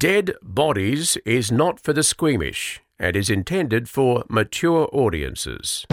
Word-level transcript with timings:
Dead 0.00 0.32
Bodies 0.42 1.18
is 1.26 1.52
not 1.52 1.78
for 1.78 1.92
the 1.92 2.02
squeamish 2.02 2.80
and 2.98 3.14
is 3.14 3.28
intended 3.28 3.86
for 3.86 4.24
mature 4.30 4.88
audiences. 4.94 5.84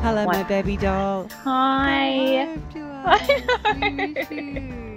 Hello, 0.00 0.26
my 0.26 0.44
baby 0.44 0.76
doll. 0.76 1.26
Hi. 1.42 2.56
I 3.04 4.84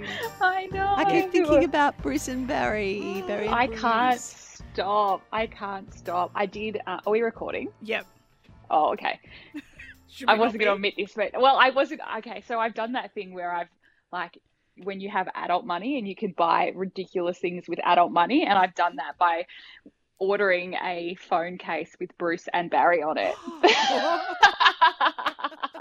I 0.42 0.66
know. 0.72 0.94
I 0.96 1.04
keep 1.04 1.30
thinking 1.30 1.64
about 1.64 1.96
Bruce 2.02 2.28
and 2.28 2.46
Barry. 2.46 3.22
Barry 3.26 3.46
and 3.46 3.54
I 3.54 3.66
Bruce. 3.66 3.80
can't 3.80 4.20
stop. 4.20 5.22
I 5.32 5.46
can't 5.46 5.92
stop. 5.94 6.30
I 6.34 6.46
did. 6.46 6.80
Uh, 6.86 6.98
are 7.06 7.12
we 7.12 7.20
recording? 7.20 7.68
Yep. 7.82 8.06
Oh, 8.70 8.92
okay. 8.94 9.20
I 10.28 10.34
wasn't 10.34 10.60
going 10.60 10.68
to 10.68 10.74
admit 10.74 10.94
this, 10.96 11.12
but 11.14 11.30
well, 11.40 11.56
I 11.58 11.70
wasn't. 11.70 12.00
Okay, 12.18 12.42
so 12.46 12.58
I've 12.58 12.74
done 12.74 12.92
that 12.92 13.14
thing 13.14 13.32
where 13.32 13.52
I've 13.52 13.68
like 14.12 14.38
when 14.82 15.00
you 15.00 15.08
have 15.10 15.28
adult 15.34 15.64
money 15.64 15.98
and 15.98 16.06
you 16.08 16.14
can 16.14 16.32
buy 16.32 16.72
ridiculous 16.74 17.38
things 17.38 17.68
with 17.68 17.78
adult 17.84 18.12
money, 18.12 18.44
and 18.44 18.58
I've 18.58 18.74
done 18.74 18.96
that 18.96 19.16
by 19.18 19.46
ordering 20.22 20.74
a 20.74 21.16
phone 21.28 21.58
case 21.58 21.96
with 21.98 22.16
Bruce 22.16 22.48
and 22.52 22.70
Barry 22.70 23.02
on 23.02 23.16
it. 23.18 23.34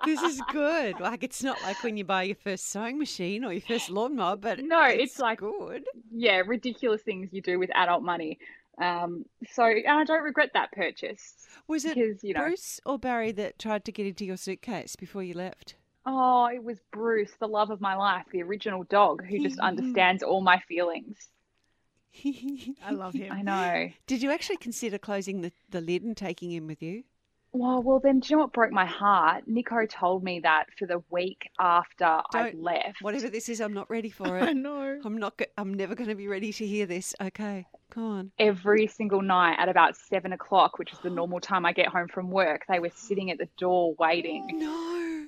This 0.03 0.19
is 0.23 0.41
good. 0.51 0.99
Like 0.99 1.23
it's 1.23 1.43
not 1.43 1.61
like 1.61 1.83
when 1.83 1.95
you 1.95 2.03
buy 2.03 2.23
your 2.23 2.35
first 2.35 2.71
sewing 2.71 2.97
machine 2.97 3.45
or 3.45 3.51
your 3.53 3.61
first 3.61 3.87
lawnmower, 3.91 4.35
but 4.35 4.57
No, 4.59 4.83
it's 4.85 5.19
like- 5.19 5.37
good. 5.39 5.83
yeah, 6.11 6.41
ridiculous 6.43 7.03
things 7.03 7.29
you 7.31 7.39
do 7.39 7.59
with 7.59 7.69
adult 7.75 8.01
money. 8.01 8.39
Um, 8.81 9.25
so 9.51 9.63
and 9.63 9.85
I 9.87 10.03
don't 10.03 10.23
regret 10.23 10.51
that 10.55 10.71
purchase 10.71 11.35
Was 11.67 11.85
it 11.85 11.93
because 11.93 12.23
you 12.23 12.33
know, 12.33 12.41
Bruce 12.41 12.79
or 12.83 12.97
Barry 12.97 13.31
that 13.33 13.59
tried 13.59 13.85
to 13.85 13.91
get 13.91 14.07
into 14.07 14.25
your 14.25 14.37
suitcase 14.37 14.95
before 14.95 15.21
you 15.21 15.35
left? 15.35 15.75
oh, 16.07 16.47
it 16.51 16.63
was 16.63 16.79
Bruce, 16.91 17.31
the 17.39 17.47
love 17.47 17.69
of 17.69 17.79
my 17.79 17.93
life, 17.95 18.25
the 18.31 18.41
original 18.41 18.83
dog 18.85 19.23
who 19.23 19.37
just 19.43 19.59
understands 19.59 20.23
all 20.23 20.41
my 20.41 20.57
feelings. 20.67 21.15
I 22.85 22.91
love 22.91 23.13
him. 23.13 23.31
I 23.31 23.41
know. 23.41 23.89
Did 24.07 24.21
you 24.21 24.31
actually 24.31 24.57
consider 24.57 24.97
closing 24.97 25.41
the, 25.41 25.51
the 25.69 25.81
lid 25.81 26.03
and 26.03 26.15
taking 26.15 26.51
him 26.51 26.67
with 26.67 26.81
you? 26.81 27.03
Well, 27.53 27.83
well, 27.83 27.99
then, 27.99 28.21
do 28.21 28.29
you 28.29 28.37
know 28.37 28.43
what 28.43 28.53
broke 28.53 28.71
my 28.71 28.85
heart? 28.85 29.43
Nico 29.45 29.85
told 29.85 30.23
me 30.23 30.39
that 30.39 30.67
for 30.79 30.85
the 30.85 31.03
week 31.09 31.49
after 31.59 32.21
I 32.33 32.53
left. 32.55 33.01
Whatever 33.01 33.27
this 33.29 33.49
is, 33.49 33.59
I'm 33.59 33.73
not 33.73 33.89
ready 33.89 34.09
for 34.09 34.37
it. 34.39 34.43
I 34.43 34.53
know. 34.53 35.01
I'm 35.03 35.17
not. 35.17 35.35
go- 35.35 35.45
I'm 35.57 35.73
never 35.73 35.93
going 35.93 36.09
to 36.09 36.15
be 36.15 36.27
ready 36.29 36.53
to 36.53 36.65
hear 36.65 36.85
this. 36.85 37.13
Okay, 37.19 37.67
go 37.93 38.03
on. 38.03 38.31
Every 38.39 38.87
single 38.87 39.21
night 39.21 39.57
at 39.59 39.67
about 39.67 39.97
seven 39.97 40.31
o'clock, 40.31 40.79
which 40.79 40.93
is 40.93 40.99
the 40.99 41.09
normal 41.09 41.41
time 41.41 41.65
I 41.65 41.73
get 41.73 41.87
home 41.87 42.07
from 42.07 42.31
work, 42.31 42.63
they 42.69 42.79
were 42.79 42.91
sitting 42.95 43.31
at 43.31 43.37
the 43.37 43.49
door 43.57 43.95
waiting. 43.99 44.47
No. 44.53 45.27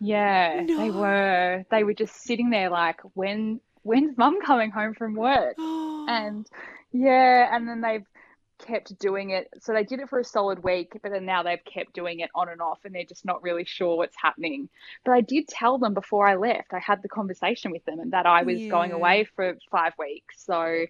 Yeah, 0.00 0.64
they 0.66 0.90
were. 0.90 1.64
They 1.70 1.82
were 1.82 1.94
just 1.94 2.14
sitting 2.24 2.50
there 2.50 2.68
like, 2.68 3.00
when, 3.14 3.60
when's 3.84 4.18
mum 4.18 4.40
coming 4.42 4.70
home 4.70 4.94
from 4.94 5.14
work? 5.14 5.56
And 6.06 6.46
yeah, 6.92 7.48
and 7.56 7.66
then 7.66 7.80
they've 7.80 8.04
kept 8.58 8.98
doing 8.98 9.30
it. 9.30 9.48
So 9.60 9.72
they 9.72 9.84
did 9.84 10.00
it 10.00 10.08
for 10.08 10.18
a 10.18 10.24
solid 10.24 10.62
week, 10.62 10.98
but 11.02 11.12
then 11.12 11.24
now 11.24 11.42
they've 11.42 11.64
kept 11.64 11.94
doing 11.94 12.20
it 12.20 12.30
on 12.34 12.48
and 12.48 12.60
off, 12.60 12.80
and 12.84 12.94
they're 12.94 13.04
just 13.04 13.24
not 13.24 13.42
really 13.42 13.64
sure 13.64 13.96
what's 13.96 14.16
happening. 14.20 14.68
But 15.04 15.12
I 15.12 15.20
did 15.22 15.48
tell 15.48 15.78
them 15.78 15.94
before 15.94 16.26
I 16.26 16.36
left, 16.36 16.72
I 16.74 16.78
had 16.78 17.02
the 17.02 17.08
conversation 17.08 17.70
with 17.70 17.84
them, 17.84 18.00
and 18.00 18.12
that 18.12 18.26
I 18.26 18.42
was 18.42 18.60
going 18.66 18.92
away 18.92 19.24
for 19.34 19.56
five 19.70 19.94
weeks. 19.98 20.44
So, 20.44 20.86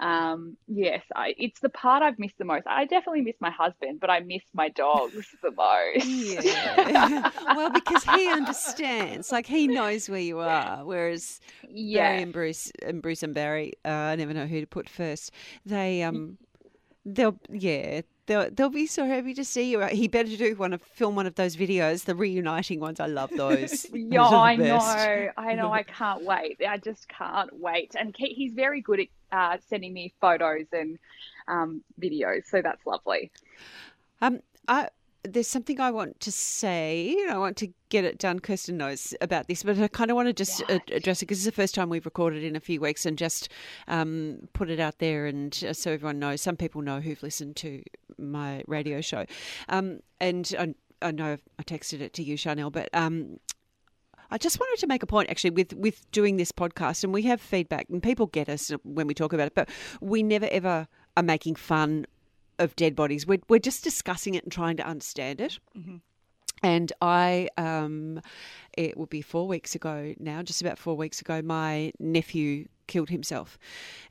um, 0.00 0.56
yes, 0.66 1.02
I, 1.14 1.34
it's 1.38 1.60
the 1.60 1.68
part 1.68 2.02
I've 2.02 2.18
missed 2.18 2.38
the 2.38 2.44
most. 2.44 2.66
I 2.66 2.84
definitely 2.84 3.20
miss 3.20 3.36
my 3.40 3.50
husband, 3.50 4.00
but 4.00 4.10
I 4.10 4.20
miss 4.20 4.42
my 4.52 4.68
dogs 4.70 5.26
the 5.42 5.52
most. 5.52 6.06
Yeah. 6.06 7.30
well, 7.54 7.70
because 7.74 8.04
he 8.04 8.28
understands, 8.28 9.30
like 9.30 9.46
he 9.46 9.68
knows 9.68 10.08
where 10.08 10.20
you 10.20 10.40
are. 10.40 10.84
Whereas 10.84 11.40
Barry 11.62 11.74
yeah. 11.74 12.10
and 12.12 12.32
Bruce 12.32 12.72
and 12.82 13.00
Bruce 13.02 13.22
and 13.22 13.34
Barry, 13.34 13.72
uh, 13.84 13.88
I 13.88 14.16
never 14.16 14.34
know 14.34 14.46
who 14.46 14.60
to 14.60 14.66
put 14.66 14.88
first. 14.88 15.30
They 15.64 16.02
um, 16.02 16.38
they'll 17.04 17.38
yeah. 17.48 18.02
They'll, 18.26 18.48
they'll 18.50 18.70
be 18.70 18.86
so 18.86 19.04
happy 19.06 19.34
to 19.34 19.44
see 19.44 19.70
you. 19.70 19.80
He 19.86 20.08
better 20.08 20.34
do 20.36 20.54
one 20.56 20.72
of 20.72 20.80
film 20.82 21.14
one 21.14 21.26
of 21.26 21.34
those 21.34 21.56
videos, 21.56 22.04
the 22.04 22.14
reuniting 22.14 22.80
ones. 22.80 22.98
I 23.00 23.06
love 23.06 23.30
those. 23.36 23.86
Yeah, 23.94 24.22
I 24.26 24.56
know. 24.56 25.28
I 25.36 25.54
know. 25.54 25.70
I 25.80 25.82
can't 25.82 26.24
wait. 26.24 26.60
I 26.66 26.78
just 26.78 27.06
can't 27.08 27.50
wait. 27.60 27.94
And 27.98 28.14
he- 28.16 28.32
he's 28.34 28.52
very 28.54 28.80
good 28.80 29.00
at 29.00 29.08
uh, 29.32 29.58
sending 29.68 29.92
me 29.92 30.12
photos 30.20 30.66
and 30.72 30.98
um, 31.48 31.82
videos, 32.00 32.46
so 32.46 32.62
that's 32.62 32.86
lovely. 32.86 33.30
Um, 34.22 34.40
I, 34.68 34.88
there's 35.24 35.48
something 35.48 35.80
I 35.80 35.90
want 35.90 36.20
to 36.20 36.30
say. 36.30 37.16
I 37.30 37.38
want 37.38 37.56
to 37.58 37.68
get 37.88 38.04
it 38.04 38.18
done. 38.18 38.40
Kirsten 38.40 38.76
knows 38.76 39.14
about 39.20 39.48
this, 39.48 39.62
but 39.62 39.78
I 39.78 39.88
kind 39.88 40.10
of 40.10 40.16
want 40.16 40.28
to 40.28 40.32
just 40.32 40.62
address 40.68 41.22
it 41.22 41.26
because 41.26 41.38
it's 41.38 41.46
the 41.46 41.52
first 41.52 41.74
time 41.74 41.88
we've 41.88 42.04
recorded 42.04 42.44
in 42.44 42.56
a 42.56 42.60
few 42.60 42.80
weeks 42.80 43.06
and 43.06 43.16
just 43.16 43.48
um, 43.88 44.48
put 44.52 44.70
it 44.70 44.78
out 44.78 44.98
there 44.98 45.26
and 45.26 45.64
uh, 45.68 45.72
so 45.72 45.92
everyone 45.92 46.18
knows. 46.18 46.40
Some 46.40 46.56
people 46.56 46.82
know 46.82 47.00
who've 47.00 47.22
listened 47.22 47.56
to 47.56 47.82
my 48.18 48.62
radio 48.66 49.00
show. 49.00 49.24
Um, 49.68 50.00
and 50.20 50.54
I, 50.58 50.74
I 51.00 51.10
know 51.10 51.36
I 51.58 51.62
texted 51.62 52.00
it 52.00 52.12
to 52.14 52.22
you, 52.22 52.36
Chanel, 52.36 52.70
but 52.70 52.90
um, 52.92 53.38
I 54.30 54.38
just 54.38 54.60
wanted 54.60 54.80
to 54.80 54.86
make 54.86 55.02
a 55.02 55.06
point 55.06 55.30
actually 55.30 55.50
with 55.50 55.72
with 55.74 56.10
doing 56.10 56.36
this 56.36 56.52
podcast, 56.52 57.04
and 57.04 57.12
we 57.12 57.22
have 57.22 57.40
feedback, 57.40 57.86
and 57.88 58.02
people 58.02 58.26
get 58.26 58.48
us 58.48 58.70
when 58.82 59.06
we 59.06 59.14
talk 59.14 59.32
about 59.32 59.46
it, 59.46 59.54
but 59.54 59.68
we 60.00 60.22
never 60.22 60.48
ever 60.50 60.88
are 61.16 61.22
making 61.22 61.54
fun 61.54 62.06
of 62.58 62.76
dead 62.76 62.94
bodies. 62.94 63.26
We're 63.26 63.40
we're 63.48 63.58
just 63.58 63.84
discussing 63.84 64.34
it 64.34 64.42
and 64.44 64.52
trying 64.52 64.76
to 64.78 64.86
understand 64.86 65.40
it. 65.40 65.58
And 66.62 66.92
I, 67.02 67.48
um, 67.58 68.20
it 68.76 68.96
would 68.96 69.10
be 69.10 69.20
four 69.20 69.46
weeks 69.46 69.74
ago 69.74 70.14
now, 70.18 70.42
just 70.42 70.62
about 70.62 70.78
four 70.78 70.96
weeks 70.96 71.20
ago, 71.20 71.42
my 71.42 71.92
nephew 71.98 72.68
killed 72.86 73.10
himself, 73.10 73.58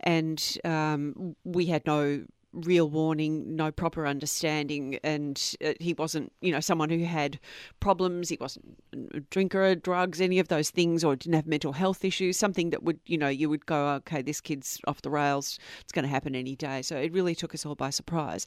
and 0.02 0.58
um, 0.64 1.36
we 1.44 1.66
had 1.68 1.86
no 1.88 2.26
real 2.54 2.90
warning, 2.90 3.56
no 3.56 3.72
proper 3.72 4.08
understanding, 4.08 5.00
and 5.04 5.56
uh, 5.66 5.74
he 5.80 5.94
wasn't, 5.94 6.32
you 6.42 6.52
know, 6.52 6.60
someone 6.60 6.90
who 6.90 7.04
had 7.04 7.40
problems. 7.80 8.30
He 8.30 8.38
wasn't 8.40 8.78
a 9.14 9.20
drinker, 9.20 9.76
drugs, 9.76 10.22
any 10.22 10.40
of 10.40 10.48
those 10.48 10.70
things, 10.70 11.04
or 11.04 11.16
didn't 11.16 11.36
have 11.36 11.48
mental 11.48 11.74
health 11.74 12.06
issues. 12.06 12.38
Something 12.38 12.70
that 12.70 12.84
would, 12.84 13.00
you 13.06 13.18
know, 13.18 13.28
you 13.28 13.50
would 13.50 13.66
go, 13.66 13.90
okay, 13.96 14.22
this 14.22 14.40
kid's 14.40 14.80
off 14.88 15.02
the 15.02 15.10
rails. 15.10 15.60
It's 15.82 15.92
going 15.92 16.04
to 16.04 16.10
happen 16.10 16.36
any 16.36 16.56
day. 16.56 16.82
So 16.82 16.96
it 16.98 17.12
really 17.12 17.36
took 17.36 17.54
us 17.54 17.66
all 17.66 17.76
by 17.76 17.90
surprise, 17.90 18.46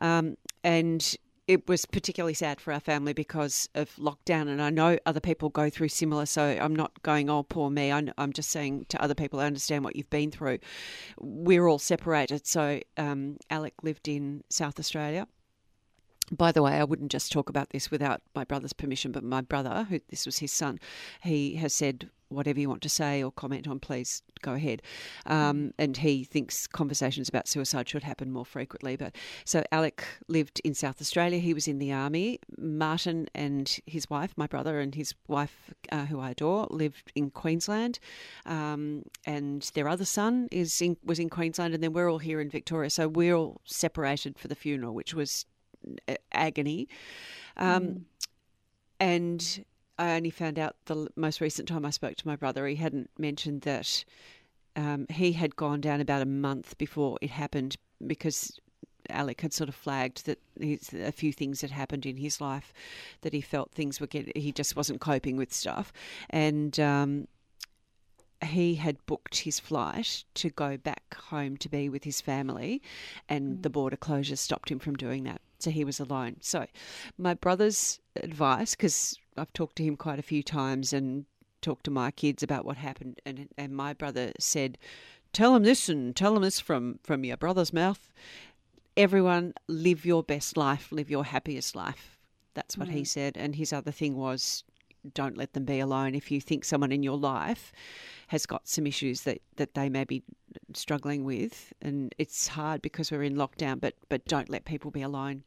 um, 0.00 0.36
and 0.64 1.14
it 1.52 1.68
was 1.68 1.84
particularly 1.84 2.32
sad 2.34 2.60
for 2.60 2.72
our 2.72 2.80
family 2.80 3.12
because 3.12 3.68
of 3.74 3.94
lockdown. 3.96 4.48
And 4.48 4.62
I 4.62 4.70
know 4.70 4.98
other 5.04 5.20
people 5.20 5.50
go 5.50 5.68
through 5.68 5.88
similar. 5.88 6.24
So 6.24 6.56
I'm 6.60 6.74
not 6.74 7.02
going, 7.02 7.28
oh, 7.28 7.42
poor 7.42 7.70
me. 7.70 7.92
I'm, 7.92 8.32
just 8.32 8.50
saying 8.50 8.86
to 8.88 9.02
other 9.02 9.14
people, 9.14 9.40
I 9.40 9.44
understand 9.44 9.84
what 9.84 9.94
you've 9.94 10.08
been 10.08 10.30
through. 10.30 10.58
We're 11.20 11.66
all 11.66 11.78
separated. 11.78 12.46
So 12.46 12.80
um, 12.96 13.36
Alec 13.50 13.74
lived 13.82 14.08
in 14.08 14.44
South 14.48 14.78
Australia. 14.78 15.26
By 16.30 16.52
the 16.52 16.62
way, 16.62 16.72
I 16.72 16.84
wouldn't 16.84 17.12
just 17.12 17.32
talk 17.32 17.48
about 17.48 17.70
this 17.70 17.90
without 17.90 18.22
my 18.34 18.44
brother's 18.44 18.72
permission, 18.72 19.12
but 19.12 19.24
my 19.24 19.40
brother, 19.40 19.86
who 19.88 20.00
this 20.08 20.24
was 20.24 20.38
his 20.38 20.52
son, 20.52 20.78
he 21.22 21.56
has 21.56 21.74
said, 21.74 22.08
whatever 22.32 22.58
you 22.58 22.68
want 22.68 22.82
to 22.82 22.88
say 22.88 23.22
or 23.22 23.30
comment 23.30 23.68
on, 23.68 23.78
please 23.78 24.22
go 24.40 24.54
ahead. 24.54 24.82
Um, 25.26 25.72
and 25.78 25.96
he 25.98 26.24
thinks 26.24 26.66
conversations 26.66 27.28
about 27.28 27.48
suicide 27.48 27.88
should 27.88 28.02
happen 28.02 28.30
more 28.32 28.46
frequently. 28.46 28.96
But 28.96 29.14
so 29.44 29.62
Alec 29.70 30.04
lived 30.28 30.60
in 30.64 30.74
South 30.74 31.00
Australia. 31.00 31.38
He 31.38 31.54
was 31.54 31.68
in 31.68 31.78
the 31.78 31.92
army. 31.92 32.40
Martin 32.56 33.28
and 33.34 33.78
his 33.86 34.08
wife, 34.08 34.32
my 34.36 34.46
brother 34.46 34.80
and 34.80 34.94
his 34.94 35.14
wife, 35.28 35.74
uh, 35.90 36.06
who 36.06 36.20
I 36.20 36.30
adore, 36.30 36.66
lived 36.70 37.12
in 37.14 37.30
Queensland. 37.30 37.98
Um, 38.46 39.04
and 39.26 39.70
their 39.74 39.88
other 39.88 40.04
son 40.04 40.48
is 40.50 40.80
in, 40.80 40.96
was 41.04 41.18
in 41.18 41.28
Queensland, 41.28 41.74
and 41.74 41.82
then 41.82 41.92
we're 41.92 42.10
all 42.10 42.18
here 42.18 42.40
in 42.40 42.50
Victoria. 42.50 42.90
So 42.90 43.08
we're 43.08 43.34
all 43.34 43.60
separated 43.64 44.38
for 44.38 44.48
the 44.48 44.54
funeral, 44.54 44.94
which 44.94 45.14
was 45.14 45.46
agony. 46.32 46.88
Um, 47.56 48.06
And 49.00 49.64
I 49.98 50.14
only 50.14 50.30
found 50.30 50.60
out 50.60 50.76
the 50.84 51.08
most 51.16 51.40
recent 51.40 51.66
time 51.66 51.84
I 51.84 51.90
spoke 51.90 52.14
to 52.16 52.28
my 52.28 52.36
brother, 52.36 52.68
he 52.68 52.76
hadn't 52.76 53.10
mentioned 53.18 53.62
that 53.62 54.04
um, 54.76 55.06
he 55.10 55.32
had 55.32 55.56
gone 55.56 55.80
down 55.80 56.00
about 56.00 56.22
a 56.22 56.26
month 56.26 56.78
before 56.78 57.18
it 57.20 57.30
happened 57.30 57.76
because 58.06 58.60
Alec 59.10 59.40
had 59.40 59.52
sort 59.52 59.68
of 59.68 59.74
flagged 59.74 60.26
that 60.26 60.38
a 60.60 61.10
few 61.10 61.32
things 61.32 61.62
had 61.62 61.72
happened 61.72 62.06
in 62.06 62.16
his 62.16 62.40
life 62.40 62.72
that 63.22 63.32
he 63.32 63.40
felt 63.40 63.72
things 63.72 64.00
were 64.00 64.06
getting, 64.06 64.40
he 64.40 64.52
just 64.52 64.76
wasn't 64.76 65.00
coping 65.00 65.36
with 65.36 65.52
stuff. 65.52 65.92
And 66.30 66.78
um, 66.78 67.26
he 68.44 68.74
had 68.76 69.04
booked 69.06 69.38
his 69.38 69.60
flight 69.60 70.24
to 70.34 70.50
go 70.50 70.76
back 70.76 71.14
home 71.14 71.56
to 71.58 71.68
be 71.68 71.88
with 71.88 72.04
his 72.04 72.20
family, 72.20 72.82
and 73.28 73.58
mm. 73.58 73.62
the 73.62 73.70
border 73.70 73.96
closure 73.96 74.36
stopped 74.36 74.70
him 74.70 74.78
from 74.78 74.96
doing 74.96 75.24
that. 75.24 75.40
So 75.58 75.70
he 75.70 75.84
was 75.84 76.00
alone. 76.00 76.36
So, 76.40 76.66
my 77.18 77.34
brother's 77.34 78.00
advice, 78.16 78.74
because 78.74 79.18
I've 79.36 79.52
talked 79.52 79.76
to 79.76 79.84
him 79.84 79.96
quite 79.96 80.18
a 80.18 80.22
few 80.22 80.42
times 80.42 80.92
and 80.92 81.24
talked 81.60 81.84
to 81.84 81.90
my 81.90 82.10
kids 82.10 82.42
about 82.42 82.64
what 82.64 82.76
happened, 82.76 83.20
and, 83.24 83.48
and 83.56 83.76
my 83.76 83.92
brother 83.92 84.32
said, 84.38 84.78
tell 85.32 85.54
them 85.54 85.62
this 85.62 85.88
and 85.88 86.14
tell 86.14 86.34
them 86.34 86.42
this 86.42 86.60
from 86.60 86.98
from 87.02 87.24
your 87.24 87.36
brother's 87.36 87.72
mouth. 87.72 88.12
Everyone, 88.96 89.54
live 89.68 90.04
your 90.04 90.22
best 90.22 90.56
life, 90.56 90.92
live 90.92 91.10
your 91.10 91.24
happiest 91.24 91.74
life. 91.74 92.18
That's 92.54 92.76
what 92.76 92.88
he 92.88 93.02
mm. 93.02 93.06
said. 93.06 93.38
And 93.38 93.56
his 93.56 93.72
other 93.72 93.90
thing 93.90 94.16
was, 94.16 94.64
don't 95.14 95.36
let 95.36 95.52
them 95.52 95.64
be 95.64 95.80
alone. 95.80 96.14
If 96.14 96.30
you 96.30 96.40
think 96.40 96.64
someone 96.64 96.92
in 96.92 97.02
your 97.02 97.16
life 97.16 97.72
has 98.28 98.46
got 98.46 98.68
some 98.68 98.86
issues 98.86 99.22
that, 99.22 99.40
that 99.56 99.74
they 99.74 99.88
may 99.88 100.04
be 100.04 100.22
struggling 100.74 101.24
with, 101.24 101.72
and 101.82 102.14
it's 102.18 102.48
hard 102.48 102.82
because 102.82 103.10
we're 103.10 103.22
in 103.22 103.34
lockdown, 103.34 103.80
but 103.80 103.94
but 104.08 104.24
don't 104.26 104.48
let 104.48 104.64
people 104.64 104.90
be 104.90 105.02
alone. 105.02 105.44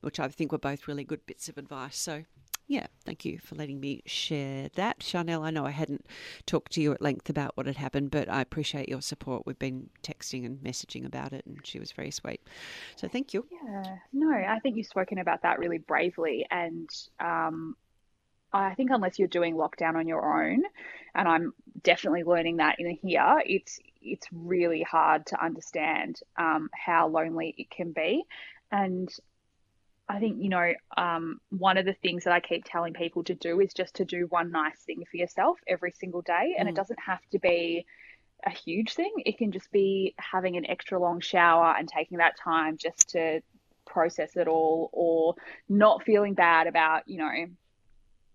Which 0.00 0.18
I 0.18 0.28
think 0.28 0.50
were 0.50 0.58
both 0.58 0.88
really 0.88 1.04
good 1.04 1.24
bits 1.26 1.48
of 1.48 1.58
advice. 1.58 1.96
So 1.96 2.24
yeah, 2.68 2.86
thank 3.04 3.24
you 3.24 3.38
for 3.38 3.54
letting 3.54 3.80
me 3.80 4.02
share 4.06 4.68
that. 4.76 5.02
Chanel, 5.02 5.44
I 5.44 5.50
know 5.50 5.66
I 5.66 5.70
hadn't 5.70 6.06
talked 6.46 6.72
to 6.72 6.80
you 6.80 6.92
at 6.92 7.02
length 7.02 7.28
about 7.28 7.56
what 7.56 7.66
had 7.66 7.76
happened, 7.76 8.10
but 8.10 8.28
I 8.28 8.40
appreciate 8.40 8.88
your 8.88 9.02
support. 9.02 9.46
We've 9.46 9.58
been 9.58 9.90
texting 10.02 10.46
and 10.46 10.58
messaging 10.58 11.04
about 11.04 11.32
it, 11.32 11.44
and 11.44 11.58
she 11.64 11.78
was 11.78 11.92
very 11.92 12.10
sweet. 12.10 12.40
So 12.96 13.08
thank 13.08 13.34
you. 13.34 13.46
Yeah, 13.50 13.96
no, 14.12 14.32
I 14.32 14.58
think 14.60 14.76
you've 14.76 14.86
spoken 14.86 15.18
about 15.18 15.42
that 15.42 15.58
really 15.58 15.78
bravely, 15.78 16.46
and 16.50 16.88
um, 17.20 17.76
I 18.52 18.74
think 18.74 18.90
unless 18.92 19.18
you're 19.18 19.28
doing 19.28 19.54
lockdown 19.54 19.94
on 19.94 20.06
your 20.06 20.42
own, 20.42 20.62
and 21.14 21.28
I'm 21.28 21.54
definitely 21.82 22.24
learning 22.24 22.58
that 22.58 22.76
in 22.78 22.90
here, 23.02 23.42
it's 23.46 23.78
it's 24.02 24.26
really 24.32 24.82
hard 24.82 25.26
to 25.26 25.42
understand 25.42 26.20
um, 26.36 26.68
how 26.74 27.08
lonely 27.08 27.54
it 27.56 27.70
can 27.70 27.92
be, 27.92 28.24
and 28.70 29.08
I 30.08 30.18
think 30.18 30.42
you 30.42 30.50
know 30.50 30.72
um, 30.96 31.40
one 31.50 31.78
of 31.78 31.86
the 31.86 31.94
things 31.94 32.24
that 32.24 32.32
I 32.34 32.40
keep 32.40 32.64
telling 32.64 32.92
people 32.92 33.24
to 33.24 33.34
do 33.34 33.60
is 33.60 33.72
just 33.72 33.94
to 33.96 34.04
do 34.04 34.26
one 34.28 34.50
nice 34.50 34.78
thing 34.80 35.04
for 35.10 35.16
yourself 35.16 35.58
every 35.66 35.92
single 35.92 36.22
day, 36.22 36.54
and 36.58 36.68
it 36.68 36.74
doesn't 36.74 37.00
have 37.00 37.20
to 37.30 37.38
be 37.38 37.86
a 38.44 38.50
huge 38.50 38.94
thing. 38.94 39.12
It 39.24 39.38
can 39.38 39.52
just 39.52 39.70
be 39.72 40.14
having 40.18 40.56
an 40.56 40.68
extra 40.68 40.98
long 40.98 41.20
shower 41.20 41.74
and 41.78 41.88
taking 41.88 42.18
that 42.18 42.36
time 42.38 42.76
just 42.76 43.10
to 43.10 43.40
process 43.86 44.36
it 44.36 44.48
all, 44.48 44.90
or 44.92 45.36
not 45.68 46.04
feeling 46.04 46.34
bad 46.34 46.66
about 46.66 47.04
you 47.06 47.18
know 47.18 47.46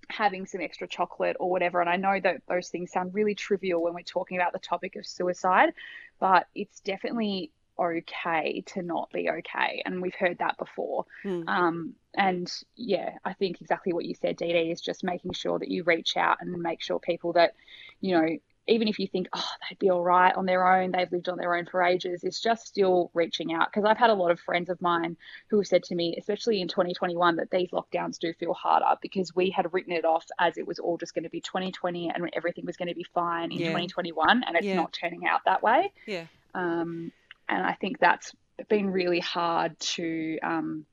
having 0.10 0.46
some 0.46 0.62
extra 0.62 0.88
chocolate 0.88 1.38
or 1.40 1.50
whatever. 1.50 1.82
And 1.82 1.90
I 1.90 1.98
know 1.98 2.20
that 2.20 2.42
those 2.48 2.70
things 2.70 2.92
sound 2.92 3.14
really 3.14 3.36
trivial 3.36 3.84
when 3.84 3.94
we're 3.94 4.02
talking 4.02 4.38
about 4.38 4.54
the 4.54 4.60
topic 4.60 4.96
of 4.96 5.06
suicide, 5.06 5.74
but 6.20 6.48
it's 6.56 6.80
definitely 6.80 7.52
okay 7.80 8.64
to 8.66 8.82
not 8.82 9.12
be 9.12 9.30
okay. 9.30 9.84
And 9.86 10.02
we've 10.02 10.16
heard 10.16 10.40
that 10.40 10.58
before. 10.58 11.06
Um, 11.48 11.94
and 12.16 12.52
yeah, 12.76 13.12
I 13.24 13.34
think 13.34 13.62
exactly 13.62 13.94
what 13.94 14.06
you 14.06 14.16
said, 14.16 14.38
Dee 14.38 14.54
Dee, 14.54 14.72
is 14.72 14.82
just 14.82 15.04
making 15.04 15.34
sure 15.34 15.60
that 15.60 15.70
you 15.70 15.84
reach 15.84 16.18
out 16.18 16.38
and 16.42 16.52
make 16.60 16.82
sure 16.82 17.00
people 17.00 17.34
that, 17.34 17.54
you 18.02 18.18
know, 18.18 18.38
even 18.68 18.88
if 18.88 19.00
you 19.00 19.08
think, 19.08 19.28
oh, 19.34 19.48
they'd 19.70 19.80
be 19.80 19.90
all 19.90 20.04
right 20.04 20.36
on 20.36 20.46
their 20.46 20.68
own, 20.68 20.92
they've 20.92 21.12
lived 21.12 21.30
on 21.30 21.38
their 21.38 21.56
own 21.56 21.66
for 21.66 21.82
ages, 21.82 22.24
it's 22.24 22.42
just 22.42 22.68
still 22.68 23.10
reaching 23.14 23.54
out. 23.54 23.70
Because 23.72 23.86
I've 23.86 23.98
had 23.98 24.10
a 24.10 24.14
lot 24.14 24.32
of 24.32 24.40
friends 24.40 24.70
of 24.70 24.82
mine 24.82 25.16
who 25.50 25.58
have 25.58 25.68
said 25.68 25.84
to 25.86 25.96
me, 25.96 26.16
especially 26.18 26.62
in 26.62 26.68
2021, 26.68 27.38
that 27.38 27.50
these 27.52 27.70
lockdowns 27.72 28.20
do 28.20 28.34
feel 28.34 28.54
harder 28.54 28.98
because 29.02 29.36
we 29.36 29.50
had 29.50 29.72
written 29.74 29.94
it 29.94 30.06
off 30.06 30.26
as 30.40 30.58
it 30.58 30.68
was 30.68 30.80
all 30.80 30.98
just 30.98 31.14
going 31.16 31.24
to 31.24 31.30
be 31.30 31.42
2020 31.42 32.12
and 32.14 32.30
everything 32.34 32.66
was 32.66 32.78
going 32.78 32.90
to 32.90 32.96
be 32.96 33.06
fine 33.14 33.52
in 33.52 33.60
Yeah. 33.60 33.68
2021, 33.68 34.44
and 34.46 34.56
it's 34.58 34.66
Yeah. 34.66 34.76
not 34.76 34.92
turning 34.94 35.26
out 35.26 35.42
that 35.46 35.64
way. 35.64 35.92
Yeah. 36.06 36.26
Um, 36.54 37.12
and 37.50 37.66
I 37.66 37.74
think 37.74 38.00
that's 38.00 38.34
been 38.70 38.90
really 38.90 39.20
hard 39.20 39.80
to 39.80 40.40
um, 40.42 40.86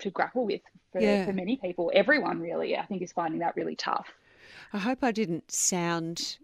to 0.00 0.10
grapple 0.10 0.44
with 0.46 0.62
for, 0.90 1.00
Yeah. 1.00 1.24
for 1.26 1.32
many 1.32 1.56
people. 1.58 1.92
Everyone 1.94 2.40
really, 2.40 2.76
I 2.76 2.84
think, 2.86 3.02
is 3.02 3.12
finding 3.12 3.40
that 3.40 3.54
really 3.54 3.76
tough. 3.76 4.08
I 4.72 4.78
hope 4.78 5.04
I 5.04 5.12
didn't 5.12 5.52
sound. 5.52 6.38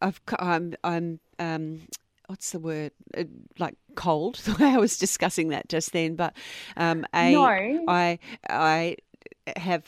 I've, 0.00 0.20
I'm. 0.38 0.74
I'm. 0.84 1.20
Um, 1.38 1.82
what's 2.26 2.50
the 2.52 2.58
word? 2.58 2.92
Uh, 3.16 3.24
like 3.58 3.74
cold. 3.94 4.36
The 4.44 4.54
way 4.54 4.70
I 4.70 4.76
was 4.78 4.96
discussing 4.98 5.48
that 5.48 5.68
just 5.68 5.92
then, 5.92 6.16
but 6.16 6.34
um, 6.76 7.04
a, 7.14 7.32
No. 7.32 7.84
I 7.88 8.18
I 8.48 8.96
have 9.56 9.84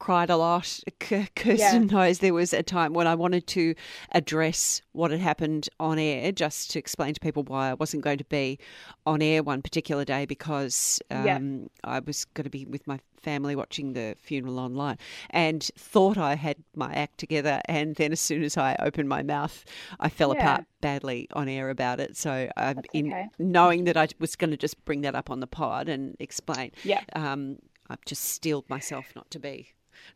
cried 0.00 0.30
a 0.30 0.36
lot. 0.36 0.80
Kirsten 1.36 1.86
knows 1.86 2.18
there 2.18 2.34
was 2.34 2.52
a 2.52 2.62
time 2.64 2.92
when 2.94 3.06
I 3.06 3.14
wanted 3.14 3.46
to 3.48 3.74
address 4.12 4.82
what 4.92 5.12
had 5.12 5.20
happened 5.20 5.68
on 5.78 5.98
air, 5.98 6.32
just 6.32 6.72
to 6.72 6.78
explain 6.80 7.14
to 7.14 7.20
people 7.20 7.44
why 7.44 7.70
I 7.70 7.74
wasn't 7.74 8.02
going 8.02 8.18
to 8.18 8.24
be 8.24 8.58
on 9.06 9.22
air 9.22 9.42
one 9.44 9.62
particular 9.62 10.04
day 10.04 10.26
because 10.26 11.00
um, 11.10 11.24
Yeah. 11.26 11.38
I 11.84 12.00
was 12.00 12.24
going 12.24 12.44
to 12.44 12.50
be 12.50 12.64
with 12.64 12.86
my 12.88 12.98
family 13.20 13.54
watching 13.54 13.92
the 13.92 14.16
funeral 14.18 14.58
online 14.58 14.96
and 15.28 15.62
thought 15.76 16.16
I 16.16 16.34
had 16.34 16.56
my 16.74 16.92
act 16.94 17.18
together. 17.18 17.60
And 17.66 17.94
then 17.96 18.12
as 18.12 18.20
soon 18.20 18.42
as 18.42 18.56
I 18.56 18.76
opened 18.80 19.08
my 19.08 19.22
mouth, 19.22 19.64
I 20.00 20.08
fell 20.08 20.34
Yeah. 20.34 20.40
apart 20.42 20.64
badly 20.80 21.28
on 21.34 21.46
air 21.46 21.68
about 21.68 22.00
it. 22.00 22.16
So 22.16 22.50
um, 22.56 22.78
in 22.94 23.08
okay. 23.08 23.28
knowing 23.38 23.84
that 23.84 23.96
I 23.98 24.08
was 24.18 24.34
going 24.34 24.50
to 24.50 24.56
just 24.56 24.82
bring 24.86 25.02
that 25.02 25.14
up 25.14 25.30
on 25.30 25.40
the 25.40 25.46
pod 25.46 25.88
and 25.90 26.16
explain, 26.18 26.72
Yeah. 26.82 27.02
um, 27.14 27.58
I've 27.90 28.04
just 28.06 28.24
steeled 28.24 28.68
myself 28.70 29.06
not 29.14 29.30
to 29.32 29.38
be, 29.38 29.68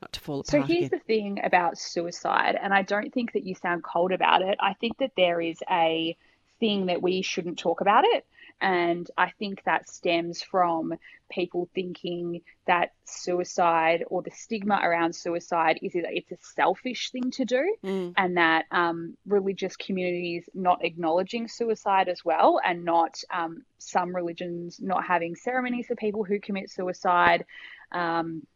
not 0.02 0.12
to 0.12 0.20
fall 0.20 0.44
So 0.44 0.62
here's 0.62 0.86
again. 0.86 0.90
the 0.92 0.98
thing 0.98 1.40
about 1.44 1.78
suicide, 1.78 2.56
and 2.60 2.72
I 2.72 2.82
don't 2.82 3.12
think 3.12 3.32
that 3.32 3.44
you 3.44 3.54
sound 3.54 3.82
cold 3.82 4.12
about 4.12 4.42
it. 4.42 4.56
I 4.60 4.74
think 4.74 4.98
that 4.98 5.12
there 5.16 5.40
is 5.40 5.58
a 5.70 6.16
thing 6.60 6.86
that 6.86 7.02
we 7.02 7.22
shouldn't 7.22 7.58
talk 7.58 7.80
about 7.80 8.04
it. 8.04 8.24
And 8.60 9.10
I 9.18 9.30
think 9.32 9.64
that 9.64 9.88
stems 9.88 10.40
from 10.42 10.94
people 11.28 11.68
thinking 11.74 12.42
that 12.66 12.92
suicide 13.04 14.04
or 14.06 14.22
the 14.22 14.30
stigma 14.30 14.78
around 14.80 15.14
suicide 15.14 15.80
is 15.82 15.92
that 15.94 16.04
it's 16.16 16.30
a 16.30 16.36
selfish 16.54 17.10
thing 17.10 17.32
to 17.32 17.44
do, 17.44 17.76
Mm. 17.82 18.14
and 18.16 18.36
that 18.36 18.66
um, 18.70 19.16
religious 19.26 19.76
communities 19.76 20.48
not 20.54 20.84
acknowledging 20.84 21.48
suicide 21.48 22.08
as 22.08 22.24
well, 22.24 22.60
and 22.64 22.84
not 22.84 23.20
um, 23.32 23.64
some 23.78 24.14
religions 24.14 24.78
not 24.80 25.04
having 25.04 25.34
ceremonies 25.34 25.88
for 25.88 25.96
people 25.96 26.22
who 26.22 26.38
commit 26.38 26.70
suicide. 26.70 27.44
Um, 27.90 28.46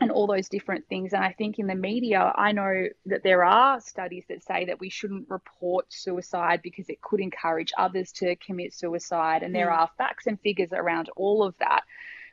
and 0.00 0.10
all 0.10 0.26
those 0.26 0.48
different 0.48 0.86
things. 0.88 1.12
And 1.12 1.24
I 1.24 1.32
think 1.32 1.58
in 1.58 1.66
the 1.66 1.74
media, 1.74 2.32
I 2.34 2.52
know 2.52 2.88
that 3.06 3.22
there 3.22 3.44
are 3.44 3.80
studies 3.80 4.24
that 4.28 4.42
say 4.42 4.66
that 4.66 4.80
we 4.80 4.90
shouldn't 4.90 5.30
report 5.30 5.92
suicide 5.92 6.60
because 6.62 6.88
it 6.88 7.00
could 7.00 7.20
encourage 7.20 7.72
others 7.78 8.12
to 8.12 8.36
commit 8.36 8.74
suicide. 8.74 9.42
And 9.42 9.54
there 9.54 9.68
Mm. 9.68 9.78
are 9.78 9.90
facts 9.96 10.26
and 10.26 10.40
figures 10.40 10.72
around 10.72 11.10
all 11.16 11.42
of 11.44 11.56
that. 11.58 11.82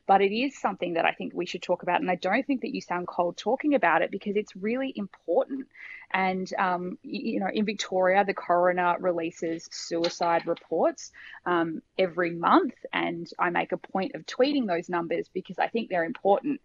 But 0.07 0.21
it 0.21 0.35
is 0.35 0.59
something 0.59 0.95
that 0.95 1.05
I 1.05 1.11
think 1.11 1.33
we 1.33 1.45
should 1.45 1.61
talk 1.61 1.83
about. 1.83 2.01
And 2.01 2.09
I 2.09 2.15
don't 2.15 2.45
think 2.45 2.61
that 2.61 2.73
you 2.73 2.81
sound 2.81 3.07
cold 3.07 3.37
talking 3.37 3.75
about 3.75 4.01
it 4.01 4.11
because 4.11 4.35
it's 4.35 4.55
really 4.55 4.91
important. 4.95 5.67
And, 6.11 6.51
um, 6.57 6.97
you 7.03 7.39
know, 7.39 7.47
in 7.53 7.65
Victoria, 7.65 8.25
the 8.25 8.33
coroner 8.33 8.97
releases 8.99 9.69
suicide 9.71 10.47
reports 10.47 11.11
um, 11.45 11.81
every 11.97 12.31
month. 12.31 12.73
And 12.91 13.29
I 13.39 13.51
make 13.51 13.71
a 13.71 13.77
point 13.77 14.15
of 14.15 14.25
tweeting 14.25 14.67
those 14.67 14.89
numbers 14.89 15.29
because 15.33 15.59
I 15.59 15.67
think 15.67 15.89
they're 15.89 16.03
important. 16.03 16.59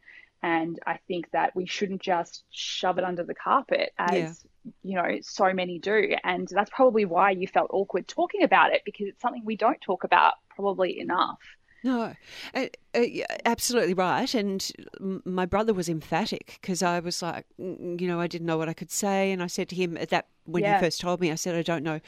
And 0.54 0.78
I 0.86 0.98
think 1.08 1.24
that 1.32 1.56
we 1.56 1.66
shouldn't 1.66 2.02
just 2.02 2.44
shove 2.50 2.98
it 2.98 3.04
under 3.04 3.24
the 3.24 3.34
carpet 3.34 3.90
as, 3.98 4.46
you 4.82 4.94
know, 4.94 5.18
so 5.22 5.52
many 5.52 5.78
do. 5.80 6.14
And 6.22 6.46
that's 6.48 6.70
probably 6.70 7.04
why 7.04 7.32
you 7.32 7.48
felt 7.48 7.70
awkward 7.72 8.06
talking 8.06 8.42
about 8.44 8.72
it 8.72 8.82
because 8.84 9.06
it's 9.08 9.20
something 9.22 9.42
we 9.44 9.56
don't 9.56 9.80
talk 9.80 10.04
about 10.04 10.34
probably 10.56 11.00
enough. 11.00 11.40
No, 11.82 12.14
uh, 12.54 12.66
uh, 12.94 13.04
absolutely 13.44 13.94
right. 13.94 14.34
And 14.34 14.72
my 15.24 15.46
brother 15.46 15.72
was 15.72 15.88
emphatic 15.88 16.58
because 16.60 16.82
I 16.82 16.98
was 16.98 17.22
like, 17.22 17.46
mm, 17.60 18.00
you 18.00 18.08
know, 18.08 18.18
I 18.20 18.26
didn't 18.26 18.46
know 18.46 18.58
what 18.58 18.68
I 18.68 18.72
could 18.72 18.90
say, 18.90 19.30
and 19.30 19.40
I 19.40 19.46
said 19.46 19.68
to 19.68 19.76
him 19.76 19.96
at 19.96 20.08
that 20.08 20.26
when 20.46 20.62
Yeah. 20.62 20.68
he 20.74 20.74
first 20.74 21.00
told 21.00 21.20
me, 21.20 21.30
I 21.30 21.36
said, 21.36 21.54
I 21.54 21.62
don't 21.62 21.84
know 21.84 22.00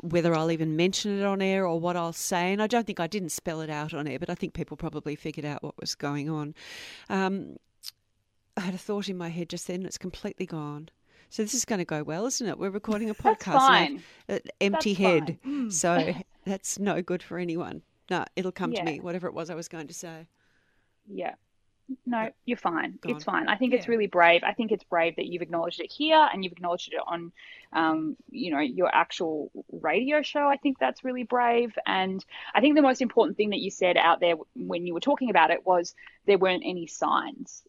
whether 0.00 0.34
I'll 0.34 0.50
even 0.50 0.76
mention 0.76 1.18
it 1.18 1.24
on 1.24 1.42
air 1.42 1.66
or 1.66 1.78
what 1.78 1.96
I'll 1.96 2.12
say, 2.14 2.52
and 2.52 2.62
I 2.62 2.66
don't 2.66 2.86
think 2.86 3.00
I 3.00 3.06
didn't 3.06 3.30
spell 3.30 3.60
it 3.60 3.68
out 3.70 3.92
on 3.92 4.06
air, 4.08 4.18
but 4.18 4.30
I 4.30 4.34
think 4.34 4.54
people 4.54 4.76
probably 4.78 5.14
figured 5.14 5.44
out 5.44 5.62
what 5.62 5.78
was 5.78 5.94
going 5.94 6.30
on. 6.30 6.54
Um, 7.10 7.56
I 8.58 8.62
had 8.62 8.74
a 8.74 8.78
thought 8.78 9.08
in 9.08 9.16
my 9.16 9.28
head 9.28 9.48
just 9.48 9.68
then, 9.68 9.86
it's 9.86 9.98
completely 9.98 10.44
gone. 10.44 10.88
So 11.30 11.42
this 11.44 11.54
is 11.54 11.64
going 11.64 11.78
to 11.78 11.84
go 11.84 12.02
well, 12.02 12.26
isn't 12.26 12.46
it? 12.46 12.58
We're 12.58 12.70
recording 12.70 13.08
a 13.08 13.14
podcast. 13.14 13.44
That's 13.44 13.46
and 13.46 13.62
I 13.68 13.78
have 13.78 13.88
fine. 13.88 14.02
an 14.28 14.40
empty 14.60 14.94
That's 14.94 14.98
head. 14.98 15.38
Hmm. 15.44 15.68
so 15.70 16.14
that's 16.44 16.78
no 16.78 17.00
good 17.00 17.22
for 17.22 17.38
anyone. 17.38 17.82
No, 18.10 18.24
it'll 18.34 18.50
come 18.50 18.72
Yeah. 18.72 18.84
to 18.84 18.90
me, 18.90 18.98
whatever 19.00 19.28
it 19.28 19.34
was 19.34 19.48
I 19.48 19.54
was 19.54 19.68
going 19.68 19.86
to 19.86 19.94
say. 19.94 20.26
Yeah. 21.06 21.34
No, 22.04 22.30
you're 22.44 22.58
fine. 22.58 22.98
Go 23.00 23.10
It's 23.14 23.24
fine. 23.24 23.48
I 23.48 23.56
think 23.56 23.72
it's 23.72 23.88
really 23.88 24.08
brave. 24.08 24.42
I 24.44 24.52
think 24.52 24.72
it's 24.72 24.84
brave 24.84 25.16
that 25.16 25.24
you've 25.26 25.40
acknowledged 25.40 25.80
it 25.80 25.90
here 25.90 26.28
and 26.32 26.42
you've 26.44 26.52
acknowledged 26.52 26.92
it 26.92 27.00
on, 27.06 27.32
um, 27.72 28.16
you 28.30 28.50
know, 28.50 28.60
your 28.60 28.94
actual 28.94 29.50
radio 29.72 30.20
show. 30.20 30.46
I 30.48 30.58
think 30.58 30.78
that's 30.78 31.02
really 31.04 31.22
brave. 31.22 31.78
And 31.86 32.22
I 32.54 32.60
think 32.60 32.74
the 32.74 32.82
most 32.82 33.00
important 33.00 33.38
thing 33.38 33.50
that 33.50 33.60
you 33.60 33.70
said 33.70 33.96
out 33.96 34.20
there 34.20 34.34
when 34.54 34.86
you 34.86 34.92
were 34.92 35.00
talking 35.00 35.30
about 35.30 35.50
it 35.50 35.64
was 35.66 35.94
there 36.26 36.36
weren't 36.36 36.62
any 36.66 36.86
signs. 36.86 37.62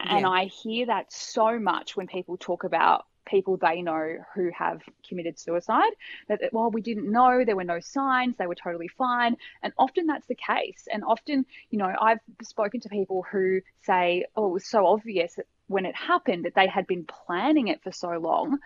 And 0.00 0.20
Yeah. 0.20 0.30
I 0.30 0.44
hear 0.44 0.86
that 0.86 1.12
so 1.12 1.58
much 1.58 1.96
when 1.96 2.06
people 2.06 2.36
talk 2.36 2.64
about 2.64 3.06
people 3.26 3.58
they 3.58 3.82
know 3.82 4.16
who 4.34 4.50
have 4.56 4.80
committed 5.06 5.38
suicide 5.38 5.92
that 6.28 6.40
well 6.50 6.70
we 6.70 6.80
didn't 6.80 7.12
know 7.12 7.44
there 7.44 7.56
were 7.56 7.62
no 7.62 7.78
signs 7.78 8.34
they 8.38 8.46
were 8.46 8.54
totally 8.54 8.88
fine 8.88 9.36
and 9.62 9.70
often 9.76 10.06
that's 10.06 10.26
the 10.28 10.34
case 10.34 10.88
and 10.90 11.04
often 11.04 11.44
you 11.68 11.78
know 11.78 11.92
i've 12.00 12.20
spoken 12.40 12.80
to 12.80 12.88
people 12.88 13.22
who 13.30 13.60
say 13.82 14.24
oh 14.34 14.46
it 14.46 14.52
was 14.54 14.64
so 14.64 14.86
obvious 14.86 15.38
when 15.66 15.84
it 15.84 15.94
happened 15.94 16.46
that 16.46 16.54
they 16.54 16.66
had 16.66 16.86
been 16.86 17.04
planning 17.04 17.68
it 17.68 17.82
for 17.82 17.92
so 17.92 18.12
long 18.12 18.58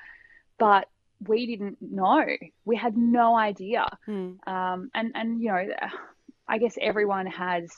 but 0.58 0.86
we 1.28 1.46
didn't 1.46 1.78
know. 1.80 2.24
We 2.64 2.76
had 2.76 2.96
no 2.96 3.36
idea. 3.36 3.86
Hmm. 4.06 4.32
Um, 4.46 4.90
and 4.94 5.12
and 5.14 5.40
you 5.40 5.48
know, 5.48 5.66
I 6.48 6.58
guess 6.58 6.76
everyone 6.80 7.26
has 7.26 7.70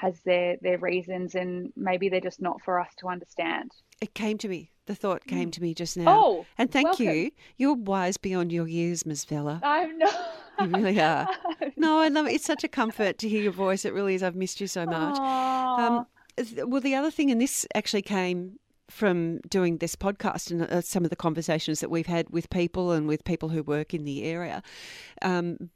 has 0.00 0.20
their 0.20 0.56
their 0.62 0.78
reasons, 0.78 1.34
and 1.34 1.72
maybe 1.76 2.08
they're 2.08 2.20
just 2.20 2.40
not 2.40 2.60
for 2.62 2.80
us 2.80 2.88
to 2.98 3.08
understand. 3.08 3.70
It 4.00 4.14
came 4.14 4.38
to 4.38 4.48
me. 4.48 4.70
The 4.86 4.94
thought 4.94 5.26
came 5.26 5.50
to 5.52 5.62
me 5.62 5.72
just 5.74 5.96
now. 5.96 6.04
Oh, 6.08 6.46
and 6.58 6.70
thank 6.70 6.86
welcome. 6.86 7.06
you. 7.06 7.30
You're 7.58 7.74
wise 7.74 8.16
beyond 8.16 8.50
your 8.50 8.66
years, 8.66 9.06
Ms. 9.06 9.24
Vella. 9.24 9.60
I'm 9.62 9.98
not. 9.98 10.14
You 10.60 10.66
really 10.66 11.00
are. 11.00 11.28
No, 11.76 11.98
I 11.98 12.08
love 12.08 12.26
it. 12.26 12.32
It's 12.32 12.44
such 12.44 12.64
a 12.64 12.68
comfort 12.68 13.18
to 13.18 13.28
hear 13.28 13.42
your 13.42 13.52
voice. 13.52 13.84
It 13.84 13.94
really 13.94 14.14
is. 14.14 14.22
I've 14.22 14.34
missed 14.34 14.60
you 14.60 14.66
so 14.66 14.84
much. 14.84 15.18
Um, 15.18 16.06
well, 16.68 16.80
the 16.80 16.94
other 16.94 17.10
thing, 17.10 17.30
and 17.30 17.40
this 17.40 17.66
actually 17.74 18.02
came 18.02 18.58
from 18.90 19.38
doing 19.48 19.78
this 19.78 19.94
podcast 19.94 20.50
and 20.50 20.62
uh, 20.62 20.80
some 20.80 21.04
of 21.04 21.10
the 21.10 21.16
conversations 21.16 21.80
that 21.80 21.90
we've 21.90 22.06
had 22.06 22.28
with 22.30 22.50
people 22.50 22.90
and 22.90 23.06
with 23.06 23.24
people 23.24 23.48
who 23.50 23.62
work 23.62 23.94
in 23.94 24.04
the 24.04 24.24
area, 24.24 24.62
um, 25.22 25.70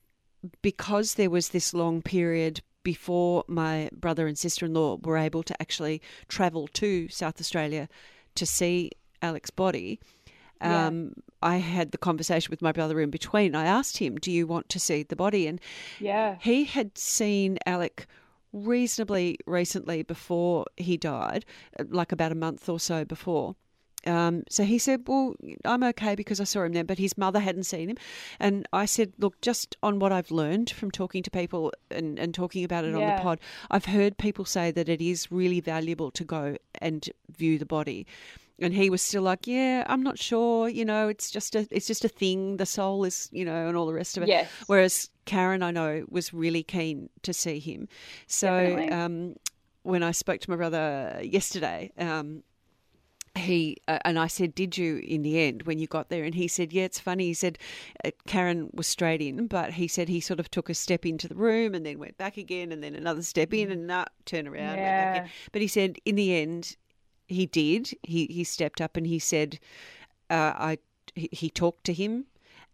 because 0.60 1.14
there 1.14 1.30
was 1.30 1.50
this 1.50 1.72
long 1.72 2.02
period 2.02 2.60
before 2.84 3.44
my 3.48 3.90
brother 3.92 4.28
and 4.28 4.38
sister 4.38 4.66
in 4.66 4.74
law 4.74 4.98
were 5.02 5.16
able 5.16 5.42
to 5.42 5.60
actually 5.60 6.00
travel 6.28 6.68
to 6.68 7.08
South 7.08 7.40
Australia 7.40 7.88
to 8.36 8.46
see 8.46 8.92
Alec's 9.20 9.50
body. 9.50 9.98
Yeah. 10.60 10.86
Um, 10.86 11.14
I 11.42 11.56
had 11.56 11.90
the 11.90 11.98
conversation 11.98 12.50
with 12.50 12.62
my 12.62 12.72
brother 12.72 13.00
in 13.00 13.10
between. 13.10 13.54
I 13.54 13.66
asked 13.66 13.98
him, 13.98 14.16
"Do 14.16 14.30
you 14.30 14.46
want 14.46 14.68
to 14.68 14.78
see 14.78 15.02
the 15.02 15.16
body?" 15.16 15.46
And 15.46 15.60
yeah. 15.98 16.36
he 16.40 16.64
had 16.64 16.96
seen 16.96 17.58
Alec 17.66 18.06
reasonably 18.52 19.36
recently 19.46 20.02
before 20.02 20.64
he 20.76 20.96
died, 20.96 21.44
uh, 21.78 21.84
like 21.88 22.12
about 22.12 22.32
a 22.32 22.36
month 22.36 22.68
or 22.68 22.78
so 22.78 23.04
before. 23.04 23.56
Um, 24.06 24.44
so 24.48 24.64
he 24.64 24.78
said, 24.78 25.02
Well, 25.06 25.34
I'm 25.64 25.82
okay 25.84 26.14
because 26.14 26.40
I 26.40 26.44
saw 26.44 26.62
him 26.62 26.72
then, 26.72 26.86
but 26.86 26.98
his 26.98 27.16
mother 27.16 27.40
hadn't 27.40 27.64
seen 27.64 27.90
him. 27.90 27.96
And 28.38 28.66
I 28.72 28.86
said, 28.86 29.12
Look, 29.18 29.40
just 29.40 29.76
on 29.82 29.98
what 29.98 30.12
I've 30.12 30.30
learned 30.30 30.70
from 30.70 30.90
talking 30.90 31.22
to 31.22 31.30
people 31.30 31.72
and, 31.90 32.18
and 32.18 32.34
talking 32.34 32.64
about 32.64 32.84
it 32.84 32.94
on 32.94 33.00
the 33.00 33.22
pod, 33.22 33.40
I've 33.70 33.86
heard 33.86 34.18
people 34.18 34.44
say 34.44 34.70
that 34.70 34.88
it 34.88 35.00
is 35.00 35.30
really 35.30 35.60
valuable 35.60 36.10
to 36.12 36.24
go 36.24 36.56
and 36.80 37.08
view 37.36 37.58
the 37.58 37.66
body. 37.66 38.06
And 38.60 38.72
he 38.72 38.88
was 38.88 39.02
still 39.02 39.22
like, 39.22 39.46
Yeah, 39.46 39.84
I'm 39.88 40.02
not 40.02 40.18
sure, 40.18 40.68
you 40.68 40.84
know, 40.84 41.08
it's 41.08 41.30
just 41.30 41.56
a 41.56 41.66
it's 41.70 41.86
just 41.86 42.04
a 42.04 42.08
thing. 42.08 42.58
The 42.58 42.66
soul 42.66 43.04
is, 43.04 43.28
you 43.32 43.44
know, 43.44 43.66
and 43.66 43.76
all 43.76 43.86
the 43.86 43.94
rest 43.94 44.16
of 44.16 44.22
it. 44.22 44.28
Yes. 44.28 44.48
Whereas 44.66 45.10
Karen, 45.24 45.62
I 45.62 45.72
know, 45.72 46.04
was 46.08 46.32
really 46.32 46.62
keen 46.62 47.08
to 47.22 47.32
see 47.32 47.58
him. 47.58 47.88
So 48.26 48.88
um, 48.92 49.34
when 49.82 50.02
I 50.02 50.12
spoke 50.12 50.40
to 50.40 50.50
my 50.50 50.56
brother 50.56 51.20
yesterday, 51.22 51.90
um, 51.98 52.42
he 53.36 53.78
uh, 53.88 53.98
and 54.04 54.18
I 54.18 54.26
said, 54.28 54.54
"Did 54.54 54.78
you 54.78 54.98
in 54.98 55.22
the 55.22 55.38
end 55.40 55.64
when 55.64 55.78
you 55.78 55.86
got 55.86 56.08
there?" 56.08 56.24
And 56.24 56.34
he 56.34 56.48
said, 56.48 56.72
"Yeah, 56.72 56.84
it's 56.84 57.00
funny." 57.00 57.26
He 57.26 57.34
said 57.34 57.58
uh, 58.04 58.10
Karen 58.26 58.70
was 58.72 58.86
straight 58.86 59.20
in, 59.20 59.46
but 59.46 59.72
he 59.72 59.88
said 59.88 60.08
he 60.08 60.20
sort 60.20 60.40
of 60.40 60.50
took 60.50 60.68
a 60.68 60.74
step 60.74 61.04
into 61.04 61.28
the 61.28 61.34
room 61.34 61.74
and 61.74 61.84
then 61.84 61.98
went 61.98 62.16
back 62.16 62.36
again, 62.36 62.72
and 62.72 62.82
then 62.82 62.94
another 62.94 63.22
step 63.22 63.52
in 63.52 63.70
and 63.70 63.86
not 63.86 64.12
turn 64.24 64.46
around. 64.46 64.76
Went 64.76 64.78
back 64.78 65.16
in. 65.16 65.22
Yeah. 65.24 65.28
But 65.52 65.62
he 65.62 65.68
said 65.68 65.98
in 66.04 66.14
the 66.14 66.34
end, 66.34 66.76
he 67.26 67.46
did. 67.46 67.90
He 68.02 68.26
he 68.26 68.44
stepped 68.44 68.80
up 68.80 68.96
and 68.96 69.06
he 69.06 69.18
said, 69.18 69.58
uh, 70.30 70.52
"I." 70.56 70.78
He, 71.16 71.28
he 71.30 71.48
talked 71.50 71.84
to 71.84 71.92
him, 71.92 72.24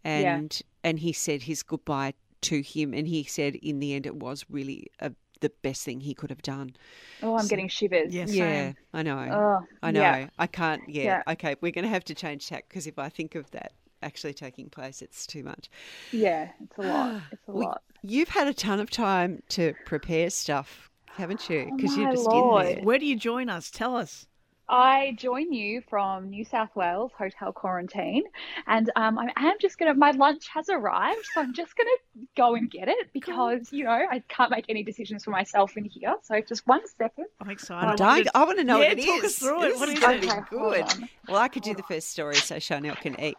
Yeah. 0.03 0.35
and 0.37 0.61
and 0.83 0.97
he 0.99 1.13
said 1.13 1.43
his 1.43 1.61
goodbye 1.61 2.13
to 2.41 2.61
him, 2.61 2.91
and 2.93 3.07
he 3.07 3.23
said 3.23 3.53
in 3.55 3.79
the 3.79 3.93
end 3.93 4.07
it 4.07 4.15
was 4.15 4.45
really 4.49 4.87
a, 4.99 5.11
the 5.41 5.51
best 5.61 5.83
thing 5.83 5.99
he 5.99 6.13
could 6.13 6.29
have 6.29 6.41
done. 6.41 6.73
Oh, 7.21 7.37
I'm 7.37 7.47
getting 7.47 7.67
shivers. 7.67 8.13
Yes. 8.13 8.33
Yeah, 8.33 8.45
Same. 8.67 8.75
I 8.93 9.03
know. 9.03 9.17
Oh, 9.19 9.67
I 9.83 9.91
know. 9.91 9.99
yeah. 10.01 10.29
I 10.39 10.47
can't. 10.47 10.81
Yeah. 10.87 11.03
Yeah. 11.27 11.33
Okay. 11.33 11.55
We're 11.61 11.71
going 11.71 11.83
to 11.83 11.89
have 11.89 12.05
to 12.05 12.15
change 12.15 12.47
tack 12.47 12.65
because 12.69 12.87
if 12.87 12.97
I 12.97 13.09
think 13.09 13.35
of 13.35 13.51
that 13.51 13.73
actually 14.03 14.33
taking 14.33 14.69
place, 14.69 15.01
it's 15.01 15.27
too 15.27 15.43
much. 15.43 15.69
Yeah, 16.11 16.49
it's 16.63 16.77
a 16.77 16.81
lot. 16.81 17.21
It's 17.31 17.47
a 17.47 17.51
Well, 17.51 17.67
lot. 17.69 17.81
You've 18.03 18.29
had 18.29 18.47
a 18.47 18.53
ton 18.53 18.79
of 18.79 18.89
time 18.89 19.43
to 19.49 19.73
prepare 19.85 20.29
stuff, 20.31 20.89
haven't 21.07 21.49
you? 21.49 21.69
Oh, 21.71 21.75
Because 21.75 21.95
you're 21.97 22.11
just 22.11 22.25
Lord. 22.25 22.65
in 22.65 22.75
there. 22.77 22.83
Where 22.83 22.97
do 22.97 23.05
you 23.05 23.15
join 23.15 23.49
us? 23.49 23.69
Tell 23.69 23.95
us. 23.95 24.25
I 24.71 25.13
join 25.17 25.51
you 25.51 25.81
from 25.89 26.29
New 26.29 26.45
South 26.45 26.69
Wales 26.75 27.11
hotel 27.17 27.51
quarantine, 27.51 28.23
and 28.67 28.89
um, 28.95 29.19
I 29.19 29.29
am 29.35 29.55
just 29.59 29.77
gonna. 29.77 29.93
My 29.93 30.11
lunch 30.11 30.47
has 30.53 30.69
arrived, 30.69 31.25
so 31.33 31.41
I'm 31.41 31.53
just 31.53 31.75
gonna 31.75 32.25
go 32.37 32.55
and 32.55 32.71
get 32.71 32.87
it 32.87 33.11
because 33.13 33.71
you 33.73 33.83
know 33.83 33.91
I 33.91 34.23
can't 34.29 34.49
make 34.49 34.65
any 34.69 34.81
decisions 34.83 35.25
for 35.25 35.31
myself 35.31 35.75
in 35.75 35.83
here. 35.83 36.15
So 36.23 36.39
just 36.41 36.65
one 36.67 36.81
second. 36.97 37.25
I'm 37.41 37.49
excited. 37.49 37.85
I 37.85 37.95
don't- 37.97 38.07
wanted- 38.07 38.29
I 38.33 38.43
want 38.45 38.57
to 38.59 38.63
know 38.63 38.79
Yeah, 38.79 38.89
what 38.89 38.97
it 38.97 38.99
is. 38.99 39.05
talk 39.07 39.23
us 39.25 39.35
through 39.39 39.63
it. 39.63 39.69
This 39.71 39.79
What 39.81 39.89
is 39.89 39.95
is 39.95 39.99
going 40.01 40.23
it? 40.23 40.31
Okay, 40.31 40.41
good. 40.49 41.09
Well, 41.27 41.37
I 41.37 41.49
could 41.49 41.63
do 41.63 41.73
the 41.75 41.83
first 41.83 42.09
story 42.11 42.35
so 42.35 42.57
Chanel 42.57 42.95
can 42.95 43.19
eat. 43.19 43.35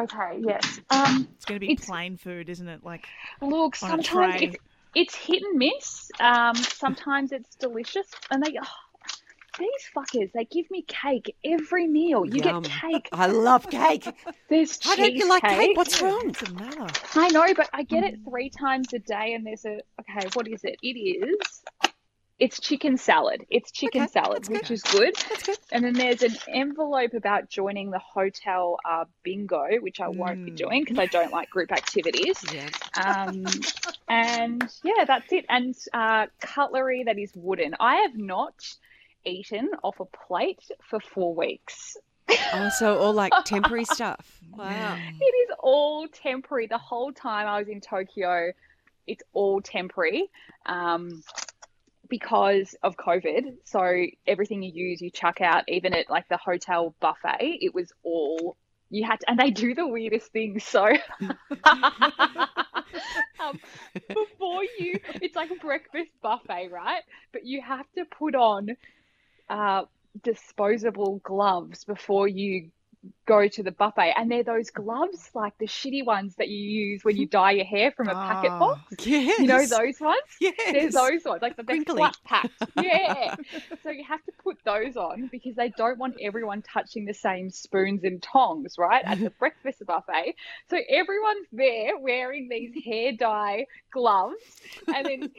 Okay. 0.00 0.40
Yes. 0.46 0.80
Um, 0.90 1.28
It's 1.34 1.44
going 1.44 1.60
to 1.60 1.66
be 1.66 1.72
It's- 1.72 1.86
plain 1.86 2.16
food, 2.16 2.48
isn't 2.48 2.68
it? 2.68 2.84
Like, 2.84 3.06
look, 3.40 3.76
On 3.82 3.88
a 3.88 4.02
sometimes 4.02 4.06
tray. 4.36 4.46
it's 4.46 4.56
it's 4.94 5.14
hit 5.14 5.42
and 5.42 5.58
miss. 5.58 6.10
Um, 6.20 6.54
sometimes 6.54 7.32
it's 7.32 7.56
delicious, 7.56 8.06
and 8.30 8.42
they. 8.42 8.56
Oh, 8.60 8.66
these 9.58 9.90
fuckers, 9.96 10.30
they 10.32 10.44
give 10.44 10.70
me 10.70 10.82
cake 10.86 11.34
every 11.44 11.86
meal. 11.86 12.24
You 12.24 12.42
Yum. 12.42 12.62
get 12.62 12.72
cake. 12.72 13.08
I 13.12 13.26
love 13.26 13.68
cake. 13.70 14.08
There's 14.48 14.78
Why 14.84 14.96
don't 14.96 15.14
you 15.14 15.28
like 15.28 15.42
cake? 15.42 15.76
What's 15.76 16.00
wrong? 16.00 16.34
I 17.14 17.28
know, 17.28 17.52
but 17.54 17.68
I 17.72 17.82
get 17.82 18.04
it 18.04 18.18
three 18.28 18.50
times 18.50 18.92
a 18.92 18.98
day, 18.98 19.34
and 19.34 19.46
there's 19.46 19.64
a 19.64 19.80
okay. 20.00 20.28
What 20.34 20.48
is 20.48 20.64
it? 20.64 20.76
It 20.82 20.98
is. 20.98 21.62
It's 22.38 22.60
chicken 22.60 22.96
salad. 22.96 23.44
It's 23.50 23.72
chicken 23.72 24.02
Okay, 24.04 24.12
salad, 24.12 24.48
which 24.48 24.70
is 24.70 24.80
good. 24.82 25.12
That's 25.16 25.42
good. 25.42 25.58
And 25.72 25.84
then 25.84 25.94
there's 25.94 26.22
an 26.22 26.36
envelope 26.48 27.14
about 27.14 27.50
joining 27.50 27.90
the 27.90 27.98
hotel 27.98 28.78
uh, 28.88 29.06
bingo, 29.24 29.66
which 29.80 30.00
I 30.00 30.06
won't 30.08 30.44
be 30.44 30.52
Mm. 30.52 30.56
doing 30.56 30.84
because 30.84 31.00
I 31.00 31.06
don't 31.06 31.32
like 31.32 31.50
group 31.50 31.72
activities. 31.72 32.44
Yeah. 32.54 32.68
Um, 32.96 33.44
and 34.08 34.62
yeah, 34.84 35.04
that's 35.04 35.32
it. 35.32 35.46
And 35.48 35.74
uh, 35.92 36.26
cutlery 36.40 37.04
that 37.06 37.18
is 37.18 37.32
wooden. 37.34 37.74
I 37.80 37.96
have 37.96 38.16
not 38.16 38.54
eaten 39.24 39.70
off 39.82 40.00
a 40.00 40.04
plate 40.04 40.64
for 40.88 41.00
four 41.00 41.34
weeks. 41.34 41.96
Oh, 42.52 42.70
so 42.78 42.98
all 42.98 43.12
like 43.12 43.32
temporary 43.44 43.84
stuff. 43.84 44.40
Wow. 44.50 44.96
It 45.20 45.24
is 45.24 45.50
all 45.60 46.08
temporary. 46.08 46.66
The 46.66 46.78
whole 46.78 47.12
time 47.12 47.46
I 47.46 47.58
was 47.58 47.68
in 47.68 47.80
Tokyo, 47.80 48.52
it's 49.06 49.22
all 49.32 49.60
temporary 49.60 50.30
um, 50.66 51.22
because 52.08 52.74
of 52.82 52.96
COVID. 52.96 53.56
So 53.64 54.06
everything 54.26 54.62
you 54.62 54.72
use, 54.72 55.00
you 55.00 55.10
chuck 55.10 55.40
out. 55.40 55.64
Even 55.68 55.94
at 55.94 56.10
like 56.10 56.28
the 56.28 56.36
hotel 56.36 56.94
buffet, 57.00 57.58
it 57.60 57.74
was 57.74 57.92
all 58.02 58.56
you 58.90 59.04
had 59.04 59.20
to, 59.20 59.30
and 59.30 59.38
they 59.38 59.50
do 59.50 59.74
the 59.74 59.86
weirdest 59.86 60.32
things. 60.32 60.64
So 60.64 60.84
um, 61.64 63.58
before 64.08 64.64
you, 64.78 64.98
it's 65.20 65.36
like 65.36 65.50
a 65.50 65.56
breakfast 65.56 66.10
buffet, 66.22 66.68
right? 66.70 67.02
But 67.32 67.44
you 67.44 67.60
have 67.60 67.86
to 67.96 68.04
put 68.06 68.34
on 68.34 68.76
uh, 69.50 69.84
disposable 70.22 71.20
gloves 71.24 71.84
before 71.84 72.28
you 72.28 72.70
go 73.28 73.46
to 73.46 73.62
the 73.62 73.70
buffet 73.70 74.14
and 74.16 74.30
they're 74.30 74.42
those 74.42 74.70
gloves 74.70 75.30
like 75.34 75.56
the 75.58 75.66
shitty 75.66 76.04
ones 76.04 76.34
that 76.36 76.48
you 76.48 76.56
use 76.56 77.04
when 77.04 77.16
you 77.16 77.26
dye 77.38 77.52
your 77.52 77.64
hair 77.66 77.92
from 77.92 78.08
a 78.08 78.14
packet 78.14 78.50
Ah. 78.50 78.58
box. 78.58 79.06
Yes. 79.06 79.38
you 79.38 79.46
know 79.46 79.64
those 79.66 80.00
ones? 80.00 80.18
Yes. 80.40 80.54
there's 80.72 80.94
those 80.94 81.24
ones 81.24 81.42
like 81.42 81.56
the 81.56 81.84
flat 81.86 82.16
packed 82.24 82.50
yeah. 82.82 83.36
So 83.82 83.90
you 83.90 84.04
have 84.04 84.24
to 84.24 84.32
put 84.42 84.56
those 84.64 84.96
on 84.96 85.28
because 85.30 85.54
they 85.56 85.68
don't 85.68 85.98
want 85.98 86.16
everyone 86.22 86.62
touching 86.62 87.04
the 87.04 87.12
same 87.14 87.50
spoons 87.50 88.02
and 88.04 88.22
tongs 88.22 88.76
right 88.78 89.04
at 89.04 89.20
the 89.20 89.30
breakfast 89.38 89.84
buffet. 89.86 90.34
So 90.70 90.78
everyone's 90.88 91.46
there 91.52 91.98
wearing 91.98 92.48
these 92.48 92.72
hair 92.84 93.12
dye 93.12 93.66
gloves 93.92 94.36
and 94.86 95.06
then 95.06 95.22
and 95.22 95.32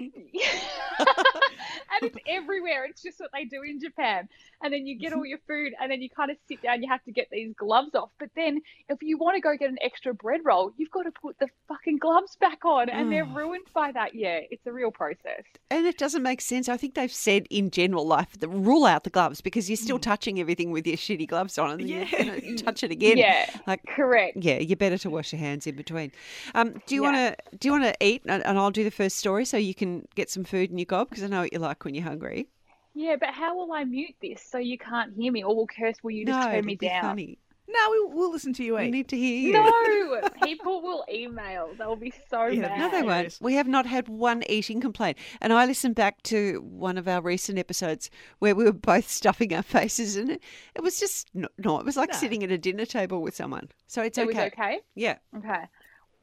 it's 2.04 2.18
everywhere. 2.28 2.86
It's 2.86 3.02
just 3.02 3.20
what 3.20 3.32
they 3.34 3.46
do 3.46 3.62
in 3.64 3.80
japan. 3.80 4.30
And 4.62 4.74
then 4.74 4.86
you 4.86 4.98
get 5.00 5.14
all 5.14 5.26
your 5.26 5.40
food 5.48 5.74
and 5.82 5.92
then 5.92 6.02
you 6.02 6.10
kind 6.10 6.30
of 6.32 6.38
sit 6.48 6.62
down 6.62 6.84
you 6.84 6.90
have 6.90 7.04
to 7.06 7.12
get 7.12 7.28
these 7.32 7.54
gloves 7.56 7.79
off 7.96 8.10
but 8.20 8.30
then 8.36 8.60
if 8.90 8.98
you 9.02 9.18
want 9.18 9.36
to 9.36 9.42
go 9.42 9.56
get 9.58 9.70
an 9.70 9.78
extra 9.82 10.14
bread 10.14 10.42
roll 10.44 10.72
you've 10.78 10.92
got 10.92 11.04
to 11.04 11.12
put 11.12 11.38
the 11.40 11.48
fucking 11.68 11.98
gloves 11.98 12.36
back 12.40 12.64
on 12.66 12.90
and 12.90 13.12
they're 13.12 13.26
Oh. 13.26 13.36
ruined 13.36 13.66
by 13.74 13.92
that 13.92 14.14
yeah 14.16 14.40
it's 14.52 14.66
a 14.66 14.72
real 14.72 14.92
process 14.92 15.44
And 15.72 15.86
it 15.86 15.98
doesn't 15.98 16.24
make 16.24 16.42
sense. 16.42 16.68
I 16.68 16.78
think 16.78 16.96
they've 16.96 17.12
said 17.12 17.46
in 17.50 17.70
general 17.72 18.06
life 18.06 18.40
the 18.40 18.48
rule 18.48 18.86
out 18.86 19.04
the 19.04 19.10
gloves 19.10 19.42
because 19.42 19.70
you're 19.70 19.78
still 19.78 20.00
touching 20.00 20.40
everything 20.40 20.72
with 20.72 20.86
your 20.88 20.98
shitty 20.98 21.28
gloves 21.28 21.58
on 21.58 21.72
and 21.72 21.80
then 21.82 22.08
Yeah. 22.12 22.26
going 22.26 22.56
touch 22.58 22.84
it 22.84 22.92
again. 22.92 23.18
yeah 23.18 23.46
Like 23.68 23.86
correct 23.86 24.38
yeah, 24.42 24.60
you're 24.60 24.78
better 24.78 24.98
to 25.00 25.10
wash 25.10 25.32
your 25.34 25.40
hands 25.40 25.68
in 25.68 25.76
between. 25.76 26.12
Um, 26.56 26.82
do 26.86 26.96
you 26.96 27.04
Yeah. 27.04 27.12
want 27.12 27.38
to 27.52 27.58
do 27.58 27.68
you 27.68 27.72
want 27.72 27.84
to 27.86 27.96
eat 28.04 28.22
and, 28.26 28.46
and 28.46 28.58
I'll 28.58 28.72
do 28.72 28.84
the 28.84 28.92
first 28.92 29.18
story 29.18 29.46
so 29.46 29.58
you 29.58 29.76
can 29.76 30.08
get 30.16 30.30
some 30.30 30.44
food 30.44 30.72
in 30.72 30.78
your 30.78 30.86
gob 30.86 31.10
because 31.10 31.24
I 31.24 31.28
know 31.28 31.42
what 31.42 31.54
you 31.54 31.60
like 31.60 31.84
when 31.86 31.94
you're 31.96 32.04
hungry. 32.04 32.48
yeah 32.96 33.16
but 33.20 33.30
how 33.30 33.56
will 33.56 33.72
i 33.72 33.84
mute 33.84 34.16
this 34.22 34.42
so 34.52 34.58
you 34.58 34.78
can't 34.78 35.14
hear 35.16 35.32
me 35.32 35.44
or 35.44 35.56
will 35.56 35.68
curse 35.68 35.96
will 36.04 36.12
you 36.12 36.26
just 36.26 36.40
no, 36.40 36.52
turn 36.52 36.66
me 36.66 36.76
down 36.76 37.02
funny. 37.04 37.38
No, 37.72 37.92
we, 37.92 38.16
we'll 38.16 38.32
listen 38.32 38.52
to 38.54 38.64
you 38.64 38.76
We 38.76 38.90
need 38.90 39.08
to 39.10 39.18
hear 39.18 39.38
you. 39.38 39.54
No, 39.54 40.22
people 40.44 40.82
will 40.82 41.06
email. 41.12 41.70
They'll 41.78 41.96
be 41.96 42.12
so 42.30 42.48
Yeah, 42.48 42.62
mad. 42.62 42.80
No, 42.80 42.90
they 42.90 43.04
won't. 43.04 43.38
We 43.42 43.54
have 43.56 43.68
not 43.68 43.86
had 43.86 44.08
one 44.08 44.44
eating 44.50 44.82
complaint. 44.82 45.18
And 45.40 45.54
I 45.54 45.66
listened 45.66 45.94
back 45.96 46.24
to 46.24 46.62
one 46.68 46.98
of 46.98 47.08
our 47.08 47.22
recent 47.22 47.60
episodes 47.60 48.10
where 48.40 48.56
we 48.56 48.64
were 48.64 48.74
both 48.74 49.08
stuffing 49.10 49.54
our 49.54 49.62
faces, 49.62 50.16
and 50.16 50.32
it, 50.32 50.44
it 50.76 50.82
was 50.82 51.00
just 51.00 51.30
no, 51.34 51.48
no, 51.60 51.80
it 51.80 51.86
was 51.86 51.96
like 51.98 52.12
No. 52.12 52.18
sitting 52.18 52.44
at 52.44 52.52
a 52.52 52.58
dinner 52.58 52.86
table 52.86 53.22
with 53.22 53.36
someone. 53.36 53.70
So 53.88 54.02
it's 54.02 54.18
It 54.18 54.28
okay. 54.28 54.44
was 54.46 54.52
okay. 54.54 54.80
Yeah. 54.96 55.18
Okay. 55.38 55.66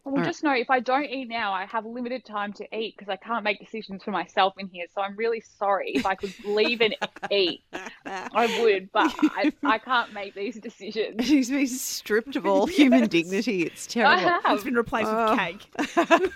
Well, 0.06 0.14
All 0.14 0.20
right. 0.20 0.26
just 0.28 0.44
know 0.44 0.52
if 0.54 0.70
I 0.70 0.78
don't 0.78 1.04
eat 1.06 1.28
now, 1.28 1.52
I 1.52 1.66
have 1.66 1.84
limited 1.84 2.24
time 2.24 2.52
to 2.54 2.64
eat 2.76 2.94
because 2.96 3.10
I 3.10 3.16
can't 3.16 3.42
make 3.42 3.58
decisions 3.58 4.04
for 4.04 4.12
myself 4.12 4.54
in 4.56 4.68
here. 4.68 4.86
So 4.94 5.00
I'm 5.00 5.16
really 5.16 5.42
sorry. 5.58 5.90
If 5.96 6.06
I 6.06 6.14
could 6.14 6.32
leave 6.44 6.80
and 6.80 6.94
eat, 7.28 7.64
I 8.04 8.56
would, 8.62 8.92
but 8.92 9.12
I, 9.20 9.52
I 9.64 9.78
can't 9.78 10.12
make 10.12 10.36
these 10.36 10.60
decisions. 10.60 11.16
She's 11.26 11.50
been 11.50 11.66
stripped 11.66 12.36
of 12.36 12.46
all 12.46 12.66
human 12.68 13.08
dignity. 13.08 13.62
It's 13.64 13.88
I 13.88 13.90
terrible. 14.20 14.28
have. 14.42 14.54
It's 14.54 14.62
been 14.62 14.76
replaced 14.76 15.08
Oh. 15.10 15.30
with 15.30 15.38
cake. 15.40 16.30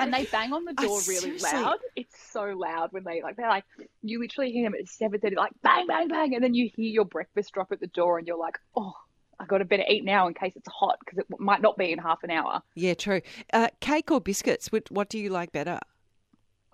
and 0.00 0.14
they 0.14 0.24
bang 0.26 0.52
on 0.52 0.64
the 0.64 0.74
door 0.74 1.00
really 1.08 1.20
seriously? 1.20 1.50
loud. 1.58 1.78
It's 1.96 2.14
so 2.30 2.44
loud 2.56 2.92
when 2.92 3.02
they 3.02 3.20
like 3.22 3.34
they're 3.34 3.48
like 3.48 3.64
you 4.02 4.20
literally 4.20 4.52
hear 4.52 4.64
them 4.70 4.74
at 4.80 4.88
seven 4.88 5.18
thirty, 5.18 5.34
like 5.34 5.50
bang 5.64 5.88
bang 5.88 6.06
bang, 6.06 6.34
and 6.36 6.44
then 6.44 6.54
you 6.54 6.70
hear 6.72 6.86
your 6.88 7.04
breakfast 7.04 7.52
drop 7.52 7.72
at 7.72 7.80
the 7.80 7.88
door, 7.88 8.18
and 8.18 8.28
you're 8.28 8.38
like, 8.38 8.58
oh, 8.76 8.94
I 9.40 9.46
got 9.46 9.58
to 9.58 9.64
better 9.64 9.84
eat 9.88 10.04
now 10.04 10.26
in 10.26 10.34
case 10.34 10.52
it's 10.56 10.68
hot 10.68 10.98
because 11.00 11.18
it 11.18 11.26
might 11.38 11.62
not 11.62 11.76
be 11.76 11.92
in 11.92 11.98
half 11.98 12.22
an 12.24 12.30
hour. 12.30 12.60
Yeah, 12.74 12.94
true. 12.94 13.20
Uh, 13.52 13.68
cake 13.80 14.10
or 14.10 14.20
biscuits? 14.20 14.72
What, 14.72 14.90
what 14.90 15.08
do 15.08 15.18
you 15.18 15.30
like 15.30 15.52
better? 15.52 15.78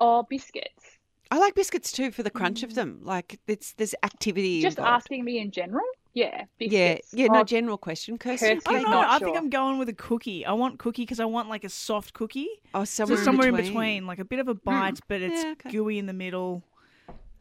Oh, 0.01 0.23
biscuits. 0.29 0.85
I 1.31 1.39
like 1.39 1.55
biscuits 1.55 1.91
too 1.93 2.11
for 2.11 2.23
the 2.23 2.31
crunch 2.31 2.63
of 2.63 2.75
them. 2.75 3.01
Like 3.03 3.41
it's 3.47 3.73
there's 3.75 3.95
activity. 4.03 4.61
Mm. 4.61 4.63
Just 4.63 4.79
involved. 4.79 4.97
asking 5.03 5.25
me 5.25 5.39
in 5.41 5.51
general. 5.51 5.85
Yeah, 6.13 6.45
Yeah, 6.61 6.95
biscuits. 6.95 7.09
yeah. 7.13 7.27
No 7.27 7.41
Oh, 7.41 7.45
general 7.45 7.77
question, 7.77 8.19
Kirsty. 8.19 8.55
Kirsty, 8.55 8.67
I 8.69 8.73
don't 8.75 8.83
know. 8.85 8.91
not 9.03 9.09
I 9.11 9.19
think. 9.25 9.37
I'm 9.37 9.51
going 9.51 9.79
with 9.79 9.89
a 9.89 9.95
cookie. 9.95 10.47
I 10.47 10.53
want 10.53 10.79
cookie 10.79 11.03
because 11.03 11.19
I 11.19 11.25
want 11.25 11.49
like 11.49 11.65
a 11.65 11.69
soft 11.69 12.13
cookie. 12.13 12.47
Oh, 12.73 12.85
somewhere, 12.85 13.17
So 13.19 13.25
somewhere, 13.25 13.25
somewhere 13.25 13.49
in 13.49 13.55
in 13.55 13.57
between. 13.57 13.73
between, 13.75 14.07
like 14.07 14.21
a 14.21 14.25
bit 14.25 14.39
of 14.39 14.47
a 14.47 14.55
bite, 14.55 15.01
but 15.09 15.23
it's 15.23 15.43
Yeah, 15.43 15.53
okay. 15.53 15.71
gooey 15.71 15.99
in 15.99 16.07
the 16.07 16.13
middle. 16.13 16.63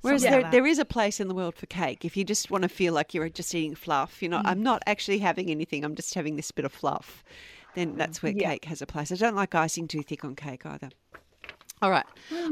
Whereas 0.03 0.21
there, 0.21 0.51
there 0.51 0.65
is 0.67 0.79
a 0.79 0.85
place 0.85 1.19
in 1.19 1.27
the 1.27 1.33
world 1.33 1.55
for 1.55 1.65
cake. 1.65 2.03
If 2.05 2.15
you 2.17 2.23
just 2.23 2.51
want 2.51 2.61
to 2.63 2.69
feel 2.69 2.93
like 2.93 3.13
you're 3.13 3.29
just 3.29 3.55
eating 3.55 3.73
fluff, 3.75 4.21
you 4.21 4.29
know, 4.29 4.39
Mm. 4.39 4.45
I'm 4.47 4.61
not 4.63 4.83
actually 4.85 5.19
having 5.19 5.49
anything. 5.49 5.83
I'm 5.83 5.95
just 5.95 6.13
having 6.13 6.35
this 6.35 6.51
bit 6.51 6.65
of 6.65 6.71
fluff. 6.73 7.23
Then 7.75 7.95
that's 7.97 8.21
where 8.21 8.31
Yeah. 8.33 8.51
cake 8.51 8.65
has 8.65 8.81
a 8.81 8.85
place. 8.85 9.11
I 9.11 9.15
don't 9.15 9.35
like 9.35 9.55
icing 9.55 9.87
too 9.87 10.03
thick 10.03 10.23
on 10.23 10.35
cake 10.35 10.65
either. 10.65 10.89
All 11.83 11.91
right, 11.91 12.05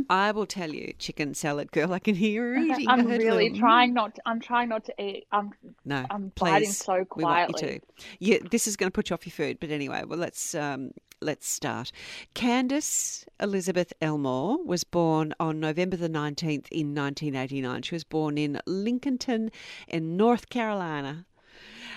I 0.09 0.31
will 0.33 0.45
tell 0.45 0.73
you, 0.73 0.93
chicken 0.99 1.33
salad 1.33 1.71
girl. 1.71 1.93
I 1.93 1.99
can 1.99 2.15
hear 2.15 2.57
you 2.57 2.73
eating. 2.73 2.89
I'm 2.89 3.05
really 3.07 3.45
little- 3.49 3.59
trying 3.59 3.93
not. 3.93 4.15
To, 4.15 4.21
I'm 4.25 4.41
trying 4.41 4.67
not 4.67 4.83
to 4.85 5.01
eat. 5.01 5.25
I'm. 5.31 5.51
No, 5.85 6.05
I'm 6.09 6.31
please. 6.35 6.49
biting 6.51 6.71
so 6.71 6.93
We 7.15 7.23
want 7.23 7.47
you 7.47 7.53
quietly. 7.53 7.79
to. 7.79 8.05
Yeah, 8.19 8.37
this 8.51 8.67
is 8.67 8.75
going 8.75 8.91
to 8.91 8.93
put 8.93 9.09
you 9.09 9.13
off 9.13 9.25
your 9.25 9.31
food. 9.31 9.57
But 9.61 9.69
anyway, 9.71 10.03
well, 10.05 10.19
let's 10.19 10.53
um, 10.53 10.91
let's 11.21 11.47
start. 11.47 11.93
Candace 12.33 13.23
Elizabeth 13.39 13.93
Elmore 14.01 14.61
was 14.65 14.83
born 14.83 15.33
on 15.39 15.61
November 15.61 15.95
the 15.95 16.09
nineteenth 16.09 16.67
in 16.69 16.93
1989. 16.93 17.83
She 17.83 17.95
was 17.95 18.03
born 18.03 18.37
in 18.37 18.59
Lincolnton, 18.67 19.49
in 19.87 20.17
North 20.17 20.49
Carolina. 20.49 21.25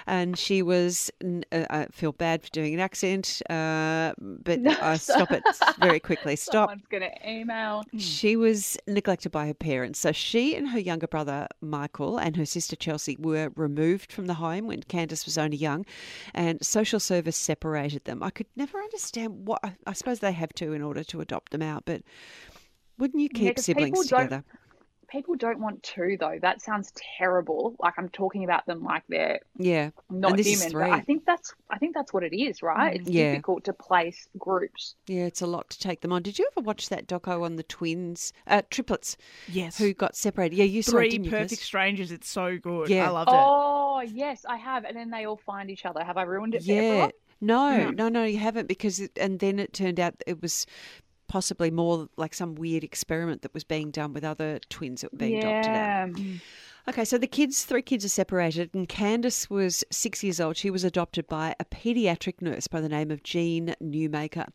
And 0.07 0.39
she 0.39 0.63
was. 0.63 1.11
Uh, 1.25 1.65
I 1.71 1.87
feel 1.91 2.13
bad 2.13 2.43
for 2.43 2.51
doing 2.51 2.75
an 2.75 2.81
accent, 2.81 3.41
uh, 3.49 4.13
but 4.19 4.61
No, 4.61 4.77
I 4.81 4.97
stop 4.97 5.33
it 5.33 5.43
very 5.79 6.01
quickly. 6.01 6.37
Stop. 6.45 6.69
Someone's 6.71 6.87
gonna 6.91 7.11
email. 7.27 7.85
She 7.97 8.37
was 8.37 8.77
neglected 8.87 9.33
by 9.33 9.47
her 9.47 9.55
parents. 9.55 9.99
So 9.99 10.13
she 10.13 10.55
and 10.57 10.69
her 10.69 10.79
younger 10.79 11.07
brother 11.07 11.49
Michael 11.61 12.19
and 12.19 12.37
her 12.37 12.47
sister 12.47 12.77
Chelsea 12.77 13.17
were 13.19 13.51
removed 13.57 14.13
from 14.13 14.27
the 14.27 14.35
home 14.35 14.67
when 14.67 14.83
Candace 14.83 15.25
was 15.25 15.39
only 15.39 15.57
young, 15.57 15.87
and 16.35 16.65
social 16.65 17.01
service 17.01 17.37
separated 17.37 18.05
them. 18.05 18.23
I 18.23 18.31
could 18.31 18.47
never 18.57 18.79
understand 18.79 19.47
what. 19.47 19.61
I, 19.63 19.75
I 19.87 19.93
suppose 19.93 20.19
they 20.21 20.33
have 20.33 20.53
to 20.55 20.73
in 20.73 20.83
order 20.83 21.05
to 21.05 21.21
adopt 21.21 21.53
them 21.53 21.63
out, 21.63 21.85
but 21.87 22.03
wouldn't 22.99 23.21
you 23.21 23.29
Yeah, 23.33 23.53
siblings 23.57 24.07
together? 24.07 24.45
People 25.09 25.35
don't 25.37 25.61
want 25.61 25.83
to 25.83 26.17
though. 26.19 26.39
That 26.41 26.63
sounds 26.63 26.93
terrible. 27.19 27.77
Like 27.79 27.95
I'm 27.99 28.09
talking 28.09 28.45
about 28.45 28.67
them 28.67 28.83
like 28.83 29.03
they're 29.09 29.41
Yeah, 29.57 29.91
not 30.11 30.37
this 30.37 30.47
is 30.47 30.63
human. 30.63 30.73
But 30.91 30.91
I 30.99 31.01
think 31.01 31.25
that's. 31.25 31.53
I 31.71 31.79
think 31.79 31.95
that's 31.95 32.13
what 32.13 32.23
it 32.23 32.37
is, 32.37 32.63
right? 32.63 32.97
It's 33.01 33.09
Yeah. 33.09 33.33
difficult 33.33 33.65
to 33.65 33.73
place 33.73 34.29
groups. 34.39 34.95
yeah, 35.07 35.25
it's 35.25 35.41
a 35.43 35.47
lot 35.47 35.71
to 35.71 35.79
take 35.79 36.01
them 36.01 36.13
on. 36.13 36.23
Did 36.23 36.39
you 36.39 36.49
ever 36.57 36.65
watch 36.65 36.89
that 36.89 37.07
doco 37.07 37.45
on 37.45 37.57
the 37.57 37.63
twins, 37.63 38.33
uh, 38.47 38.63
triplets, 38.71 39.17
Yes. 39.49 39.79
who 39.79 39.93
got 39.95 40.17
separated? 40.17 40.57
Yeah, 40.57 40.65
you 40.65 40.83
saw 40.83 40.97
it, 40.97 41.01
Three 41.01 41.11
didn't 41.11 41.25
you, 41.27 41.31
perfect 41.31 41.63
strangers. 41.63 42.11
It's 42.13 42.29
so 42.29 42.59
good. 42.59 42.89
Yeah. 42.89 43.07
I 43.07 43.11
loved 43.11 43.31
it. 43.31 43.37
Oh 43.37 44.01
yes, 44.01 44.45
I 44.49 44.57
have. 44.57 44.85
And 44.85 44.97
then 44.97 45.11
they 45.11 45.25
all 45.27 45.37
find 45.37 45.71
each 45.71 45.85
other. 45.87 46.03
Have 46.05 46.17
I 46.17 46.23
ruined 46.23 46.55
it 46.55 46.63
for 46.65 46.73
Yeah. 46.73 46.79
everyone? 46.81 47.11
No, 47.41 47.91
no, 47.91 48.09
no, 48.09 48.25
you 48.25 48.39
haven't 48.39 48.69
because 48.69 49.01
it, 49.01 49.19
and 49.19 49.39
then 49.39 49.59
it 49.59 49.75
turned 49.75 50.01
out 50.01 50.15
it 50.27 50.41
was 50.41 50.67
possibly 51.35 51.69
more 51.69 52.09
like 52.17 52.33
some 52.33 52.55
weird 52.55 52.85
experiment 52.85 53.43
that 53.43 53.53
was 53.53 53.65
being 53.65 53.91
done 53.91 54.13
with 54.13 54.23
other 54.23 54.61
twins 54.69 55.01
that 55.01 55.11
were 55.11 55.19
being 55.19 55.43
adopted 55.43 55.73
out. 55.73 56.11
Okay, 56.87 57.05
so 57.05 57.19
the 57.19 57.27
kids, 57.27 57.65
three 57.65 57.83
kids 57.83 58.05
are 58.05 58.09
separated, 58.09 58.71
and 58.73 58.89
Candace 58.89 59.51
was 59.51 59.83
six 59.91 60.23
years 60.23 60.39
old. 60.39 60.57
She 60.57 60.71
was 60.71 60.85
adopted 60.85 61.27
by 61.27 61.57
a 61.59 61.65
pediatric 61.65 62.41
nurse 62.41 62.69
by 62.69 62.81
the 62.81 62.89
name 62.89 63.11
of 63.11 63.25
Jean 63.25 63.75
Newmaker. 63.83 64.47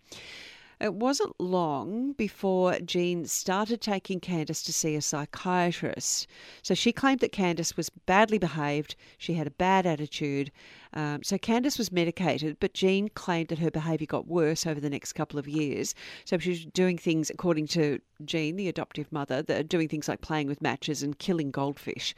It 0.82 0.94
wasn't 0.94 1.38
long 1.42 2.14
before 2.14 2.80
Jean 2.80 3.26
started 3.26 3.82
taking 3.82 4.22
Candace 4.22 4.64
to 4.64 4.72
see 4.72 4.96
a 4.96 5.02
psychiatrist. 5.02 6.26
So 6.62 6.74
she 6.74 6.94
claimed 6.94 7.20
that 7.20 7.34
Candace 7.34 7.76
was 7.76 7.90
badly 7.90 8.38
behaved, 8.38 8.96
she 9.18 9.34
had 9.34 9.46
a 9.46 9.52
bad 9.52 9.86
attitude. 9.86 10.54
Um, 10.94 11.22
so 11.22 11.38
Candace 11.38 11.78
was 11.78 11.92
medicated, 11.92 12.58
but 12.62 12.74
Jean 12.74 13.10
claimed 13.10 13.50
that 13.50 13.60
her 13.60 13.70
behaviour 13.70 14.08
got 14.08 14.28
worse 14.28 14.66
over 14.66 14.80
the 14.80 14.90
next 14.90 15.14
couple 15.14 15.38
of 15.38 15.50
years. 15.50 15.94
So 16.24 16.38
she 16.38 16.52
was 16.52 16.66
doing 16.66 16.98
things, 16.98 17.30
according 17.30 17.68
to 17.68 18.00
Jean, 18.24 18.56
the 18.56 18.70
adoptive 18.70 19.12
mother, 19.12 19.42
that 19.42 19.68
doing 19.68 19.90
things 19.90 20.08
like 20.08 20.22
playing 20.22 20.48
with 20.48 20.62
matches 20.62 21.04
and 21.04 21.20
killing 21.20 21.52
goldfish. 21.52 22.16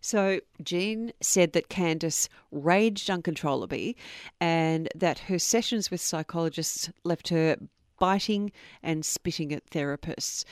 So 0.00 0.40
Jean 0.62 1.12
said 1.20 1.52
that 1.52 1.68
Candace 1.68 2.30
raged 2.50 3.10
uncontrollably 3.10 3.96
and 4.40 4.88
that 4.94 5.20
her 5.20 5.38
sessions 5.38 5.90
with 5.90 6.00
psychologists 6.00 6.90
left 7.04 7.28
her 7.28 7.56
biting 7.98 8.52
and 8.82 9.04
spitting 9.04 9.52
at 9.52 9.68
therapists. 9.70 10.44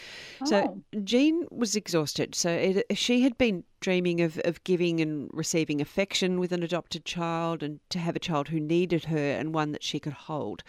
So 0.44 0.83
oh. 0.94 1.00
Jean 1.05 1.46
was 1.50 1.76
exhausted. 1.76 2.35
So 2.35 2.50
it, 2.50 2.96
she 2.96 3.22
had 3.22 3.37
been 3.38 3.64
dreaming 3.81 4.21
of, 4.21 4.38
of 4.45 4.62
giving 4.64 5.01
and 5.01 5.31
receiving 5.33 5.81
affection 5.81 6.38
with 6.38 6.53
an 6.53 6.62
adopted 6.62 7.05
child 7.05 7.62
and 7.62 7.81
to 7.88 7.99
have 7.99 8.14
a 8.14 8.21
child 8.21 8.49
who 8.49 8.61
needed 8.61 9.05
her 9.07 9.16
and 9.33 9.55
one 9.55 9.73
that 9.73 9.83
she 9.83 9.99
could 9.99 10.12
hold. 10.12 10.62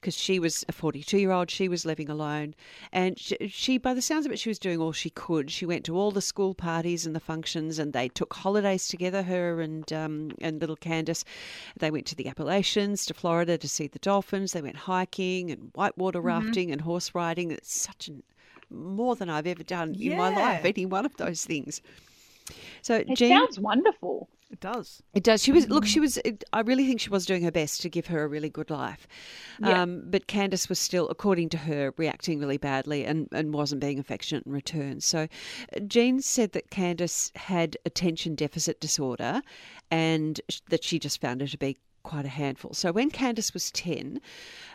Because 0.00 0.16
she 0.16 0.38
was 0.38 0.64
a 0.68 0.72
42 0.72 1.18
year 1.18 1.30
old, 1.30 1.50
she 1.50 1.68
was 1.68 1.84
living 1.84 2.08
alone. 2.08 2.54
And 2.92 3.18
she, 3.18 3.36
she, 3.48 3.78
by 3.78 3.94
the 3.94 4.02
sounds 4.02 4.26
of 4.26 4.32
it, 4.32 4.38
she 4.38 4.48
was 4.48 4.58
doing 4.58 4.80
all 4.80 4.92
she 4.92 5.10
could. 5.10 5.50
She 5.50 5.66
went 5.66 5.84
to 5.84 5.96
all 5.96 6.10
the 6.10 6.20
school 6.20 6.54
parties 6.54 7.06
and 7.06 7.14
the 7.14 7.20
functions 7.20 7.78
and 7.78 7.92
they 7.92 8.08
took 8.08 8.34
holidays 8.34 8.88
together, 8.88 9.22
her 9.22 9.60
and, 9.60 9.92
um, 9.92 10.32
and 10.40 10.60
little 10.60 10.76
Candace. 10.76 11.24
They 11.78 11.90
went 11.90 12.06
to 12.06 12.16
the 12.16 12.28
Appalachians, 12.28 13.06
to 13.06 13.14
Florida 13.14 13.56
to 13.58 13.68
see 13.68 13.86
the 13.86 13.98
dolphins. 14.00 14.52
They 14.52 14.62
went 14.62 14.76
hiking 14.76 15.50
and 15.50 15.70
whitewater 15.74 16.20
rafting 16.20 16.70
and 16.72 16.80
horse 16.80 17.14
riding. 17.14 17.50
It's 17.50 17.80
such 17.80 18.08
an 18.08 18.22
more 18.70 19.16
than 19.16 19.30
I've 19.30 19.46
ever 19.46 19.62
done 19.62 19.94
in 19.94 20.16
my 20.16 20.28
life, 20.28 20.64
any 20.64 20.84
one 20.84 21.06
of 21.06 21.16
those 21.16 21.44
things. 21.44 21.80
So 22.82 22.96
It 22.96 23.14
Jean, 23.16 23.30
sounds 23.30 23.58
wonderful. 23.58 24.28
It 24.50 24.60
does. 24.60 25.02
it 25.12 25.22
does. 25.22 25.42
She 25.42 25.52
was 25.52 25.68
look. 25.68 25.84
She 25.84 26.00
was. 26.00 26.16
It, 26.24 26.42
I 26.54 26.60
really 26.60 26.86
think 26.86 27.00
she 27.00 27.10
was 27.10 27.26
doing 27.26 27.42
her 27.42 27.50
best 27.50 27.82
to 27.82 27.90
give 27.90 28.06
her 28.06 28.24
a 28.24 28.28
really 28.28 28.48
good 28.48 28.70
life. 28.70 29.06
Yeah. 29.60 29.82
Um, 29.82 30.04
but 30.06 30.26
Candace 30.26 30.70
was 30.70 30.78
still, 30.78 31.06
according 31.10 31.50
to 31.50 31.58
her, 31.58 31.92
reacting 31.98 32.38
really 32.38 32.56
badly 32.56 33.04
and, 33.04 33.28
and 33.32 33.52
wasn't 33.52 33.82
being 33.82 33.98
affectionate 33.98 34.46
in 34.46 34.52
return. 34.52 35.00
So, 35.02 35.28
uh, 35.76 35.80
Jean 35.80 36.22
said 36.22 36.52
that 36.52 36.70
Candace 36.70 37.30
had 37.36 37.76
attention 37.84 38.34
deficit 38.36 38.80
disorder, 38.80 39.42
and 39.90 40.40
sh- 40.48 40.60
that 40.70 40.82
she 40.82 40.98
just 40.98 41.20
found 41.20 41.42
her 41.42 41.46
to 41.46 41.58
be 41.58 41.76
quite 42.08 42.24
a 42.24 42.28
handful. 42.28 42.72
So 42.72 42.90
when 42.90 43.10
Candace 43.10 43.52
was 43.52 43.70
10, 43.72 44.20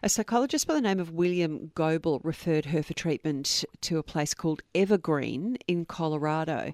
a 0.03 0.07
psychologist 0.09 0.67
by 0.67 0.75
the 0.75 0.81
name 0.81 0.99
of 0.99 1.11
William 1.11 1.71
Goebel 1.73 2.21
referred 2.23 2.65
her 2.65 2.83
for 2.83 2.93
treatment 2.93 3.65
to 3.81 3.97
a 3.97 4.03
place 4.03 4.35
called 4.35 4.61
Evergreen 4.75 5.57
in 5.67 5.85
Colorado. 5.85 6.73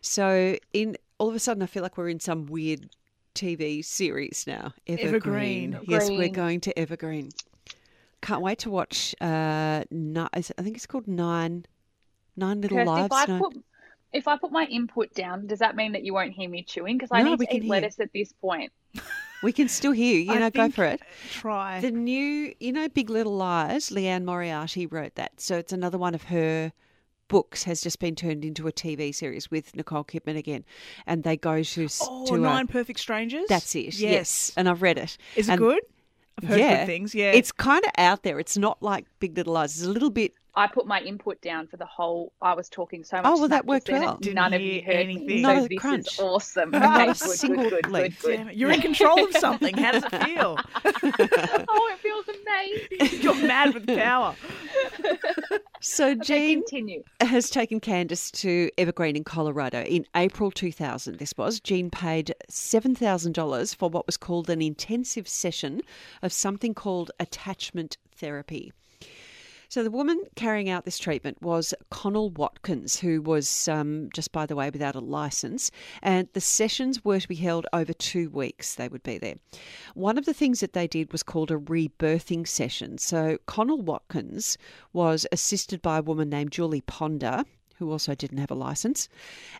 So 0.00 0.56
in 0.72 0.96
all 1.18 1.28
of 1.28 1.34
a 1.34 1.38
sudden 1.38 1.62
I 1.62 1.66
feel 1.66 1.82
like 1.82 1.98
we're 1.98 2.08
in 2.08 2.18
some 2.18 2.46
weird 2.46 2.88
TV 3.34 3.84
series 3.84 4.44
now. 4.46 4.72
Evergreen. 4.86 5.78
Yes, 5.86 6.08
we're 6.08 6.28
going 6.28 6.60
to 6.62 6.78
Evergreen. 6.78 7.30
Can't 8.22 8.40
wait 8.40 8.58
to 8.60 8.70
watch 8.70 9.14
uh 9.20 9.84
ni- 9.90 10.28
I 10.32 10.40
think 10.40 10.76
it's 10.76 10.86
called 10.86 11.08
Nine 11.08 11.66
Nine 12.36 12.62
Little 12.62 12.78
Kirsty, 12.78 12.90
Lives. 12.90 13.06
if 13.06 13.12
I 13.12 13.38
No. 13.38 13.50
Put 14.12 14.18
if 14.18 14.28
I 14.28 14.36
put 14.36 14.52
my 14.52 14.64
input 14.66 15.12
down, 15.14 15.46
does 15.46 15.58
that 15.60 15.76
mean 15.76 15.92
that 15.92 16.02
you 16.04 16.14
won't 16.14 16.32
hear 16.32 16.48
me 16.48 16.62
chewing? 16.62 16.96
Because 16.98 17.10
I 17.12 17.22
No, 17.22 17.30
need 17.30 17.38
we 17.38 17.46
to 17.46 17.52
can 17.52 17.56
eat 17.58 17.62
hear. 17.64 17.70
lettuce 17.70 18.00
at 18.00 18.12
this 18.12 18.32
point. 18.40 18.72
We 19.42 19.52
can 19.54 19.68
still 19.68 19.92
hear 19.92 20.18
you. 20.20 20.34
You 20.34 20.38
know, 20.38 20.50
go 20.50 20.68
for 20.70 20.84
it. 20.84 21.00
Try. 21.30 21.80
The 21.80 21.90
new, 21.90 22.54
you 22.60 22.72
know, 22.72 22.90
Big 22.90 23.08
Little 23.08 23.34
Lies. 23.38 23.90
Liane 23.90 24.26
Moriarty 24.26 24.84
wrote 24.84 25.14
that, 25.14 25.40
so 25.40 25.56
it's 25.56 25.72
another 25.72 25.96
one 25.96 26.14
of 26.14 26.24
her 26.24 26.72
books 27.28 27.62
has 27.62 27.80
just 27.80 28.00
been 28.00 28.14
turned 28.14 28.44
into 28.44 28.68
a 28.68 28.72
TV 28.72 29.14
series 29.14 29.50
with 29.50 29.74
Nicole 29.74 30.04
Kidman 30.04 30.36
again, 30.36 30.62
and 31.06 31.22
they 31.22 31.38
go 31.38 31.62
to 31.62 31.88
Oh, 32.02 32.26
to 32.26 32.34
a- 32.34 32.38
Nine 32.38 32.66
Perfect 32.66 33.00
Strangers. 33.00 33.46
that's 33.48 33.74
it. 33.74 33.84
Yes. 33.84 34.00
Yes. 34.00 34.52
and 34.58 34.68
I've 34.68 34.82
read 34.82 34.98
it. 34.98 35.16
Is 35.36 35.48
it 35.48 35.52
And- 35.52 35.58
good? 35.58 35.80
I've 36.42 36.46
heard 36.50 36.58
yeah, 36.60 36.76
good 36.80 36.86
things. 36.86 37.14
Yeah. 37.14 37.30
it's 37.32 37.50
kind 37.50 37.82
of 37.82 37.92
out 37.96 38.24
there. 38.24 38.38
It's 38.40 38.58
not 38.58 38.82
like 38.82 39.06
Big 39.20 39.38
Little 39.38 39.54
Lies. 39.54 39.78
It's 39.78 39.86
a 39.86 39.90
little 39.90 40.10
bit. 40.10 40.34
I 40.54 40.66
put 40.66 40.86
my 40.86 41.00
input 41.00 41.40
down 41.40 41.66
for 41.66 41.76
the 41.76 41.86
whole. 41.86 42.32
I 42.42 42.54
was 42.54 42.68
talking 42.68 43.04
so 43.04 43.16
much. 43.18 43.26
Oh, 43.26 43.38
well, 43.38 43.48
that 43.48 43.64
smack 43.64 43.66
worked 43.66 43.88
well. 43.88 44.12
and 44.14 44.20
Didn't 44.20 44.34
None 44.36 44.54
of 44.54 44.60
you 44.60 44.82
heard 44.82 44.96
anything. 44.96 45.42
Not 45.42 45.56
so 45.58 45.64
a 45.64 45.68
this 45.68 45.78
crunch. 45.78 46.06
Is 46.14 46.20
awesome. 46.20 46.70
Not 46.70 47.00
okay, 47.00 47.04
a 47.04 47.06
good, 47.14 47.16
single 47.16 47.70
good, 47.70 47.82
good, 47.84 47.92
good, 47.92 48.18
good. 48.46 48.56
You're 48.56 48.70
in 48.72 48.80
control 48.80 49.24
of 49.24 49.36
something. 49.36 49.76
How 49.76 49.92
does 49.92 50.04
it 50.04 50.10
feel? 50.24 50.58
oh, 51.68 51.90
it 51.92 51.98
feels 51.98 52.24
amazing. 52.28 53.20
You're 53.22 53.46
mad 53.46 53.74
with 53.74 53.86
power. 53.86 54.34
So 55.80 56.10
Okay, 56.10 56.20
Jean 56.24 56.62
continue. 56.62 57.02
has 57.20 57.48
taken 57.50 57.80
Candace 57.80 58.30
to 58.32 58.70
Evergreen 58.76 59.16
in 59.16 59.24
Colorado 59.24 59.82
in 59.82 60.04
April 60.16 60.50
2000. 60.50 61.18
This 61.18 61.32
was 61.36 61.60
Jean 61.60 61.90
paid 61.90 62.34
seven 62.48 62.94
thousand 62.94 63.32
dollars 63.32 63.72
for 63.74 63.88
what 63.88 64.06
was 64.06 64.16
called 64.16 64.50
an 64.50 64.60
intensive 64.60 65.26
session 65.28 65.80
of 66.22 66.32
something 66.32 66.74
called 66.74 67.10
attachment 67.20 67.96
therapy. 68.14 68.72
So 69.70 69.84
the 69.84 69.90
woman 69.92 70.24
carrying 70.34 70.68
out 70.68 70.84
this 70.84 70.98
treatment 70.98 71.40
was 71.42 71.72
Connell 71.90 72.30
Watkins, 72.30 72.98
who 72.98 73.22
was 73.22 73.68
um, 73.68 74.10
just 74.12 74.32
by 74.32 74.44
the 74.44 74.56
way 74.56 74.68
without 74.68 74.96
a 74.96 75.00
license, 75.00 75.70
and 76.02 76.26
the 76.32 76.40
sessions 76.40 77.04
were 77.04 77.20
to 77.20 77.28
be 77.28 77.36
held 77.36 77.68
over 77.72 77.92
two 77.92 78.30
weeks. 78.30 78.74
They 78.74 78.88
would 78.88 79.04
be 79.04 79.16
there. 79.16 79.36
One 79.94 80.18
of 80.18 80.24
the 80.24 80.34
things 80.34 80.58
that 80.58 80.72
they 80.72 80.88
did 80.88 81.12
was 81.12 81.22
called 81.22 81.52
a 81.52 81.56
rebirthing 81.56 82.48
session. 82.48 82.98
So 82.98 83.38
Connell 83.46 83.80
Watkins 83.80 84.58
was 84.92 85.24
assisted 85.30 85.80
by 85.82 85.98
a 85.98 86.02
woman 86.02 86.28
named 86.28 86.50
Julie 86.50 86.80
Ponder, 86.80 87.44
who 87.76 87.92
also 87.92 88.16
didn't 88.16 88.38
have 88.38 88.50
a 88.50 88.56
license, 88.56 89.08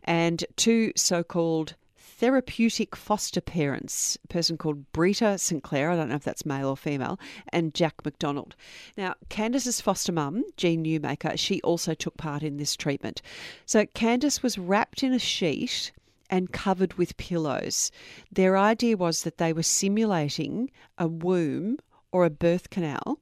and 0.03 0.44
two 0.57 0.90
so-called 0.96 1.77
therapeutic 2.20 2.94
foster 2.94 3.40
parents, 3.40 4.18
a 4.24 4.28
person 4.28 4.59
called 4.59 4.92
Brita 4.92 5.38
St. 5.38 5.62
Clair, 5.62 5.90
I 5.90 5.96
don't 5.96 6.11
know 6.11 6.16
if 6.16 6.22
that's 6.22 6.44
male 6.44 6.68
or 6.68 6.76
female, 6.76 7.18
and 7.50 7.74
Jack 7.74 8.04
McDonald. 8.04 8.54
Now, 8.94 9.14
Candace's 9.30 9.80
foster 9.80 10.12
mum, 10.12 10.44
Jean 10.59 10.85
Newmaker, 10.85 11.38
she 11.38 11.62
also 11.62 11.94
took 11.94 12.18
part 12.18 12.42
in 12.42 12.59
this 12.59 12.76
treatment. 12.76 13.22
So 13.64 13.87
Candace 13.87 14.42
was 14.42 14.59
wrapped 14.59 15.02
in 15.02 15.14
a 15.14 15.18
sheet 15.18 15.92
and 16.28 16.52
covered 16.52 16.94
with 16.94 17.16
pillows. 17.16 17.90
Their 18.30 18.59
idea 18.59 18.98
was 18.98 19.22
that 19.22 19.38
they 19.38 19.54
were 19.54 19.62
simulating 19.62 20.70
a 20.98 21.09
womb 21.09 21.78
or 22.12 22.26
a 22.26 22.30
birth 22.30 22.68
canal, 22.68 23.18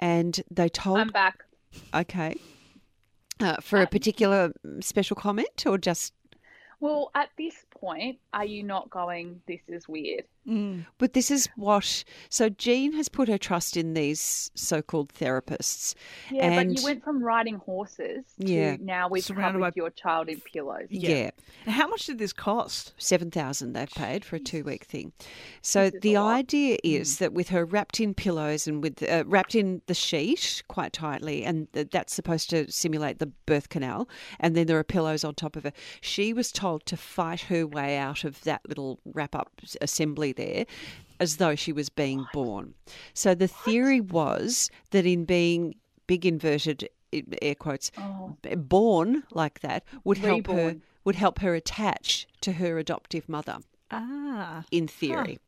and 0.00 0.40
they 0.50 0.70
told 0.70 1.00
I'm 1.00 1.08
back. 1.08 1.44
okay. 1.92 2.34
Uh, 3.40 3.56
for 3.60 3.82
a 3.82 3.86
particular 3.86 4.52
special 4.80 5.16
comment 5.16 5.66
or 5.66 5.76
just 5.76 6.14
Well, 6.82 7.12
at 7.14 7.30
this 7.38 7.64
point, 7.70 8.18
are 8.34 8.44
you 8.44 8.64
not 8.64 8.90
going? 8.90 9.42
This 9.46 9.62
is 9.68 9.88
weird. 9.88 10.26
Mm. 10.48 10.86
But 10.98 11.12
this 11.12 11.30
is 11.30 11.48
what. 11.56 12.02
So 12.28 12.48
Jean 12.48 12.92
has 12.94 13.08
put 13.08 13.28
her 13.28 13.38
trust 13.38 13.76
in 13.76 13.94
these 13.94 14.50
so-called 14.54 15.12
therapists. 15.14 15.94
Yeah, 16.30 16.46
And- 16.50 16.70
but 16.74 16.78
you 16.80 16.84
went 16.84 17.04
from 17.04 17.22
riding 17.22 17.54
horses 17.56 18.24
to 18.40 18.46
Yeah. 18.52 18.76
now 18.80 19.08
we've 19.08 19.22
Surrounded 19.22 19.60
covered 19.60 19.74
by- 19.74 19.80
your 19.80 19.90
child 19.90 20.28
in 20.28 20.40
pillows. 20.40 20.88
Yeah, 20.90 21.30
Yeah. 21.66 21.72
How 21.72 21.86
much 21.86 22.06
did 22.06 22.18
this 22.18 22.32
cost? 22.32 22.92
seven 22.98 23.30
thousand 23.30 23.74
they've 23.74 23.88
paid 23.90 24.24
for 24.24 24.36
a 24.36 24.40
two-week 24.40 24.84
thing. 24.84 25.12
So 25.60 25.90
the 25.90 26.16
idea 26.16 26.78
is 26.82 27.18
that 27.18 27.32
with 27.32 27.50
her 27.50 27.64
wrapped 27.64 28.00
in 28.00 28.12
pillows 28.14 28.66
and 28.66 28.82
with 28.82 29.02
uh, 29.02 29.22
wrapped 29.26 29.54
in 29.54 29.82
the 29.86 29.94
sheet 29.94 30.62
quite 30.68 30.92
tightly, 30.92 31.44
and 31.44 31.72
th- 31.72 31.88
that's 31.90 32.12
supposed 32.14 32.50
to 32.50 32.70
simulate 32.70 33.18
the 33.20 33.26
birth 33.46 33.68
canal, 33.68 34.08
and 34.40 34.56
then 34.56 34.66
there 34.66 34.78
are 34.78 34.84
pillows 34.84 35.22
on 35.22 35.34
top 35.34 35.54
of 35.54 35.62
her. 35.62 35.72
She 36.00 36.32
was 36.32 36.50
told 36.50 36.84
to 36.86 36.96
fight 36.96 37.42
her 37.42 37.66
way 37.66 37.96
out 37.96 38.24
of 38.24 38.42
that 38.42 38.62
little 38.68 38.98
wrap-up 39.04 39.52
assembly 39.80 40.31
there. 40.32 40.66
As 41.20 41.36
though 41.36 41.54
she 41.54 41.72
was 41.72 41.88
being 41.88 42.26
born. 42.32 42.74
So 43.14 43.34
the 43.34 43.46
theory 43.46 44.00
was 44.00 44.70
that 44.90 45.06
in 45.06 45.24
being 45.24 45.76
big 46.08 46.26
inverted 46.26 46.88
air 47.42 47.54
quotes 47.54 47.92
Oh. 47.96 48.36
born 48.56 49.22
like 49.30 49.60
that 49.60 49.84
would 50.04 50.18
help 50.18 50.46
her 50.48 50.76
would 51.04 51.14
help 51.14 51.38
her 51.40 51.54
attach 51.54 52.26
to 52.40 52.52
her 52.54 52.78
adoptive 52.78 53.28
mother 53.28 53.58
Ah. 53.90 54.64
in 54.72 54.88
theory. 54.88 55.38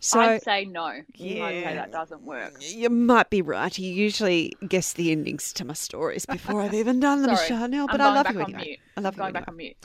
So 0.00 0.20
I'd 0.20 0.42
say 0.42 0.64
no. 0.64 0.84
I'd 0.84 1.04
say 1.16 1.60
Yeah. 1.60 1.74
that 1.74 1.90
doesn't 1.92 2.22
work. 2.22 2.54
you 2.60 2.88
might 2.90 3.30
be 3.30 3.40
right. 3.42 3.76
You 3.78 3.90
usually 3.92 4.52
guess 4.68 4.92
the 4.92 5.10
endings 5.12 5.52
to 5.54 5.64
my 5.64 5.74
stories 5.74 6.26
before 6.26 6.60
I've 6.62 6.74
even 6.74 7.00
done 7.00 7.22
them, 7.22 7.36
Chanel. 7.48 7.86
But 7.88 8.00
I 8.00 8.12
love 8.14 8.30
you 8.34 8.40
anyway. 8.40 8.78
I 8.96 9.00
love 9.00 9.14
I'm 9.14 9.28
you 9.28 9.32
going 9.32 9.36
anyway. 9.36 9.40
back 9.40 9.48
on 9.48 9.56
mute. 9.56 9.76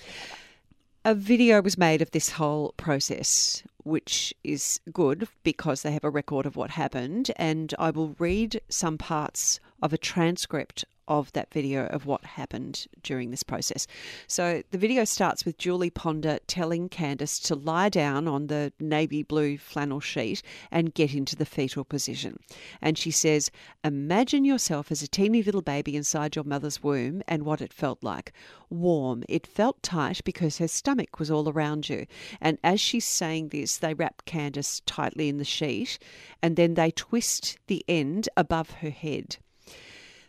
A 1.05 1.15
video 1.15 1.61
was 1.61 1.77
made 1.77 2.01
of 2.01 2.11
this 2.11 2.29
whole 2.31 2.73
process, 2.77 3.63
which 3.83 4.33
is 4.43 4.79
good 4.91 5.27
because 5.43 5.81
they 5.81 5.91
have 5.91 6.03
a 6.03 6.09
record 6.09 6.45
of 6.45 6.55
what 6.55 6.71
happened. 6.71 7.31
And 7.35 7.73
I 7.77 7.89
will 7.91 8.15
read 8.19 8.61
some 8.69 8.97
parts 8.97 9.59
of 9.81 9.93
a 9.93 9.97
transcript 9.97 10.85
of 11.07 11.31
that 11.33 11.51
video 11.53 11.85
of 11.87 12.05
what 12.05 12.23
happened 12.23 12.87
during 13.01 13.31
this 13.31 13.43
process. 13.43 13.87
So 14.27 14.63
the 14.71 14.77
video 14.77 15.05
starts 15.05 15.45
with 15.45 15.57
Julie 15.57 15.89
Ponder 15.89 16.39
telling 16.47 16.89
Candace 16.89 17.39
to 17.39 17.55
lie 17.55 17.89
down 17.89 18.27
on 18.27 18.47
the 18.47 18.71
navy 18.79 19.23
blue 19.23 19.57
flannel 19.57 19.99
sheet 19.99 20.41
and 20.71 20.93
get 20.93 21.13
into 21.13 21.35
the 21.35 21.45
fetal 21.45 21.83
position. 21.83 22.37
And 22.81 22.97
she 22.97 23.11
says, 23.11 23.51
Imagine 23.83 24.45
yourself 24.45 24.91
as 24.91 25.01
a 25.01 25.07
teeny 25.07 25.43
little 25.43 25.61
baby 25.61 25.95
inside 25.95 26.35
your 26.35 26.45
mother's 26.45 26.81
womb 26.81 27.21
and 27.27 27.43
what 27.43 27.61
it 27.61 27.73
felt 27.73 28.03
like. 28.03 28.33
Warm. 28.69 29.23
It 29.29 29.45
felt 29.45 29.83
tight 29.83 30.23
because 30.23 30.57
her 30.57 30.67
stomach 30.67 31.19
was 31.19 31.29
all 31.29 31.49
around 31.49 31.89
you. 31.89 32.05
And 32.41 32.57
as 32.63 32.79
she's 32.79 33.05
saying 33.05 33.49
this, 33.49 33.77
they 33.77 33.93
wrap 33.93 34.25
Candace 34.25 34.81
tightly 34.85 35.29
in 35.29 35.37
the 35.37 35.43
sheet 35.43 35.99
and 36.41 36.55
then 36.55 36.73
they 36.73 36.91
twist 36.91 37.57
the 37.67 37.83
end 37.87 38.29
above 38.35 38.71
her 38.81 38.89
head. 38.89 39.37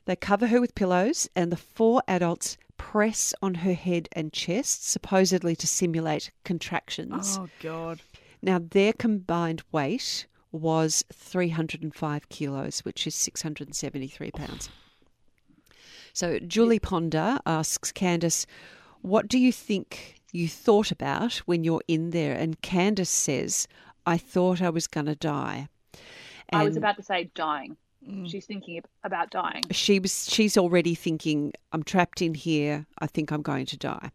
They 0.07 0.17
cover 0.17 0.49
her 0.49 0.61
with 0.61 0.75
pillows, 0.75 1.29
and 1.35 1.51
the 1.51 1.57
four 1.57 2.03
adults 2.07 2.57
press 2.77 3.33
on 3.41 3.55
her 3.57 3.75
head 3.75 4.09
and 4.13 4.33
chest, 4.33 4.89
supposedly 4.89 5.57
to 5.57 5.67
simulate 5.67 6.31
contractions. 6.45 7.39
Oh 7.41 7.49
God. 7.61 8.01
Now, 8.43 8.59
their 8.59 8.93
combined 8.93 9.63
weight 9.73 10.27
was 10.53 11.03
305 11.13 12.29
kilos, 12.29 12.81
which 12.81 13.07
is 13.07 13.15
673 13.15 14.31
pounds. 14.33 14.69
So, 16.13 16.39
Julie 16.39 16.79
Ponder 16.79 17.39
asks 17.47 17.91
Candace, 17.91 18.47
What 19.01 19.29
do 19.29 19.39
you 19.39 19.51
think 19.51 20.21
you 20.31 20.49
thought 20.49 20.91
about 20.91 21.37
when 21.47 21.65
you're 21.65 21.83
in 21.89 22.11
there? 22.11 22.35
And 22.37 22.61
Candace 22.61 23.11
says, 23.11 23.67
I 24.07 24.19
thought 24.19 24.61
I 24.61 24.71
was 24.71 24.87
going 24.87 25.07
to 25.07 25.15
die. 25.15 25.69
I 26.53 26.65
was 26.65 26.77
about 26.77 26.97
to 26.97 27.03
say 27.03 27.31
dying. 27.35 27.77
Mm. 28.09 28.31
She's 28.31 28.45
thinking 28.47 28.83
about 29.03 29.31
dying. 29.31 29.63
she 29.71 29.99
was 29.99 30.29
she's 30.31 30.59
already 30.59 30.95
thinking 30.95 31.53
i'm 31.73 31.83
trapped 31.83 32.21
in 32.21 32.35
here 32.35 32.87
i 32.99 33.07
think 33.07 33.31
i'm 33.33 33.41
going 33.43 33.65
to 33.67 33.77
die 33.79 34.11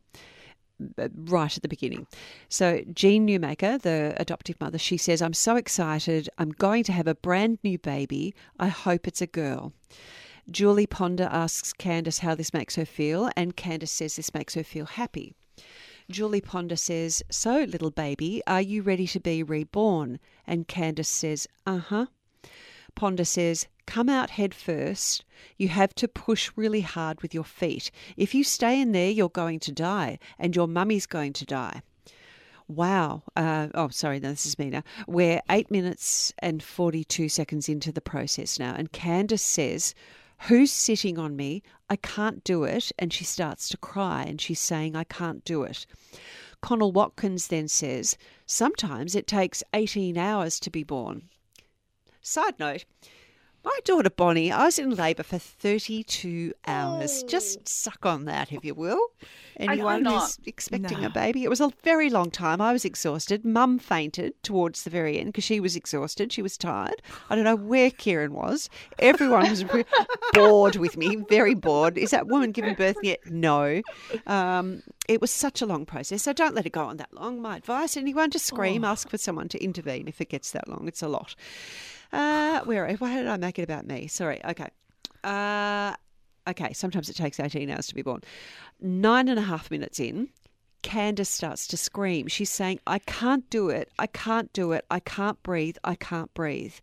right 1.26 1.58
at 1.58 1.62
the 1.62 1.68
beginning 1.68 2.06
so 2.48 2.82
jean 2.94 3.28
newmaker 3.28 3.82
the 3.82 4.14
adoptive 4.18 4.60
mother 4.62 4.78
she 4.78 4.96
says 4.96 5.22
i'm 5.22 5.34
so 5.34 5.56
excited 5.56 6.30
i'm 6.38 6.52
going 6.52 6.84
to 6.84 6.92
have 6.92 7.08
a 7.08 7.16
brand 7.16 7.58
new 7.64 7.78
baby 7.80 8.34
i 8.60 8.68
hope 8.68 9.08
it's 9.08 9.22
a 9.22 9.28
girl 9.28 9.74
julie 10.50 10.88
ponder 10.88 11.28
asks 11.32 11.74
candace 11.74 12.20
how 12.20 12.34
this 12.36 12.54
makes 12.54 12.76
her 12.76 12.86
feel 12.86 13.30
and 13.36 13.56
candace 13.56 13.92
says 13.92 14.16
this 14.16 14.34
makes 14.34 14.54
her 14.54 14.64
feel 14.64 14.86
happy 14.86 15.34
Julie 16.10 16.42
Ponder 16.42 16.76
says, 16.76 17.22
So, 17.30 17.66
little 17.66 17.92
baby, 17.92 18.42
are 18.48 18.62
you 18.64 18.82
ready 18.82 19.06
to 19.06 19.20
be 19.20 19.44
reborn? 19.44 20.20
And 20.48 20.68
Candace 20.68 21.08
says, 21.08 21.48
Uh 21.68 21.78
huh. 21.78 22.06
Ponder 23.00 23.24
says, 23.24 23.66
Come 23.86 24.10
out 24.10 24.32
head 24.32 24.54
first. 24.54 25.24
You 25.56 25.70
have 25.70 25.96
to 25.96 26.06
push 26.10 26.52
really 26.58 26.82
hard 26.82 27.22
with 27.22 27.34
your 27.34 27.46
feet. 27.46 27.92
If 28.18 28.36
you 28.36 28.44
stay 28.44 28.82
in 28.82 28.92
there, 28.92 29.10
you're 29.10 29.30
going 29.30 29.62
to 29.62 29.72
die, 29.72 30.20
and 30.38 30.54
your 30.54 30.68
mummy's 30.68 31.06
going 31.06 31.32
to 31.32 31.46
die. 31.46 31.82
Wow. 32.68 33.24
Uh, 33.38 33.70
oh, 33.74 33.88
sorry, 33.88 34.20
no, 34.20 34.32
this 34.32 34.46
is 34.46 34.60
me 34.60 34.70
now. 34.70 34.84
We're 35.08 35.40
eight 35.50 35.72
minutes 35.72 36.34
and 36.40 36.62
42 36.62 37.30
seconds 37.30 37.70
into 37.70 37.94
the 37.94 38.02
process 38.02 38.60
now, 38.60 38.76
and 38.78 38.92
Candace 38.92 39.42
says, 39.42 39.96
Who's 40.50 40.70
sitting 40.70 41.18
on 41.18 41.38
me? 41.38 41.64
I 41.90 41.96
can't 41.96 42.44
do 42.44 42.66
it. 42.66 42.92
And 43.00 43.14
she 43.14 43.24
starts 43.24 43.70
to 43.70 43.78
cry, 43.78 44.24
and 44.24 44.42
she's 44.42 44.60
saying, 44.60 44.98
I 44.98 45.06
can't 45.06 45.46
do 45.46 45.64
it. 45.64 45.86
Connell 46.60 46.92
Watkins 46.92 47.48
then 47.48 47.70
says, 47.70 48.18
Sometimes 48.46 49.16
it 49.16 49.26
takes 49.26 49.64
18 49.74 50.18
hours 50.18 50.60
to 50.60 50.70
be 50.70 50.84
born. 50.84 51.30
Side 52.22 52.60
note, 52.60 52.86
my 53.64 53.78
daughter 53.84 54.10
Bonnie, 54.10 54.52
I 54.54 54.66
was 54.66 54.80
in 54.80 54.92
labour 54.92 55.24
for 55.24 55.38
32 55.38 56.54
hours. 56.66 57.24
Just 57.24 57.68
suck 57.68 58.06
on 58.06 58.24
that, 58.26 58.54
if 58.54 58.64
you 58.64 58.74
will. 58.74 59.00
Anyone 59.58 60.06
who's 60.06 60.40
expecting 60.46 61.02
No. 61.02 61.08
a 61.08 61.10
baby. 61.10 61.44
It 61.44 61.50
was 61.50 61.60
a 61.60 61.70
very 61.84 62.10
long 62.10 62.32
time. 62.32 62.62
I 62.62 62.72
was 62.72 62.86
exhausted. 62.86 63.44
Mum 63.44 63.78
fainted 63.78 64.42
towards 64.44 64.84
the 64.84 64.90
very 64.90 65.20
end 65.20 65.28
because 65.28 65.44
she 65.44 65.60
was 65.60 65.76
exhausted. 65.76 66.32
She 66.32 66.42
was 66.42 66.58
tired. 66.58 67.02
I 67.30 67.36
don't 67.36 67.44
know 67.44 67.58
where 67.58 67.92
Kieran 67.92 68.34
was. 68.34 68.70
Everyone 69.00 69.50
was 69.50 69.66
re- 69.66 69.84
bored 70.34 70.78
with 70.78 70.96
me, 70.96 71.18
very 71.30 71.54
bored. 71.54 71.98
Is 71.98 72.12
that 72.12 72.28
woman 72.28 72.54
giving 72.54 72.76
birth 72.76 72.98
yet? 73.04 73.20
No. 73.26 73.82
Um, 74.26 74.84
it 75.10 75.20
was 75.20 75.32
such 75.32 75.62
a 75.62 75.66
long 75.66 75.86
process. 75.86 76.24
So 76.24 76.32
don't 76.32 76.56
let 76.56 76.66
it 76.66 76.72
go 76.72 76.86
on 76.86 76.96
that 76.98 77.14
long. 77.14 77.42
My 77.42 77.58
advice, 77.58 77.98
anyone, 77.98 78.32
just 78.32 78.46
scream, 78.46 78.86
ask 78.86 79.10
for 79.10 79.18
someone 79.18 79.50
to 79.50 79.62
intervene 79.62 80.08
if 80.08 80.22
it 80.22 80.30
gets 80.30 80.52
that 80.52 80.70
long. 80.70 80.88
It's 80.88 81.04
a 81.04 81.10
lot. 81.10 81.36
Uh, 82.12 82.62
where? 82.62 82.92
Why 82.96 83.16
did 83.16 83.28
I 83.28 83.38
make 83.38 83.60
it 83.60 83.64
about 83.64 83.86
me? 83.86 84.08
Sorry. 84.08 84.40
Okay. 84.44 84.68
Uh, 85.24 85.96
okay. 86.48 86.74
Sometimes 86.74 87.10
it 87.10 87.16
takes 87.16 87.40
18 87.40 87.70
hours 87.70 87.88
to 87.88 87.96
be 87.96 88.02
born. 88.02 88.22
Nine 88.82 89.28
and 89.28 89.38
a 89.38 89.44
half 89.44 89.70
minutes 89.70 90.00
in, 90.00 90.30
Candace 90.82 91.30
starts 91.30 91.68
to 91.68 91.78
scream. 91.78 92.28
She's 92.28 92.50
saying, 92.50 92.80
I 92.88 93.00
can't 93.00 93.50
do 93.50 93.70
it. 93.70 93.92
I 94.00 94.08
can't 94.08 94.52
do 94.54 94.72
it. 94.72 94.86
I 94.90 95.00
can't 95.00 95.42
breathe. 95.44 95.78
I 95.84 95.96
can't 95.96 96.34
breathe. 96.34 96.76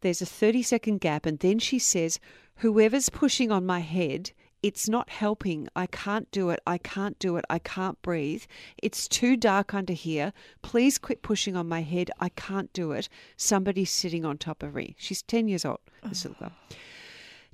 There's 0.00 0.22
a 0.22 0.26
30 0.26 0.62
second 0.62 1.00
gap, 1.00 1.26
and 1.26 1.38
then 1.38 1.58
she 1.58 1.78
says, 1.78 2.18
Whoever's 2.56 3.08
pushing 3.08 3.52
on 3.52 3.64
my 3.64 3.80
head, 3.80 4.32
it's 4.62 4.88
not 4.88 5.10
helping. 5.10 5.68
I 5.76 5.86
can't 5.86 6.30
do 6.30 6.50
it. 6.50 6.60
I 6.66 6.78
can't 6.78 7.18
do 7.18 7.36
it. 7.36 7.44
I 7.48 7.58
can't 7.58 8.00
breathe. 8.02 8.44
It's 8.82 9.06
too 9.08 9.36
dark 9.36 9.74
under 9.74 9.92
here. 9.92 10.32
Please 10.62 10.98
quit 10.98 11.22
pushing 11.22 11.56
on 11.56 11.68
my 11.68 11.82
head. 11.82 12.10
I 12.18 12.30
can't 12.30 12.72
do 12.72 12.92
it. 12.92 13.08
Somebody's 13.36 13.90
sitting 13.90 14.24
on 14.24 14.38
top 14.38 14.62
of 14.62 14.74
me. 14.74 14.96
She's 14.98 15.22
10 15.22 15.48
years 15.48 15.64
old, 15.64 15.80
this 16.02 16.24
little 16.24 16.40
girl. 16.40 16.52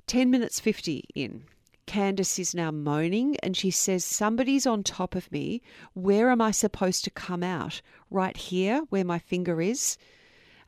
10 0.07 0.29
minutes 0.29 0.59
50 0.59 1.03
in. 1.13 1.45
Candace 1.85 2.39
is 2.39 2.55
now 2.55 2.71
moaning 2.71 3.37
and 3.43 3.55
she 3.55 3.69
says, 3.69 4.03
Somebody's 4.03 4.65
on 4.65 4.81
top 4.83 5.13
of 5.13 5.31
me. 5.31 5.61
Where 5.93 6.31
am 6.31 6.41
I 6.41 6.51
supposed 6.51 7.03
to 7.03 7.11
come 7.11 7.43
out? 7.43 7.81
Right 8.09 8.35
here, 8.35 8.81
where 8.89 9.05
my 9.05 9.19
finger 9.19 9.61
is? 9.61 9.97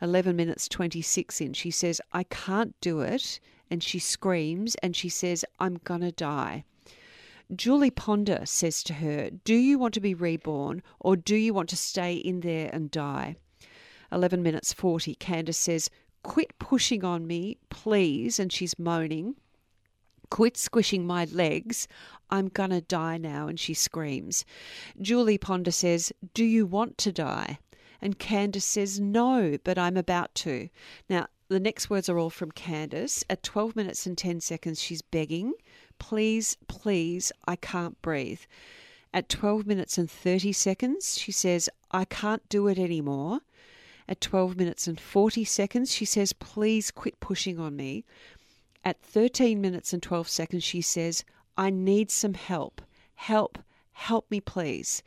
11 0.02 0.36
minutes 0.36 0.68
26 0.68 1.42
in. 1.42 1.54
She 1.54 1.72
says, 1.72 2.00
I 2.14 2.24
can't 2.24 2.76
do 2.82 3.00
it. 3.02 3.40
And 3.70 3.84
she 3.84 4.00
screams 4.00 4.76
and 4.76 4.96
she 4.96 5.10
says, 5.10 5.44
I'm 5.60 5.78
to 6.02 6.12
die. 6.12 6.64
Julie 7.56 7.92
Ponder 7.92 8.42
says 8.46 8.84
to 8.84 8.96
her, 8.96 9.30
Do 9.30 9.56
you 9.56 9.80
want 9.80 9.94
to 9.94 10.02
be 10.02 10.14
reborn 10.14 10.84
or 11.00 11.16
do 11.16 11.36
you 11.36 11.54
want 11.54 11.70
to 11.70 11.78
stay 11.78 12.16
in 12.16 12.42
there 12.42 12.70
and 12.74 12.92
die? 12.92 13.38
11 14.12 14.44
minutes 14.44 14.74
40. 14.74 15.16
Candace 15.16 15.58
says, 15.58 15.90
Quit 16.24 16.60
pushing 16.60 17.06
on 17.06 17.26
me, 17.26 17.58
please. 17.70 18.40
And 18.40 18.52
she's 18.52 18.78
moaning. 18.78 19.36
Quit 20.30 20.58
squishing 20.58 21.08
my 21.08 21.24
legs. 21.26 21.88
I'm 22.30 22.50
to 22.50 22.82
die 22.82 23.18
now. 23.18 23.48
And 23.48 23.58
she 23.58 23.74
screams. 23.74 24.44
Julie 25.02 25.38
Ponder 25.38 25.72
says, 25.72 26.12
Do 26.34 26.44
you 26.44 26.66
want 26.66 26.98
to 27.00 27.14
die? 27.14 27.60
And 28.02 28.20
Candace 28.20 28.66
says, 28.66 29.00
No, 29.00 29.58
but 29.64 29.78
I'm 29.78 29.96
about 29.96 30.36
to. 30.36 30.70
Now, 31.10 31.28
the 31.50 31.60
next 31.60 31.90
words 31.90 32.10
are 32.10 32.20
all 32.20 32.30
from 32.30 32.52
Candace. 32.52 33.24
At 33.30 33.44
12 33.44 33.76
minutes 33.76 34.06
and 34.06 34.18
10 34.18 34.42
seconds, 34.42 34.82
she's 34.82 35.02
begging, 35.02 35.54
Please, 36.00 36.58
please, 36.68 37.32
I 37.48 37.56
can't 37.56 38.02
breathe. 38.02 38.42
At 39.14 39.30
12 39.30 39.66
minutes 39.66 39.98
and 39.98 40.12
30 40.12 40.52
seconds, 40.52 41.18
she 41.18 41.32
says, 41.32 41.70
I 41.92 42.06
can't 42.06 42.48
do 42.50 42.68
it 42.68 42.78
anymore. 42.78 43.40
At 44.10 44.22
12 44.22 44.58
minutes 44.58 44.88
and 44.88 45.00
40 45.00 45.44
seconds, 45.46 45.94
she 45.94 46.06
says, 46.06 46.34
Please 46.34 46.92
quit 46.92 47.20
pushing 47.20 47.60
on 47.60 47.76
me. 47.76 48.06
At 48.84 49.02
13 49.02 49.60
minutes 49.60 49.94
and 49.94 50.04
12 50.04 50.28
seconds, 50.30 50.64
she 50.64 50.82
says, 50.82 51.24
I 51.58 51.70
need 51.70 52.12
some 52.12 52.34
help. 52.34 52.82
Help, 53.16 53.58
help 53.94 54.30
me, 54.30 54.40
please. 54.40 55.02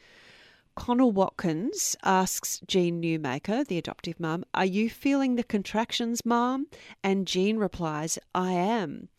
Connell 0.81 1.13
Watkins 1.13 1.95
asks 2.05 2.59
Jean 2.67 3.03
Newmaker, 3.03 3.67
the 3.67 3.77
adoptive 3.77 4.19
mum, 4.19 4.47
Are 4.55 4.65
you 4.65 4.89
feeling 4.89 5.37
the 5.37 5.45
contractions, 5.45 6.25
mum? 6.25 6.69
And 7.05 7.27
Jean 7.27 7.59
replies, 7.59 8.19
I 8.35 8.53
am. 8.53 9.11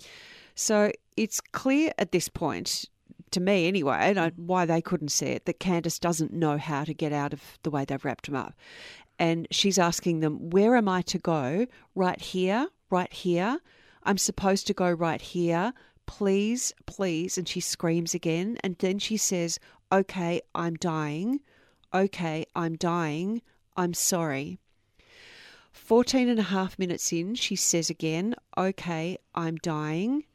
So 0.55 0.91
it's 1.15 1.39
clear 1.39 1.91
at 1.99 2.11
this 2.11 2.29
point, 2.29 2.85
to 3.29 3.39
me 3.39 3.67
anyway, 3.67 3.99
and 3.99 4.19
I, 4.19 4.31
why 4.37 4.65
they 4.65 4.81
couldn't 4.81 5.09
see 5.09 5.27
it, 5.27 5.45
that 5.45 5.59
Candace 5.59 5.99
doesn't 5.99 6.33
know 6.33 6.57
how 6.57 6.83
to 6.83 6.95
get 6.95 7.13
out 7.13 7.31
of 7.31 7.59
the 7.61 7.69
way 7.69 7.85
they've 7.85 8.03
wrapped 8.03 8.27
him 8.27 8.35
up. 8.35 8.55
And 9.19 9.47
she's 9.51 9.77
asking 9.77 10.21
them, 10.21 10.49
Where 10.49 10.75
am 10.75 10.89
I 10.89 11.03
to 11.03 11.19
go? 11.19 11.67
Right 11.93 12.19
here, 12.19 12.69
right 12.89 13.13
here. 13.13 13.59
I'm 14.01 14.17
supposed 14.17 14.65
to 14.65 14.73
go 14.73 14.91
right 14.91 15.21
here. 15.21 15.73
Please, 16.07 16.73
please. 16.87 17.37
And 17.37 17.47
she 17.47 17.59
screams 17.59 18.15
again. 18.15 18.57
And 18.63 18.77
then 18.79 18.97
she 18.97 19.15
says, 19.15 19.59
Okay, 19.91 20.41
I'm 20.55 20.73
dying. 20.73 21.41
Okay, 21.93 22.45
I'm 22.55 22.75
dying. 22.75 23.41
I'm 23.75 23.93
sorry. 23.93 24.59
14 25.71 26.29
and 26.29 26.39
a 26.39 26.43
half 26.43 26.77
minutes 26.77 27.11
in, 27.11 27.35
she 27.35 27.55
says 27.55 27.89
again, 27.89 28.35
Okay, 28.57 29.17
I'm 29.35 29.55
dying. 29.57 30.25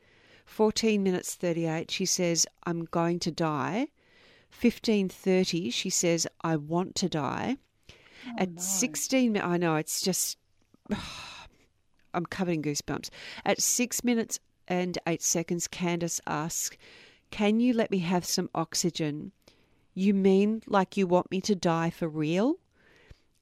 14 0.45 1.03
minutes 1.03 1.35
38, 1.35 1.91
she 1.91 2.07
says, 2.07 2.47
I'm 2.65 2.85
going 2.87 3.19
to 3.21 3.31
die. 3.31 3.89
15:30, 4.53 5.73
she 5.73 5.91
says, 5.91 6.27
I 6.43 6.57
want 6.57 6.95
to 6.97 7.09
die. 7.09 7.57
Oh, 7.91 8.33
At 8.39 8.61
16, 8.61 9.37
I 9.37 9.57
know 9.57 9.77
it's 9.77 10.01
just, 10.01 10.39
I'm 12.15 12.27
covered 12.27 12.53
in 12.53 12.63
goosebumps. 12.63 13.11
At 13.45 13.61
six 13.61 14.03
minutes 14.03 14.41
and 14.69 14.99
eight 15.07 15.23
seconds, 15.23 15.69
Candace 15.69 16.21
asks, 16.27 16.77
Can 17.31 17.61
you 17.61 17.75
let 17.75 17.91
me 17.91 17.99
have 17.99 18.25
some 18.25 18.49
oxygen? 18.55 19.33
You 19.99 20.13
mean 20.13 20.63
like 20.67 20.99
you 20.99 21.07
want 21.07 21.31
me 21.31 21.41
to 21.41 21.55
die 21.55 21.89
for 21.89 22.07
real? 22.07 22.57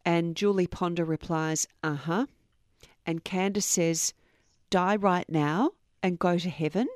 And 0.05 0.37
Julie 0.37 0.69
Ponder 0.69 1.05
replies, 1.05 1.67
Uh 1.83 1.97
huh. 1.97 2.27
And 3.05 3.25
Candace 3.25 3.67
says, 3.67 4.14
Die 4.71 4.95
right 4.95 5.29
now 5.29 5.73
and 6.01 6.17
go 6.17 6.38
to 6.38 6.49
heaven. 6.49 6.87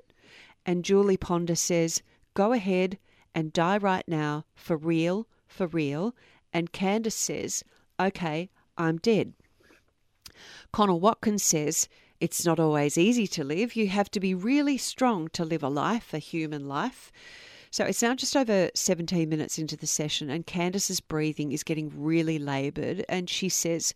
And 0.65 0.85
Julie 0.85 1.17
Ponder 1.17 1.57
says, 1.57 2.03
Go 2.35 2.53
ahead 2.53 2.99
and 3.35 3.53
die 3.53 3.79
right 3.79 4.07
now 4.07 4.45
for 4.55 4.77
real, 4.77 5.27
for 5.49 5.67
real. 5.67 6.15
And 6.53 6.71
Candace 6.71 7.17
says, 7.17 7.65
Okay, 7.99 8.51
I'm 8.77 8.99
dead. 8.99 9.33
Connell 10.73 11.01
Watkins 11.01 11.43
says, 11.43 11.89
It's 12.21 12.47
not 12.47 12.61
always 12.61 12.97
easy 12.97 13.27
to 13.27 13.43
live. 13.43 13.75
You 13.75 13.89
have 13.89 14.09
to 14.13 14.21
be 14.21 14.35
really 14.35 14.79
strong 14.79 15.27
to 15.31 15.45
live 15.45 15.65
a 15.65 15.69
life, 15.69 16.15
a 16.15 16.19
human 16.19 16.69
life. 16.69 17.11
So 17.71 17.85
it's 17.85 18.03
now 18.03 18.15
just 18.15 18.37
over 18.37 18.71
17 18.75 19.29
minutes 19.29 19.59
into 19.59 19.77
the 19.77 19.87
session, 19.87 20.31
and 20.31 20.47
Candace's 20.47 21.01
breathing 21.01 21.53
is 21.53 21.63
getting 21.63 21.93
really 21.95 22.39
laboured. 22.39 23.05
And 23.09 23.29
she 23.29 23.49
says, 23.49 23.95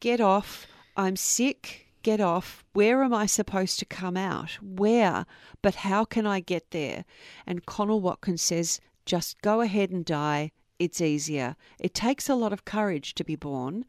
Get 0.00 0.20
off. 0.20 0.66
I'm 0.96 1.16
sick. 1.16 1.86
Get 2.02 2.20
off. 2.20 2.64
Where 2.72 3.02
am 3.02 3.12
I 3.12 3.26
supposed 3.26 3.78
to 3.80 3.84
come 3.84 4.16
out? 4.16 4.58
Where? 4.62 5.26
But 5.62 5.76
how 5.76 6.04
can 6.04 6.26
I 6.26 6.40
get 6.40 6.70
there? 6.70 7.04
And 7.46 7.66
Connell 7.66 8.00
Watkins 8.00 8.42
says, 8.42 8.80
Just 9.04 9.40
go 9.42 9.60
ahead 9.60 9.90
and 9.90 10.04
die. 10.04 10.52
It's 10.78 11.00
easier. 11.00 11.56
It 11.78 11.94
takes 11.94 12.28
a 12.28 12.34
lot 12.34 12.52
of 12.52 12.64
courage 12.64 13.14
to 13.14 13.24
be 13.24 13.36
born. 13.36 13.84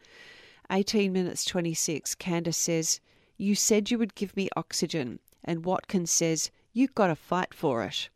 18 0.71 1.11
minutes 1.11 1.45
26, 1.45 2.15
Candace 2.15 2.57
says, 2.57 2.99
You 3.37 3.55
said 3.55 3.89
you 3.89 3.97
would 3.97 4.15
give 4.15 4.35
me 4.35 4.49
oxygen. 4.55 5.19
And 5.43 5.65
Watkins 5.65 6.11
says, 6.11 6.51
You've 6.73 6.95
got 6.95 7.07
to 7.07 7.15
fight 7.15 7.53
for 7.53 7.83
it. 7.83 8.09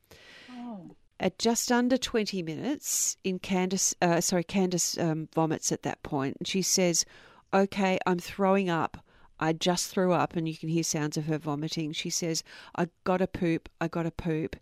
At 1.23 1.39
just 1.39 1.71
under 1.71 1.97
20 1.97 2.43
minutes, 2.43 3.15
in 3.23 3.39
Candace, 3.39 3.95
uh, 4.01 4.19
sorry, 4.19 4.43
Candace 4.43 4.97
um, 4.97 5.29
vomits 5.33 5.71
at 5.71 5.83
that 5.83 6.03
point, 6.03 6.36
and 6.38 6.45
she 6.45 6.62
says, 6.62 7.05
"Okay, 7.53 7.97
I'm 8.05 8.19
throwing 8.19 8.69
up. 8.69 9.05
I 9.39 9.53
just 9.53 9.88
threw 9.88 10.12
up," 10.12 10.36
and 10.36 10.49
you 10.49 10.57
can 10.57 10.67
hear 10.67 10.83
sounds 10.83 11.15
of 11.15 11.27
her 11.27 11.38
vomiting. 11.38 11.93
She 11.93 12.09
says, 12.09 12.43
"I 12.75 12.89
got 13.05 13.19
to 13.19 13.27
poop. 13.27 13.69
I 13.79 13.88
got 13.88 14.03
to 14.03 14.12
poop," 14.12 14.57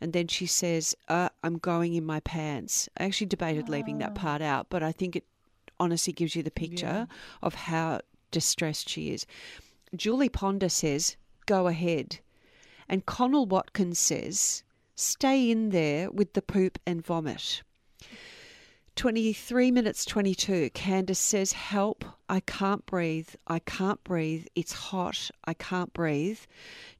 and 0.00 0.14
then 0.14 0.28
she 0.28 0.46
says, 0.46 0.96
uh, 1.08 1.28
"I'm 1.42 1.58
going 1.58 1.92
in 1.92 2.06
my 2.06 2.20
pants." 2.20 2.88
I 2.96 3.04
actually 3.04 3.26
debated 3.26 3.68
leaving 3.68 3.98
that 3.98 4.14
part 4.14 4.40
out, 4.40 4.70
but 4.70 4.82
I 4.82 4.92
think 4.92 5.14
it 5.14 5.26
honestly 5.78 6.14
gives 6.14 6.34
you 6.34 6.42
the 6.42 6.50
picture 6.50 7.06
of 7.42 7.54
how 7.54 8.00
distressed 8.30 8.88
she 8.88 9.10
is. 9.10 9.26
Julie 9.94 10.30
Ponder 10.30 10.70
says, 10.70 11.18
"Go 11.44 11.66
ahead," 11.66 12.20
and 12.88 13.04
Connell 13.04 13.44
Watkins 13.44 13.98
says, 13.98 14.62
stay 14.98 15.50
in 15.50 15.70
there 15.70 16.10
with 16.10 16.32
the 16.32 16.42
poop 16.42 16.78
and 16.86 17.04
vomit. 17.04 17.62
23 18.96 19.70
minutes 19.70 20.04
22, 20.04 20.70
Candace 20.70 21.20
says, 21.20 21.52
Help, 21.52 22.04
I 22.28 22.40
can't 22.40 22.84
breathe, 22.84 23.28
I 23.46 23.60
can't 23.60 24.02
breathe, 24.02 24.46
it's 24.56 24.72
hot, 24.72 25.30
I 25.44 25.54
can't 25.54 25.92
breathe. 25.92 26.40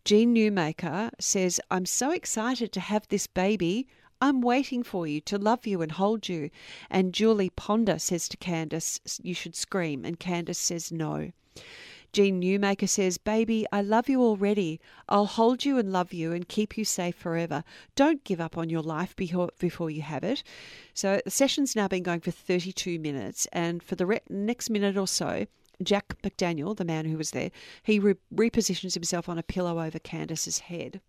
Jean 0.04 0.32
Newmaker 0.32 1.10
says, 1.18 1.60
I'm 1.72 1.86
so 1.86 2.12
excited 2.12 2.72
to 2.72 2.80
have 2.80 3.08
this 3.08 3.26
baby. 3.26 3.88
I'm 4.20 4.42
waiting 4.42 4.84
for 4.84 5.08
you 5.08 5.20
to 5.22 5.38
love 5.38 5.66
you 5.66 5.82
and 5.82 5.90
hold 5.90 6.28
you. 6.28 6.50
And 6.88 7.12
Julie 7.12 7.50
Ponder 7.50 7.98
says 7.98 8.28
to 8.28 8.36
Candace, 8.36 9.00
You 9.20 9.34
should 9.34 9.56
scream. 9.56 10.04
And 10.04 10.20
Candace 10.20 10.58
says, 10.58 10.92
No. 10.92 11.32
Jean 12.12 12.40
Newmaker 12.40 12.88
says, 12.88 13.18
Baby, 13.18 13.66
I 13.70 13.82
love 13.82 14.08
you 14.08 14.22
already. 14.22 14.80
I'll 15.08 15.26
hold 15.26 15.64
you 15.64 15.78
and 15.78 15.92
love 15.92 16.12
you 16.12 16.32
and 16.32 16.48
keep 16.48 16.78
you 16.78 16.84
safe 16.84 17.14
forever. 17.14 17.64
Don't 17.96 18.24
give 18.24 18.40
up 18.40 18.56
on 18.56 18.70
your 18.70 18.82
life 18.82 19.14
before, 19.14 19.90
you 19.90 20.02
have 20.02 20.24
it. 20.24 20.42
So 20.94 21.20
the 21.24 21.30
session's 21.30 21.76
now 21.76 21.88
been 21.88 22.02
going 22.02 22.20
for 22.20 22.30
32 22.30 22.98
minutes, 22.98 23.46
and 23.52 23.82
for 23.82 23.94
the 23.94 24.06
re- 24.06 24.20
next 24.28 24.70
minute 24.70 24.96
or 24.96 25.06
so, 25.06 25.46
Jack 25.82 26.20
McDaniel, 26.22 26.76
the 26.76 26.84
man 26.84 27.04
who 27.04 27.16
was 27.16 27.30
there, 27.30 27.50
he 27.82 27.98
re- 27.98 28.14
repositions 28.34 28.94
himself 28.94 29.28
on 29.28 29.38
a 29.38 29.42
pillow 29.42 29.80
over 29.80 29.98
Candace's 29.98 30.60
head. 30.60 31.00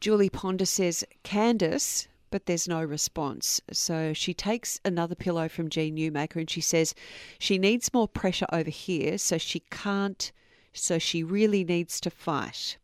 Julie 0.00 0.30
Ponder 0.30 0.66
says, 0.66 1.04
Candace, 1.22 2.08
but 2.34 2.46
there's 2.46 2.66
no 2.66 2.82
response. 2.82 3.60
So 3.70 4.12
she 4.12 4.34
takes 4.34 4.80
another 4.84 5.14
pillow 5.14 5.48
from 5.48 5.68
Jean 5.68 5.96
Newmaker 5.96 6.40
and 6.40 6.50
she 6.50 6.60
says 6.60 6.92
she 7.38 7.58
needs 7.58 7.94
more 7.94 8.08
pressure 8.08 8.48
over 8.52 8.70
here, 8.70 9.18
so 9.18 9.38
she 9.38 9.60
can't, 9.70 10.32
so 10.72 10.98
she 10.98 11.22
really 11.22 11.62
needs 11.62 12.00
to 12.00 12.10
fight. 12.10 12.76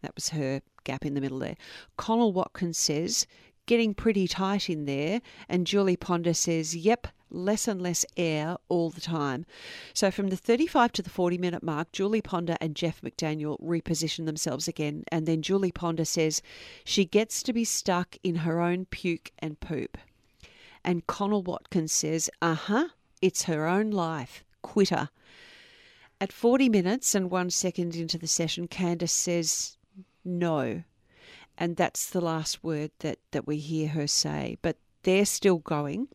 That 0.00 0.14
was 0.14 0.30
her 0.30 0.62
gap 0.84 1.04
in 1.04 1.12
the 1.12 1.20
middle 1.20 1.40
there. 1.40 1.56
Connell 1.98 2.32
Watkins 2.32 2.78
says, 2.78 3.26
getting 3.66 3.92
pretty 3.92 4.26
tight 4.26 4.70
in 4.70 4.86
there. 4.86 5.20
And 5.50 5.66
Julie 5.66 5.96
Ponder 5.96 6.32
says, 6.32 6.74
yep, 6.74 7.06
less 7.34 7.68
and 7.68 7.82
less 7.82 8.04
air 8.16 8.56
all 8.68 8.90
the 8.90 9.00
time. 9.00 9.44
So 9.92 10.10
from 10.10 10.28
the 10.28 10.36
35 10.36 10.92
to 10.92 11.02
the 11.02 11.10
40 11.10 11.38
minute 11.38 11.62
mark, 11.62 11.92
Julie 11.92 12.22
Ponder 12.22 12.56
and 12.60 12.74
Jeff 12.76 13.00
McDaniel 13.00 13.60
reposition 13.60 14.26
themselves 14.26 14.68
again. 14.68 15.04
And 15.10 15.26
then 15.26 15.42
Julie 15.42 15.72
Ponder 15.72 16.04
says 16.04 16.42
she 16.84 17.04
gets 17.04 17.42
to 17.42 17.52
be 17.52 17.64
stuck 17.64 18.16
in 18.22 18.36
her 18.36 18.60
own 18.60 18.86
puke 18.86 19.32
and 19.38 19.60
poop. 19.60 19.98
And 20.84 21.06
Connell 21.06 21.42
Watkins 21.42 21.92
says, 21.92 22.30
uh 22.42 22.54
huh, 22.54 22.88
it's 23.22 23.44
her 23.44 23.66
own 23.66 23.90
life. 23.90 24.44
Quitter. 24.62 25.08
At 26.20 26.32
40 26.32 26.68
minutes 26.68 27.14
and 27.14 27.30
one 27.30 27.50
second 27.50 27.96
into 27.96 28.18
the 28.18 28.26
session, 28.26 28.68
Candace 28.68 29.12
says, 29.12 29.76
no. 30.24 30.84
And 31.56 31.76
that's 31.76 32.10
the 32.10 32.20
last 32.20 32.64
word 32.64 32.90
that, 33.00 33.18
that 33.32 33.46
we 33.46 33.58
hear 33.58 33.88
her 33.88 34.06
say. 34.06 34.58
But 34.62 34.76
they're 35.02 35.26
still 35.26 35.58
going. 35.58 36.08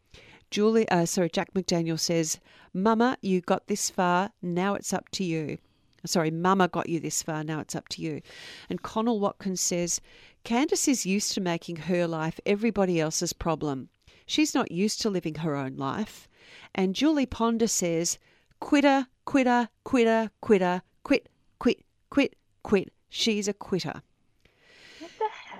Julie, 0.52 0.90
uh, 0.90 1.06
sorry, 1.06 1.30
Jack 1.30 1.54
McDaniel 1.54 2.00
says, 2.00 2.40
Mama, 2.74 3.18
you 3.22 3.42
got 3.42 3.68
this 3.68 3.90
far, 3.90 4.32
now 4.42 4.74
it's 4.74 4.94
up 4.94 5.10
to 5.10 5.24
you. 5.24 5.58
Sorry, 6.06 6.32
Mama 6.32 6.68
got 6.68 6.90
you 6.90 7.00
this 7.00 7.22
far, 7.22 7.44
now 7.44 7.60
it's 7.60 7.76
up 7.76 7.88
to 7.90 8.02
you. 8.02 8.22
And 8.70 8.82
Connell 8.82 9.20
Watkins 9.20 9.62
says, 9.62 10.02
Candace 10.44 10.88
is 10.88 11.06
used 11.06 11.34
to 11.34 11.42
making 11.42 11.76
her 11.76 12.08
life 12.08 12.40
everybody 12.46 13.00
else's 13.00 13.34
problem. 13.34 13.90
She's 14.26 14.56
not 14.56 14.72
used 14.72 15.02
to 15.02 15.10
living 15.10 15.36
her 15.36 15.56
own 15.56 15.76
life. 15.76 16.28
And 16.74 16.96
Julie 16.96 17.26
Ponder 17.26 17.68
says, 17.68 18.18
Quitter, 18.60 19.08
quitter, 19.26 19.70
quitter, 19.84 20.32
quitter, 20.42 20.82
quit, 21.04 21.30
quit, 21.60 21.84
quit, 22.10 22.36
quit. 22.64 22.94
She's 23.10 23.48
a 23.48 23.54
quitter. 23.54 24.02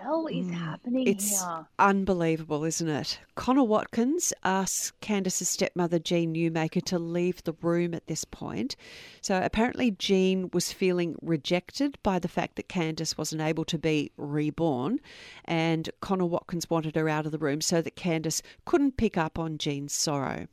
Hell 0.02 0.28
is 0.28 0.50
happening 0.50 1.06
Mm. 1.06 1.10
It's 1.10 1.42
here? 1.42 1.68
unbelievable, 1.78 2.64
isn't 2.64 2.88
it? 2.88 3.20
Connor 3.36 3.64
Watkins 3.64 4.34
asks 4.44 4.92
Candace's 5.02 5.50
stepmother, 5.50 6.00
Jean 6.00 6.34
Newmaker, 6.34 6.84
to 6.86 6.98
leave 6.98 7.44
the 7.44 7.54
room 7.62 7.94
at 7.94 8.08
this 8.08 8.24
point. 8.26 8.76
So 9.22 9.42
apparently, 9.44 9.92
Jean 9.92 10.50
was 10.54 10.72
feeling 10.72 11.16
rejected 11.22 11.98
by 12.02 12.18
the 12.20 12.28
fact 12.28 12.56
that 12.56 12.70
Candace 12.70 13.18
wasn't 13.18 13.42
able 13.42 13.66
to 13.66 13.78
be 13.78 14.12
reborn, 14.18 15.00
and 15.46 15.90
Connor 16.02 16.26
Watkins 16.26 16.70
wanted 16.70 16.96
her 16.96 17.10
out 17.10 17.26
of 17.26 17.32
the 17.32 17.38
room 17.38 17.62
so 17.62 17.82
that 17.82 17.96
Candace 17.96 18.42
couldn't 18.66 18.98
pick 18.98 19.18
up 19.18 19.38
on 19.38 19.58
Jean's 19.58 19.94
sorrow. 19.94 20.48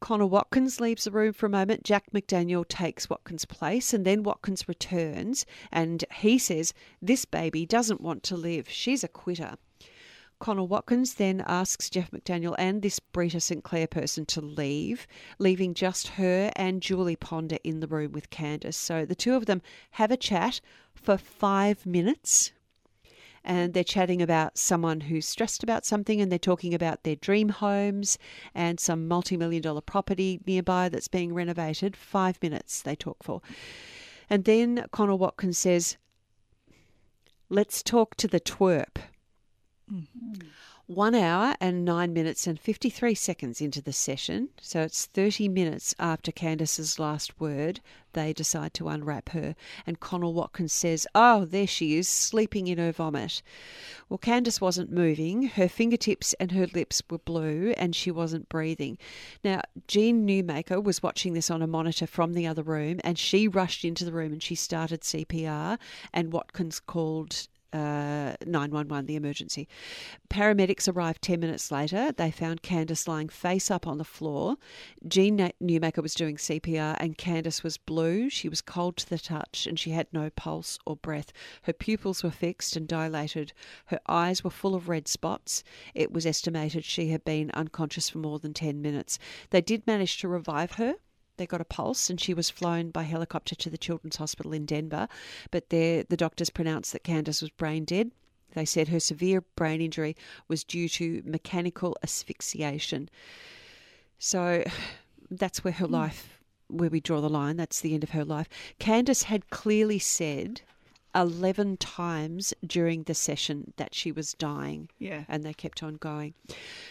Connor 0.00 0.26
Watkins 0.26 0.80
leaves 0.80 1.04
the 1.04 1.10
room 1.10 1.34
for 1.34 1.44
a 1.44 1.50
moment. 1.50 1.84
Jack 1.84 2.10
McDaniel 2.12 2.66
takes 2.66 3.10
Watkins' 3.10 3.44
place, 3.44 3.92
and 3.92 4.06
then 4.06 4.22
Watkins 4.22 4.66
returns 4.66 5.44
and 5.70 6.04
he 6.16 6.38
says, 6.38 6.72
This 7.02 7.26
baby 7.26 7.66
doesn't 7.66 8.00
want 8.00 8.22
to 8.24 8.36
live. 8.36 8.68
She's 8.68 9.04
a 9.04 9.08
quitter. 9.08 9.56
Connor 10.38 10.64
Watkins 10.64 11.14
then 11.14 11.44
asks 11.46 11.90
Jeff 11.90 12.10
McDaniel 12.12 12.54
and 12.58 12.80
this 12.80 12.98
Brita 12.98 13.40
St. 13.40 13.62
Clair 13.62 13.86
person 13.86 14.24
to 14.26 14.40
leave, 14.40 15.06
leaving 15.38 15.74
just 15.74 16.08
her 16.08 16.50
and 16.56 16.80
Julie 16.80 17.14
Ponder 17.14 17.58
in 17.62 17.80
the 17.80 17.86
room 17.86 18.12
with 18.12 18.30
Candace. 18.30 18.78
So 18.78 19.04
the 19.04 19.14
two 19.14 19.34
of 19.34 19.44
them 19.44 19.60
have 19.92 20.10
a 20.10 20.16
chat 20.16 20.62
for 20.94 21.18
five 21.18 21.84
minutes 21.84 22.52
and 23.44 23.72
they're 23.72 23.84
chatting 23.84 24.20
about 24.20 24.58
someone 24.58 25.02
who's 25.02 25.26
stressed 25.26 25.62
about 25.62 25.84
something 25.86 26.20
and 26.20 26.30
they're 26.30 26.38
talking 26.38 26.74
about 26.74 27.02
their 27.02 27.16
dream 27.16 27.48
homes 27.48 28.18
and 28.54 28.78
some 28.78 29.08
multi-million 29.08 29.62
dollar 29.62 29.80
property 29.80 30.40
nearby 30.46 30.88
that's 30.88 31.08
being 31.08 31.32
renovated. 31.32 31.96
Five 31.96 32.40
minutes 32.42 32.82
they 32.82 32.94
talk 32.94 33.22
for. 33.22 33.40
And 34.28 34.44
then 34.44 34.86
connor 34.92 35.16
watkins 35.16 35.58
says 35.58 35.96
let's 37.48 37.82
talk 37.82 38.14
to 38.14 38.28
the 38.28 38.40
twerp 38.40 38.96
mm. 39.92 40.06
Mm. 40.16 40.42
One 40.90 41.14
hour 41.14 41.54
and 41.60 41.84
nine 41.84 42.12
minutes 42.12 42.48
and 42.48 42.58
53 42.58 43.14
seconds 43.14 43.60
into 43.60 43.80
the 43.80 43.92
session, 43.92 44.48
so 44.60 44.80
it's 44.80 45.06
30 45.06 45.48
minutes 45.48 45.94
after 46.00 46.32
Candace's 46.32 46.98
last 46.98 47.40
word, 47.40 47.78
they 48.12 48.32
decide 48.32 48.74
to 48.74 48.88
unwrap 48.88 49.28
her. 49.28 49.54
And 49.86 50.00
Connell 50.00 50.34
Watkins 50.34 50.72
says, 50.72 51.06
Oh, 51.14 51.44
there 51.44 51.68
she 51.68 51.96
is, 51.96 52.08
sleeping 52.08 52.66
in 52.66 52.78
her 52.78 52.90
vomit. 52.90 53.40
Well, 54.08 54.18
Candace 54.18 54.60
wasn't 54.60 54.90
moving. 54.90 55.44
Her 55.44 55.68
fingertips 55.68 56.34
and 56.40 56.50
her 56.50 56.66
lips 56.66 57.00
were 57.08 57.18
blue, 57.18 57.72
and 57.76 57.94
she 57.94 58.10
wasn't 58.10 58.48
breathing. 58.48 58.98
Now, 59.44 59.60
Jean 59.86 60.26
Newmaker 60.26 60.82
was 60.82 61.04
watching 61.04 61.34
this 61.34 61.52
on 61.52 61.62
a 61.62 61.68
monitor 61.68 62.08
from 62.08 62.32
the 62.32 62.48
other 62.48 62.64
room, 62.64 62.98
and 63.04 63.16
she 63.16 63.46
rushed 63.46 63.84
into 63.84 64.04
the 64.04 64.12
room 64.12 64.32
and 64.32 64.42
she 64.42 64.56
started 64.56 65.02
CPR, 65.02 65.78
and 66.12 66.32
Watkins 66.32 66.80
called 66.80 67.46
uh, 67.72 68.34
911, 68.44 69.06
the 69.06 69.16
emergency. 69.16 69.68
Paramedics 70.28 70.92
arrived 70.92 71.22
10 71.22 71.40
minutes 71.40 71.70
later. 71.70 72.12
They 72.12 72.30
found 72.30 72.62
Candace 72.62 73.06
lying 73.06 73.28
face 73.28 73.70
up 73.70 73.86
on 73.86 73.98
the 73.98 74.04
floor. 74.04 74.56
Jean 75.06 75.38
Newmaker 75.62 76.02
was 76.02 76.14
doing 76.14 76.36
CPR, 76.36 76.96
and 76.98 77.16
Candace 77.16 77.62
was 77.62 77.76
blue. 77.76 78.30
She 78.30 78.48
was 78.48 78.60
cold 78.60 78.96
to 78.98 79.08
the 79.08 79.18
touch, 79.18 79.66
and 79.66 79.78
she 79.78 79.90
had 79.90 80.06
no 80.12 80.30
pulse 80.30 80.78
or 80.86 80.96
breath. 80.96 81.32
Her 81.62 81.72
pupils 81.72 82.22
were 82.22 82.30
fixed 82.30 82.76
and 82.76 82.88
dilated. 82.88 83.52
Her 83.86 84.00
eyes 84.08 84.42
were 84.42 84.50
full 84.50 84.74
of 84.74 84.88
red 84.88 85.08
spots. 85.08 85.62
It 85.94 86.12
was 86.12 86.26
estimated 86.26 86.84
she 86.84 87.08
had 87.08 87.24
been 87.24 87.50
unconscious 87.52 88.08
for 88.10 88.18
more 88.18 88.38
than 88.38 88.54
10 88.54 88.82
minutes. 88.82 89.18
They 89.50 89.60
did 89.60 89.86
manage 89.86 90.18
to 90.18 90.28
revive 90.28 90.72
her. 90.72 90.96
They 91.40 91.46
got 91.46 91.62
a 91.62 91.64
pulse, 91.64 92.10
and 92.10 92.20
she 92.20 92.34
was 92.34 92.50
flown 92.50 92.90
by 92.90 93.04
helicopter 93.04 93.54
to 93.54 93.70
the 93.70 93.78
Children's 93.78 94.16
Hospital 94.16 94.52
in 94.52 94.66
Denver. 94.66 95.08
But 95.50 95.70
there, 95.70 96.04
the 96.04 96.16
doctors 96.18 96.50
pronounced 96.50 96.92
that 96.92 97.02
Candace 97.02 97.40
was 97.40 97.48
brain 97.48 97.86
dead. 97.86 98.10
They 98.52 98.66
said 98.66 98.88
her 98.88 99.00
severe 99.00 99.40
brain 99.56 99.80
injury 99.80 100.16
was 100.48 100.64
due 100.64 100.86
to 100.90 101.22
mechanical 101.24 101.96
asphyxiation. 102.02 103.08
So 104.18 104.64
that's 105.30 105.64
where 105.64 105.72
her 105.72 105.86
hmm. 105.86 105.94
life, 105.94 106.42
where 106.68 106.90
we 106.90 107.00
draw 107.00 107.22
the 107.22 107.30
line, 107.30 107.56
that's 107.56 107.80
the 107.80 107.94
end 107.94 108.04
of 108.04 108.10
her 108.10 108.26
life. 108.26 108.50
Candace 108.78 109.22
had 109.22 109.48
clearly 109.48 109.98
said 109.98 110.60
11 111.14 111.76
times 111.78 112.54
during 112.64 113.02
the 113.04 113.14
session 113.14 113.72
that 113.76 113.94
she 113.94 114.12
was 114.12 114.34
dying 114.34 114.88
Yeah. 114.98 115.24
and 115.28 115.42
they 115.44 115.52
kept 115.52 115.82
on 115.82 115.96
going. 115.96 116.34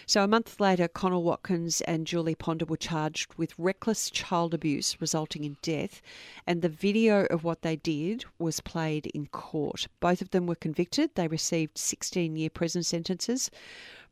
So 0.05 0.23
a 0.23 0.27
month 0.27 0.59
later, 0.59 0.87
Connell 0.87 1.23
Watkins 1.23 1.81
and 1.81 2.05
Julie 2.07 2.35
Ponder 2.35 2.65
were 2.65 2.77
charged 2.77 3.33
with 3.35 3.53
reckless 3.57 4.09
child 4.09 4.53
abuse 4.53 4.99
resulting 4.99 5.43
in 5.43 5.57
death, 5.61 6.01
and 6.45 6.61
the 6.61 6.69
video 6.69 7.25
of 7.25 7.43
what 7.43 7.61
they 7.61 7.75
did 7.77 8.25
was 8.37 8.59
played 8.59 9.07
in 9.07 9.27
court. 9.27 9.87
Both 9.99 10.21
of 10.21 10.31
them 10.31 10.47
were 10.47 10.55
convicted. 10.55 11.15
They 11.15 11.27
received 11.27 11.77
16 11.77 12.35
year 12.35 12.49
prison 12.49 12.83
sentences. 12.83 13.49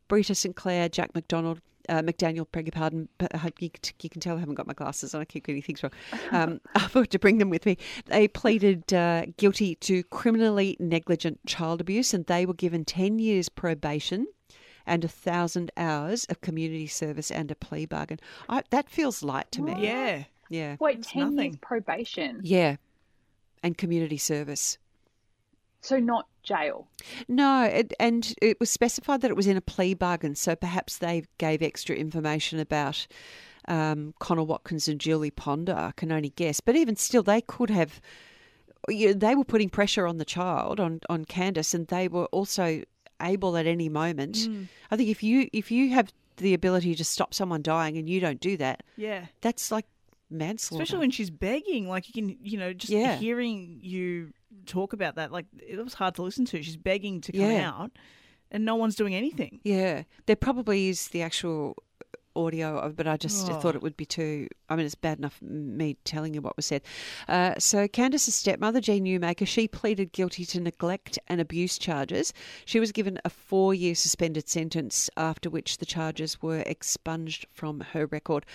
Brita 0.08 0.36
St. 0.36 0.56
Clair, 0.56 0.88
Jack 0.88 1.14
McDonald, 1.14 1.60
uh, 1.90 2.02
McDaniel, 2.02 2.46
beg 2.52 2.68
your 2.68 2.72
pardon, 2.72 3.08
but 3.18 3.32
you, 3.60 3.70
you 4.02 4.10
can 4.10 4.22
tell 4.22 4.38
I 4.38 4.40
haven't 4.40 4.56
got 4.56 4.68
my 4.68 4.74
glasses 4.74 5.14
on. 5.14 5.22
I 5.22 5.26
keep 5.26 5.46
getting 5.46 5.62
things 5.62 5.84
wrong. 5.84 5.92
Um, 6.32 6.60
I 6.76 6.88
forgot 6.88 7.12
to 7.12 7.20
bring 7.20 7.38
them 7.38 7.50
with 7.50 7.66
me. 7.66 7.78
They 8.06 8.28
pleaded 8.28 8.94
uh, 8.94 9.28
guilty 9.38 9.76
to 9.76 10.04
criminally 10.04 10.76
negligent 10.80 11.40
child 11.46 11.80
abuse, 11.80 12.14
and 12.14 12.26
they 12.26 12.46
were 12.46 12.54
given 12.54 12.84
10 12.84 13.20
years 13.20 13.50
probation 13.50 14.28
and 14.86 15.04
a 15.04 15.08
thousand 15.08 15.72
hours 15.78 16.26
of 16.26 16.42
community 16.42 16.88
service 16.88 17.32
and 17.32 17.52
a 17.52 17.56
plea 17.56 17.86
bargain. 17.86 18.20
I, 18.50 18.64
that 18.72 18.90
feels 18.90 19.24
light 19.24 19.52
to 19.52 19.62
me. 19.62 19.76
Yeah. 19.80 20.24
Yeah. 20.50 20.78
Wait, 20.80 20.98
That's 20.98 21.12
10 21.12 21.38
years 21.38 21.56
probation. 21.58 22.42
Yeah. 22.44 22.78
And 23.64 23.78
community 23.78 24.18
service. 24.18 24.78
So 25.82 26.00
not 26.00 26.28
jail. 26.44 26.88
No, 27.28 27.64
it, 27.64 27.94
and 28.00 28.34
it 28.42 28.60
was 28.60 28.70
specified 28.70 29.22
that 29.22 29.32
it 29.32 29.38
was 29.38 29.48
in 29.48 29.58
a 29.58 29.62
plea 29.62 29.94
bargain, 29.94 30.36
so 30.36 30.56
perhaps 30.56 30.98
they 30.98 31.24
gave 31.38 31.62
extra 31.62 31.96
information 31.96 32.60
about 32.60 33.06
um, 33.68 34.14
Connor 34.20 34.44
Watkins 34.44 34.88
and 34.88 35.00
Julie 35.00 35.32
Ponder. 35.32 35.76
I 35.76 35.92
can 35.96 36.12
only 36.12 36.30
guess, 36.30 36.60
but 36.62 36.76
even 36.76 36.96
still, 36.96 37.24
they 37.24 37.42
could 37.42 37.70
have. 37.70 38.02
You 38.90 39.08
know, 39.08 39.14
they 39.14 39.36
were 39.36 39.44
putting 39.44 39.70
pressure 39.70 40.08
on 40.08 40.18
the 40.18 40.26
child, 40.26 40.80
on 40.80 41.02
on 41.10 41.26
Candace, 41.26 41.74
and 41.74 41.88
they 41.88 42.08
were 42.08 42.26
also 42.28 42.82
able 43.22 43.58
at 43.58 43.66
any 43.68 43.90
moment. 43.90 44.36
Mm. 44.36 44.68
I 44.92 44.96
think 44.96 45.10
if 45.10 45.22
you 45.24 45.50
if 45.52 45.72
you 45.72 45.90
have 45.92 46.12
the 46.38 46.54
ability 46.54 46.96
to 46.96 47.04
stop 47.04 47.34
someone 47.34 47.62
dying 47.62 47.98
and 47.98 48.08
you 48.08 48.20
don't 48.20 48.40
do 48.40 48.56
that, 48.58 48.84
Yeah. 48.96 49.26
that's 49.42 49.72
like 49.72 49.86
manslaughter. 50.30 50.84
Especially 50.84 51.00
when 51.00 51.12
she's 51.12 51.30
begging, 51.32 51.88
like 51.90 52.08
you 52.08 52.14
can, 52.14 52.38
you 52.42 52.58
know, 52.58 52.74
just 52.74 52.94
Yeah. 52.94 53.18
hearing 53.18 53.80
you 53.82 54.32
talk 54.66 54.94
about 54.94 55.16
that, 55.16 55.32
like 55.32 55.46
it 55.60 55.82
was 55.84 55.94
hard 55.94 56.16
to 56.16 56.24
listen 56.24 56.46
to. 56.46 56.62
She's 56.62 56.78
begging 56.78 57.22
to 57.22 57.32
come 57.32 57.42
Yeah. 57.42 57.70
out, 57.70 57.92
and 58.52 58.66
no 58.66 58.76
one's 58.76 58.96
doing 58.96 59.14
anything. 59.16 59.60
Yeah, 59.64 60.04
there 60.26 60.36
probably 60.36 60.90
is 60.90 61.10
the 61.10 61.22
actual 61.22 61.76
audio 62.36 62.78
of, 62.78 62.96
but 62.96 63.08
I 63.08 63.18
just 63.18 63.50
Oh. 63.50 63.60
thought 63.60 63.74
it 63.74 63.82
would 63.82 63.98
be 63.98 64.06
too. 64.06 64.48
I 64.70 64.76
mean, 64.76 64.86
it's 64.86 64.94
bad 64.94 65.18
enough 65.18 65.42
me 65.42 65.98
telling 66.04 66.36
you 66.36 66.42
what 66.42 66.56
was 66.56 66.68
said. 66.68 66.84
Uh, 67.28 67.56
so 67.58 67.88
Candace's 67.88 68.36
stepmother, 68.36 68.80
Jean 68.80 69.06
Newmaker, 69.06 69.48
she 69.48 69.68
pleaded 69.68 70.12
guilty 70.12 70.46
to 70.46 70.60
neglect 70.60 71.18
and 71.28 71.42
abuse 71.42 71.80
charges. 71.80 72.34
She 72.64 72.80
was 72.80 72.92
given 72.92 73.20
a 73.26 73.32
four-year 73.32 73.96
suspended 73.96 74.48
sentence, 74.48 75.10
after 75.18 75.50
which 75.50 75.80
the 75.80 75.86
charges 75.88 76.40
were 76.40 76.60
expunged 76.68 77.48
from 77.52 77.80
her 77.80 78.06
record. 78.06 78.46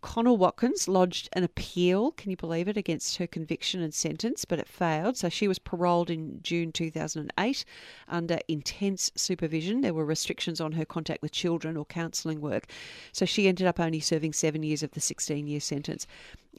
Connell 0.00 0.36
Watkins 0.36 0.88
lodged 0.88 1.28
an 1.34 1.44
appeal, 1.44 2.12
can 2.12 2.30
you 2.30 2.36
believe 2.36 2.68
it, 2.68 2.76
against 2.76 3.18
her 3.18 3.26
conviction 3.26 3.82
and 3.82 3.92
sentence, 3.92 4.44
but 4.44 4.58
it 4.58 4.68
failed. 4.68 5.16
So 5.16 5.28
she 5.28 5.46
was 5.46 5.58
paroled 5.58 6.10
in 6.10 6.40
June 6.42 6.72
2008 6.72 7.64
under 8.08 8.38
intense 8.48 9.12
supervision. 9.14 9.82
There 9.82 9.94
were 9.94 10.04
restrictions 10.04 10.60
on 10.60 10.72
her 10.72 10.84
contact 10.84 11.22
with 11.22 11.32
children 11.32 11.76
or 11.76 11.84
counselling 11.84 12.40
work. 12.40 12.70
So 13.12 13.24
she 13.24 13.48
ended 13.48 13.66
up 13.66 13.78
only 13.78 14.00
serving 14.00 14.32
seven 14.32 14.62
years 14.62 14.82
of 14.82 14.92
the 14.92 15.00
16 15.00 15.46
year 15.46 15.60
sentence. 15.60 16.06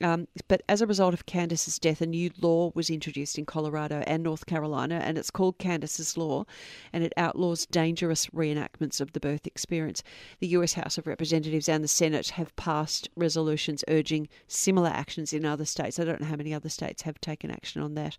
Um, 0.02 0.28
but 0.48 0.62
as 0.70 0.82
a 0.82 0.88
result 0.88 1.14
of 1.14 1.26
Candace's 1.26 1.78
death, 1.78 2.02
a 2.02 2.06
new 2.06 2.32
law 2.42 2.72
was 2.74 2.89
introduced 2.89 3.38
in 3.38 3.46
Colorado 3.46 4.04
and 4.08 4.24
North 4.24 4.46
Carolina, 4.46 5.02
and 5.04 5.18
it's 5.18 5.30
called 5.30 5.58
Candace's 5.58 6.18
Law, 6.18 6.46
and 6.94 7.04
it 7.04 7.14
outlaws 7.18 7.66
dangerous 7.66 8.28
reenactments 8.28 9.02
of 9.02 9.14
the 9.14 9.20
birth 9.20 9.46
experience. 9.46 10.02
The 10.39 10.48
US 10.48 10.74
House 10.74 10.98
of 10.98 11.08
Representatives 11.08 11.70
and 11.70 11.84
the 11.84 11.89
Senate 11.89 12.30
have 12.30 12.56
passed 12.56 13.10
resolutions 13.16 13.84
urging 13.88 14.30
similar 14.48 14.89
actions 14.89 15.34
in 15.34 15.46
other 15.46 15.66
states. 15.66 16.00
I 16.00 16.06
don't 16.06 16.22
know 16.22 16.28
how 16.28 16.36
many 16.36 16.54
other 16.54 16.70
states 16.70 17.04
have 17.04 17.20
taken 17.22 17.52
action 17.52 17.82
on 17.82 17.94
that. 17.96 18.18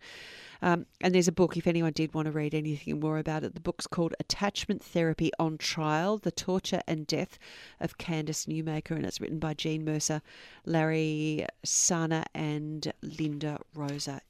Um, 0.63 0.87
and 1.01 1.13
there's 1.15 1.27
a 1.29 1.33
book, 1.33 1.57
if 1.57 1.67
anyone 1.67 1.93
did 1.93 2.15
want 2.15 2.27
to 2.27 2.33
read 2.33 2.55
anything 2.55 3.01
more 3.01 3.19
about 3.19 3.43
it, 3.43 3.55
the 3.55 3.61
book's 3.61 3.87
called 3.89 4.15
Attachment 4.21 4.81
Therapy 4.83 5.31
on 5.39 5.59
Trial 5.59 6.19
The 6.19 6.31
Torture 6.31 6.81
and 6.87 7.05
Death 7.07 7.37
of 7.81 7.99
Candace 7.99 8.47
Newmaker, 8.47 8.93
and 8.93 9.05
it's 9.05 9.21
written 9.21 9.41
by 9.41 9.55
Jean 9.55 9.85
Mercer, 9.85 10.23
Larry 10.65 11.47
Sarner, 11.67 12.25
and 12.35 12.93
Linda 13.03 13.59
Rosa. 13.75 14.21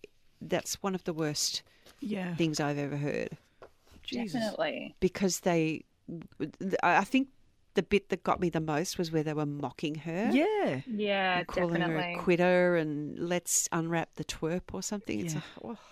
That's 0.41 0.83
one 0.83 0.95
of 0.95 1.05
the 1.05 1.12
worst 1.12 1.62
Yeah, 2.01 2.35
things 2.35 2.59
I've 2.61 2.78
ever 2.78 2.97
heard 2.97 3.37
Jesus. 4.03 4.33
Definitely. 4.41 4.97
because 5.01 5.41
they, 5.41 5.85
I 6.83 7.05
think 7.05 7.28
the 7.74 7.83
bit 7.83 8.09
that 8.09 8.22
got 8.24 8.41
me 8.41 8.49
the 8.51 8.61
most 8.61 8.99
was 8.99 9.12
where 9.12 9.22
they 9.22 9.33
were 9.35 9.47
mocking 9.47 9.95
her. 9.97 10.30
Yeah, 10.33 10.80
Yeah, 10.87 11.39
and 11.41 11.47
calling 11.47 11.80
her 11.83 11.99
a 11.99 12.16
quitter 12.18 12.76
and 12.76 13.18
let's 13.18 13.68
unwrap 13.70 14.14
the 14.16 14.24
twerp 14.24 14.72
or 14.72 14.83
something. 14.83 15.20
It's 15.20 15.35
Yeah. 15.35 15.41
like, 15.62 15.78
oh, 15.78 15.85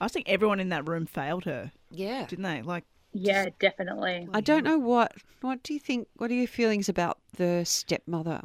I 0.00 0.08
think 0.08 0.28
everyone 0.28 0.60
in 0.60 0.70
that 0.70 0.88
room 0.88 1.06
failed 1.06 1.44
her, 1.44 1.70
yeah. 1.90 2.26
didn't 2.26 2.44
they? 2.44 2.62
Like, 2.62 2.84
Yeah, 3.12 3.46
definitely. 3.58 4.28
I 4.32 4.40
don't 4.40 4.64
know 4.64 4.78
what. 4.78 5.12
What 5.42 5.62
do 5.62 5.74
you 5.74 5.80
think? 5.80 6.08
What 6.16 6.30
are 6.30 6.34
your 6.34 6.46
feelings 6.46 6.88
about 6.88 7.18
the 7.36 7.64
stepmother? 7.64 8.42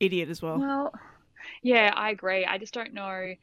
idiot 0.00 0.28
as 0.28 0.42
well. 0.42 0.58
Well, 0.58 0.92
yeah, 1.62 1.92
I 1.94 2.10
agree. 2.10 2.44
I 2.44 2.58
just 2.58 2.74
don't 2.74 2.92
know 2.94 3.34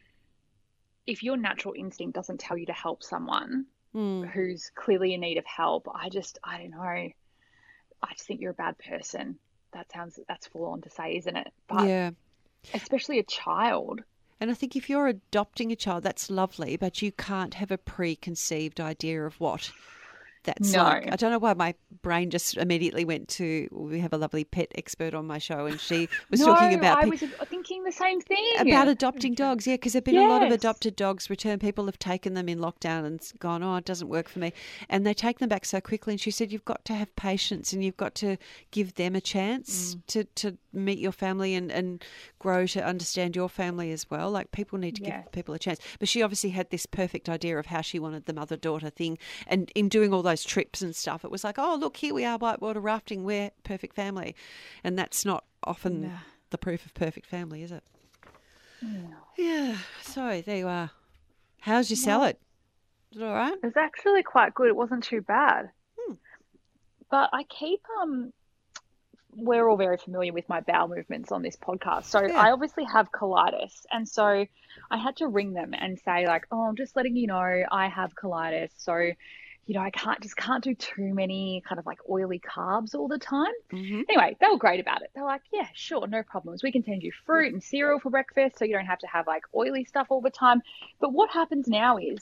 if 1.07 1.24
your 1.24 1.38
natural 1.38 1.74
instinct 1.78 2.14
doesn't 2.14 2.39
tell 2.39 2.57
you 2.57 2.66
to 2.68 2.74
help 2.74 3.03
someone 3.03 3.66
Hmm. 3.93 4.24
who's 4.24 4.70
clearly 4.76 5.14
in 5.14 5.22
need 5.22 5.38
of 5.38 5.45
help. 5.45 5.88
I 5.93 6.09
just, 6.09 6.38
I 6.43 6.59
don't 6.59 6.72
know. 6.72 6.80
I 6.82 7.14
just 8.12 8.26
think 8.28 8.41
you're 8.41 8.51
a 8.51 8.53
bad 8.53 8.78
person. 8.78 9.38
That 9.74 9.91
sounds, 9.91 10.20
that's 10.28 10.47
full 10.47 10.66
on 10.66 10.82
to 10.82 10.89
say, 10.89 11.18
isn't 11.18 11.36
it? 11.36 11.51
But 11.68 11.88
yeah. 11.88 12.12
especially 12.74 13.20
a 13.20 13.24
child. 13.24 14.01
And 14.41 14.49
I 14.49 14.55
think 14.55 14.75
if 14.75 14.89
you're 14.89 15.05
adopting 15.05 15.71
a 15.71 15.75
child, 15.75 16.01
that's 16.01 16.31
lovely, 16.31 16.75
but 16.75 17.03
you 17.03 17.11
can't 17.11 17.53
have 17.53 17.69
a 17.69 17.77
preconceived 17.77 18.81
idea 18.81 19.23
of 19.23 19.39
what 19.39 19.71
that's 20.43 20.71
No. 20.73 20.83
like. 20.83 21.11
I 21.11 21.15
don't 21.15 21.31
know 21.31 21.39
why 21.39 21.53
my 21.53 21.75
brain 22.01 22.29
just 22.29 22.57
immediately 22.57 23.05
went 23.05 23.27
to. 23.29 23.67
We 23.71 23.99
have 23.99 24.13
a 24.13 24.17
lovely 24.17 24.43
pet 24.43 24.71
expert 24.75 25.13
on 25.13 25.27
my 25.27 25.37
show, 25.37 25.65
and 25.65 25.79
she 25.79 26.09
was 26.29 26.39
no, 26.39 26.47
talking 26.47 26.77
about 26.79 26.97
I 26.97 27.03
pe- 27.03 27.09
was 27.09 27.19
thinking 27.47 27.83
the 27.83 27.91
same 27.91 28.19
thing. 28.21 28.45
about 28.59 28.87
adopting 28.87 29.33
dogs. 29.33 29.67
Yeah, 29.67 29.75
because 29.75 29.93
there've 29.93 30.03
been 30.03 30.17
a 30.17 30.27
lot 30.27 30.43
of 30.43 30.51
adopted 30.51 30.95
dogs 30.95 31.29
returned. 31.29 31.61
People 31.61 31.85
have 31.85 31.99
taken 31.99 32.33
them 32.33 32.49
in 32.49 32.59
lockdown 32.59 33.05
and 33.05 33.21
gone, 33.39 33.61
oh, 33.63 33.75
it 33.75 33.85
doesn't 33.85 34.07
work 34.09 34.27
for 34.29 34.39
me, 34.39 34.53
and 34.89 35.05
they 35.05 35.13
take 35.13 35.39
them 35.39 35.49
back 35.49 35.65
so 35.65 35.79
quickly. 35.81 36.13
And 36.13 36.21
she 36.21 36.31
said, 36.31 36.51
you've 36.51 36.65
got 36.65 36.83
to 36.85 36.93
have 36.93 37.15
patience, 37.15 37.73
and 37.73 37.83
you've 37.83 37.97
got 37.97 38.15
to 38.15 38.37
give 38.71 38.95
them 38.95 39.15
a 39.15 39.21
chance 39.21 39.95
Mm. 39.95 40.05
to 40.07 40.23
to 40.23 40.57
meet 40.73 40.99
your 40.99 41.11
family 41.11 41.53
and 41.55 41.71
and 41.71 42.03
grow 42.39 42.65
to 42.65 42.83
understand 42.83 43.35
your 43.35 43.49
family 43.49 43.91
as 43.91 44.09
well. 44.09 44.31
Like 44.31 44.51
people 44.51 44.79
need 44.79 44.95
to 44.95 45.03
Yeah. 45.03 45.21
give 45.23 45.31
people 45.33 45.53
a 45.53 45.59
chance. 45.59 45.79
But 45.99 46.07
she 46.07 46.21
obviously 46.23 46.51
had 46.51 46.69
this 46.69 46.85
perfect 46.85 47.27
idea 47.29 47.57
of 47.59 47.65
how 47.67 47.81
she 47.81 47.99
wanted 47.99 48.25
the 48.25 48.33
mother 48.33 48.55
daughter 48.57 48.89
thing, 48.89 49.17
and 49.47 49.71
in 49.75 49.89
doing 49.89 50.13
all 50.13 50.21
those 50.23 50.30
trips 50.36 50.82
and 50.82 50.95
stuff, 50.95 51.23
it 51.25 51.32
was 51.32 51.43
like, 51.43 51.59
oh, 51.59 51.75
look, 51.79 51.97
here 51.97 52.13
we 52.13 52.23
are 52.25 52.38
whitewater 52.38 52.79
rafting, 52.79 53.23
we're 53.23 53.51
perfect 53.63 53.95
family, 53.95 54.36
and 54.84 54.97
that's 54.97 55.25
not 55.25 55.43
often 55.63 56.01
Nah. 56.03 56.17
the 56.49 56.57
proof 56.57 56.86
of 56.86 56.93
perfect 56.93 57.25
family, 57.25 57.61
is 57.63 57.71
it? 57.71 57.84
Yeah. 59.38 59.77
So 60.01 60.41
there 60.45 60.57
you 60.57 60.67
are. 60.67 60.91
How's 61.59 61.89
your 61.89 61.97
salad? 61.97 62.38
Is 63.11 63.21
it 63.21 63.23
all 63.23 63.34
right? 63.34 63.53
It 63.53 63.63
was 63.63 63.77
actually 63.77 64.23
quite 64.23 64.53
good. 64.53 64.67
It 64.67 64.75
wasn't 64.75 65.03
too 65.03 65.21
bad. 65.21 65.69
Hmm. 65.99 66.13
But 67.09 67.29
I 67.34 67.43
keep 67.43 67.82
um 68.01 68.34
we're 69.34 69.69
all 69.69 69.77
very 69.77 69.95
familiar 69.97 70.34
with 70.34 70.49
my 70.49 70.59
bowel 70.59 70.89
movements 70.89 71.32
on 71.32 71.41
this 71.41 71.55
podcast. 71.55 72.05
So 72.05 72.21
Yeah. 72.25 72.38
I 72.39 72.51
obviously 72.51 72.84
have 72.86 73.11
colitis. 73.11 73.86
And 73.91 74.07
so 74.07 74.45
I 74.89 74.97
had 74.97 75.15
to 75.17 75.27
ring 75.27 75.53
them 75.53 75.73
and 75.73 75.97
say 75.99 76.25
like, 76.27 76.47
"Oh, 76.51 76.63
I'm 76.63 76.75
just 76.75 76.95
letting 76.95 77.15
you 77.15 77.27
know 77.27 77.63
I 77.71 77.88
have 77.88 78.13
colitis." 78.15 78.71
So, 78.77 79.11
you 79.66 79.76
know, 79.76 79.82
I 79.82 79.91
can't 79.91 80.20
just 80.22 80.36
can't 80.36 80.64
do 80.64 80.74
too 80.76 81.14
many 81.14 81.64
kind 81.68 81.80
of 81.80 81.86
like 81.86 81.99
oily 82.09 82.39
carbs 82.39 82.95
all 82.95 83.07
the 83.07 83.20
time. 83.20 83.53
Mm-hmm. 83.72 84.01
Anyway, 84.09 84.36
they 84.39 84.47
were 84.47 84.57
great 84.57 84.80
about 84.80 85.01
it. 85.01 85.12
They're 85.14 85.24
like, 85.24 85.43
yeah, 85.53 85.68
sure, 85.74 86.07
no 86.07 86.24
problems. 86.24 86.64
We 86.64 86.72
can 86.72 86.84
send 86.84 87.03
you 87.03 87.12
fruit 87.26 87.53
and 87.53 87.64
cereal 87.64 87.99
for 87.99 88.09
breakfast 88.09 88.57
so 88.57 88.66
you 88.66 88.74
don't 88.74 88.86
have 88.86 88.99
to 88.99 89.07
have 89.07 89.28
like 89.28 89.43
oily 89.55 89.86
stuff 89.86 90.07
all 90.09 90.22
the 90.22 90.32
time. 90.32 90.62
But 90.99 91.14
what 91.14 91.30
happens 91.30 91.68
now 91.68 91.97
is 91.97 92.20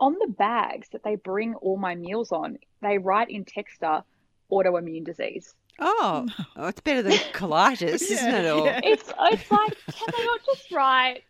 on 0.00 0.14
the 0.14 0.32
bags 0.32 0.88
that 0.90 1.04
they 1.04 1.16
bring 1.16 1.54
all 1.54 1.76
my 1.76 1.94
meals 1.94 2.32
on, 2.32 2.58
they 2.82 2.98
write 2.98 3.30
in 3.30 3.44
Texter 3.44 4.02
autoimmune 4.50 5.04
disease. 5.04 5.54
Oh, 5.78 6.26
oh, 6.56 6.68
it's 6.68 6.80
better 6.80 7.02
than 7.02 7.12
colitis, 7.32 8.02
isn't 8.02 8.34
it? 8.34 8.50
Or 8.50 8.66
yeah. 8.66 8.80
It's 8.82 9.08
it's 9.08 9.50
like 9.50 9.76
can 9.92 10.08
they 10.16 10.24
not 10.24 10.40
just 10.46 10.70
write 10.72 11.22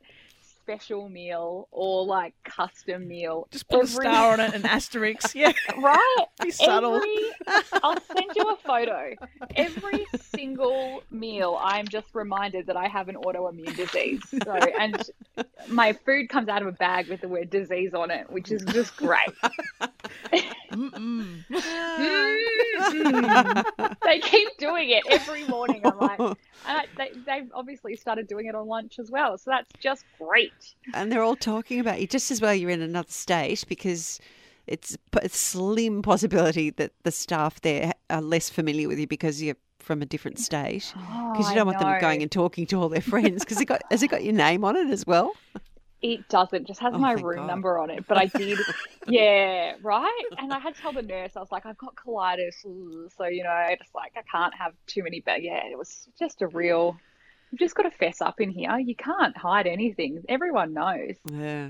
special 0.65 1.11
meal 1.11 1.69
or 1.71 2.07
like 2.07 2.33
custom 2.45 3.07
meal? 3.07 3.47
Just 3.51 3.69
put 3.69 3.85
a 3.85 3.87
star 3.87 4.33
on 4.33 4.41
it, 4.41 4.55
an 4.55 4.65
asterisk. 4.65 5.35
Yeah, 5.35 5.53
Right? 5.77 6.25
be 6.43 6.51
subtle. 6.51 6.97
Every, 6.97 7.17
I'll 7.83 8.01
send 8.01 8.31
you 8.35 8.51
a 8.51 8.57
photo. 8.57 9.15
Every 9.55 10.07
single 10.35 11.03
meal, 11.11 11.59
I'm 11.61 11.87
just 11.87 12.07
reminded 12.15 12.67
that 12.69 12.79
I 12.79 12.89
have 12.89 13.11
an 13.11 13.17
autoimmune 13.17 13.77
disease. 13.77 14.23
So, 14.43 14.53
and 14.53 15.03
my 15.69 15.93
food 15.93 16.31
comes 16.31 16.49
out 16.49 16.63
of 16.63 16.69
a 16.69 16.73
bag 16.73 17.09
with 17.09 17.21
the 17.21 17.29
word 17.29 17.51
disease 17.51 17.93
on 17.93 18.11
it, 18.11 18.31
which 18.31 18.51
is 18.51 18.65
just 18.65 18.97
great. 18.97 19.29
Mm-mm. 20.73 21.45
They 24.05 24.21
keep 24.21 24.49
doing 24.59 24.91
it 24.91 25.03
every 25.11 25.45
morning. 25.45 25.83
I'm 25.85 25.99
like, 25.99 26.19
and 26.21 26.37
I, 26.67 26.87
they, 26.97 27.11
they've 27.27 27.51
obviously 27.55 27.97
started 27.97 28.27
doing 28.27 28.47
it 28.47 28.55
on 28.55 28.67
lunch 28.67 28.99
as 28.99 29.11
well. 29.11 29.39
So 29.39 29.51
that's 29.51 29.71
just 29.81 30.05
great. 30.19 30.54
And 30.95 31.11
they're 31.11 31.23
all 31.23 31.37
talking 31.37 31.81
about 31.81 32.01
you 32.01 32.07
just 32.07 32.31
as 32.31 32.41
well. 32.41 32.55
You're 32.55 32.71
in 32.71 32.83
another 32.83 33.11
state 33.11 33.65
because 33.69 34.21
it's 34.67 34.97
a 35.21 35.29
slim 35.29 36.03
possibility 36.03 36.71
that 36.71 36.93
the 37.03 37.11
staff 37.11 37.61
there 37.61 37.93
are 38.11 38.23
less 38.23 38.49
familiar 38.51 38.89
with 38.89 38.99
you 38.99 39.07
because 39.07 39.43
you're 39.43 39.57
from 39.79 40.01
a 40.03 40.07
different 40.07 40.39
state. 40.39 40.93
Because 41.33 41.47
Oh, 41.47 41.49
you 41.51 41.55
don't 41.57 41.67
want 41.67 41.79
them 41.79 42.01
going 42.01 42.23
and 42.23 42.31
talking 42.31 42.67
to 42.69 42.81
all 42.81 42.89
their 42.89 43.03
friends. 43.03 43.45
Because 43.45 43.61
it 43.61 43.67
got 43.67 43.83
has 43.91 44.03
it 44.03 44.09
got 44.09 44.25
your 44.25 44.33
name 44.35 44.65
on 44.65 44.77
it 44.77 44.89
as 44.91 45.07
well? 45.07 45.37
It 46.03 46.29
doesn't. 46.29 46.67
Just 46.67 46.81
has 46.81 46.93
Oh, 46.95 46.99
my 46.99 47.13
room 47.13 47.37
God. 47.37 47.47
number 47.47 47.79
on 47.79 47.91
it. 47.91 48.05
But 48.07 48.19
I 48.19 48.27
did, 48.27 48.59
yeah, 49.09 49.75
right. 49.83 50.23
And 50.39 50.53
I 50.53 50.59
had 50.59 50.75
to 50.75 50.81
tell 50.83 50.93
the 50.93 51.03
nurse. 51.03 51.33
I 51.35 51.41
was 51.41 51.51
like, 51.51 51.65
I've 51.65 51.79
got 51.79 51.95
colitis, 51.97 52.55
so 53.17 53.25
you 53.25 53.43
know, 53.43 53.51
I 53.51 53.77
just 53.79 53.95
like 53.95 54.13
I 54.17 54.23
can't 54.31 54.55
have 54.55 54.75
too 54.87 55.03
many. 55.03 55.21
But 55.21 55.43
yeah, 55.43 55.63
it 55.71 55.79
was 55.79 56.07
just 56.19 56.43
a 56.43 56.47
real. 56.47 56.97
You've 57.55 57.61
just 57.61 57.77
got 57.77 57.85
to 57.85 57.91
fess 57.93 58.21
up 58.21 58.41
in 58.41 58.51
here. 58.51 58.77
You 58.79 58.97
can't 58.97 59.37
hide 59.37 59.69
anything. 59.69 60.25
Everyone 60.29 60.75
knows, 60.75 61.15
Yeah, 61.31 61.69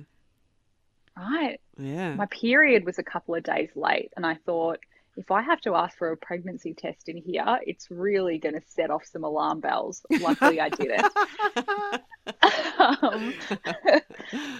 right? 1.14 1.60
yeah. 1.76 2.14
My 2.14 2.24
period 2.24 2.86
was 2.86 2.98
a 2.98 3.02
couple 3.02 3.34
of 3.34 3.42
days 3.42 3.68
late, 3.76 4.10
and 4.16 4.24
I 4.24 4.36
thought 4.46 4.78
if 5.18 5.30
I 5.30 5.42
have 5.42 5.60
to 5.60 5.74
ask 5.74 5.98
for 5.98 6.10
a 6.10 6.16
pregnancy 6.16 6.72
test 6.72 7.10
in 7.10 7.18
here, 7.18 7.58
it's 7.66 7.90
really 7.90 8.38
going 8.38 8.54
to 8.54 8.62
set 8.66 8.90
off 8.90 9.04
some 9.04 9.24
alarm 9.24 9.60
bells. 9.60 10.06
Luckily, 10.22 10.58
I 10.58 10.70
did 10.70 10.90
it. 10.90 12.00
um, 13.02 13.34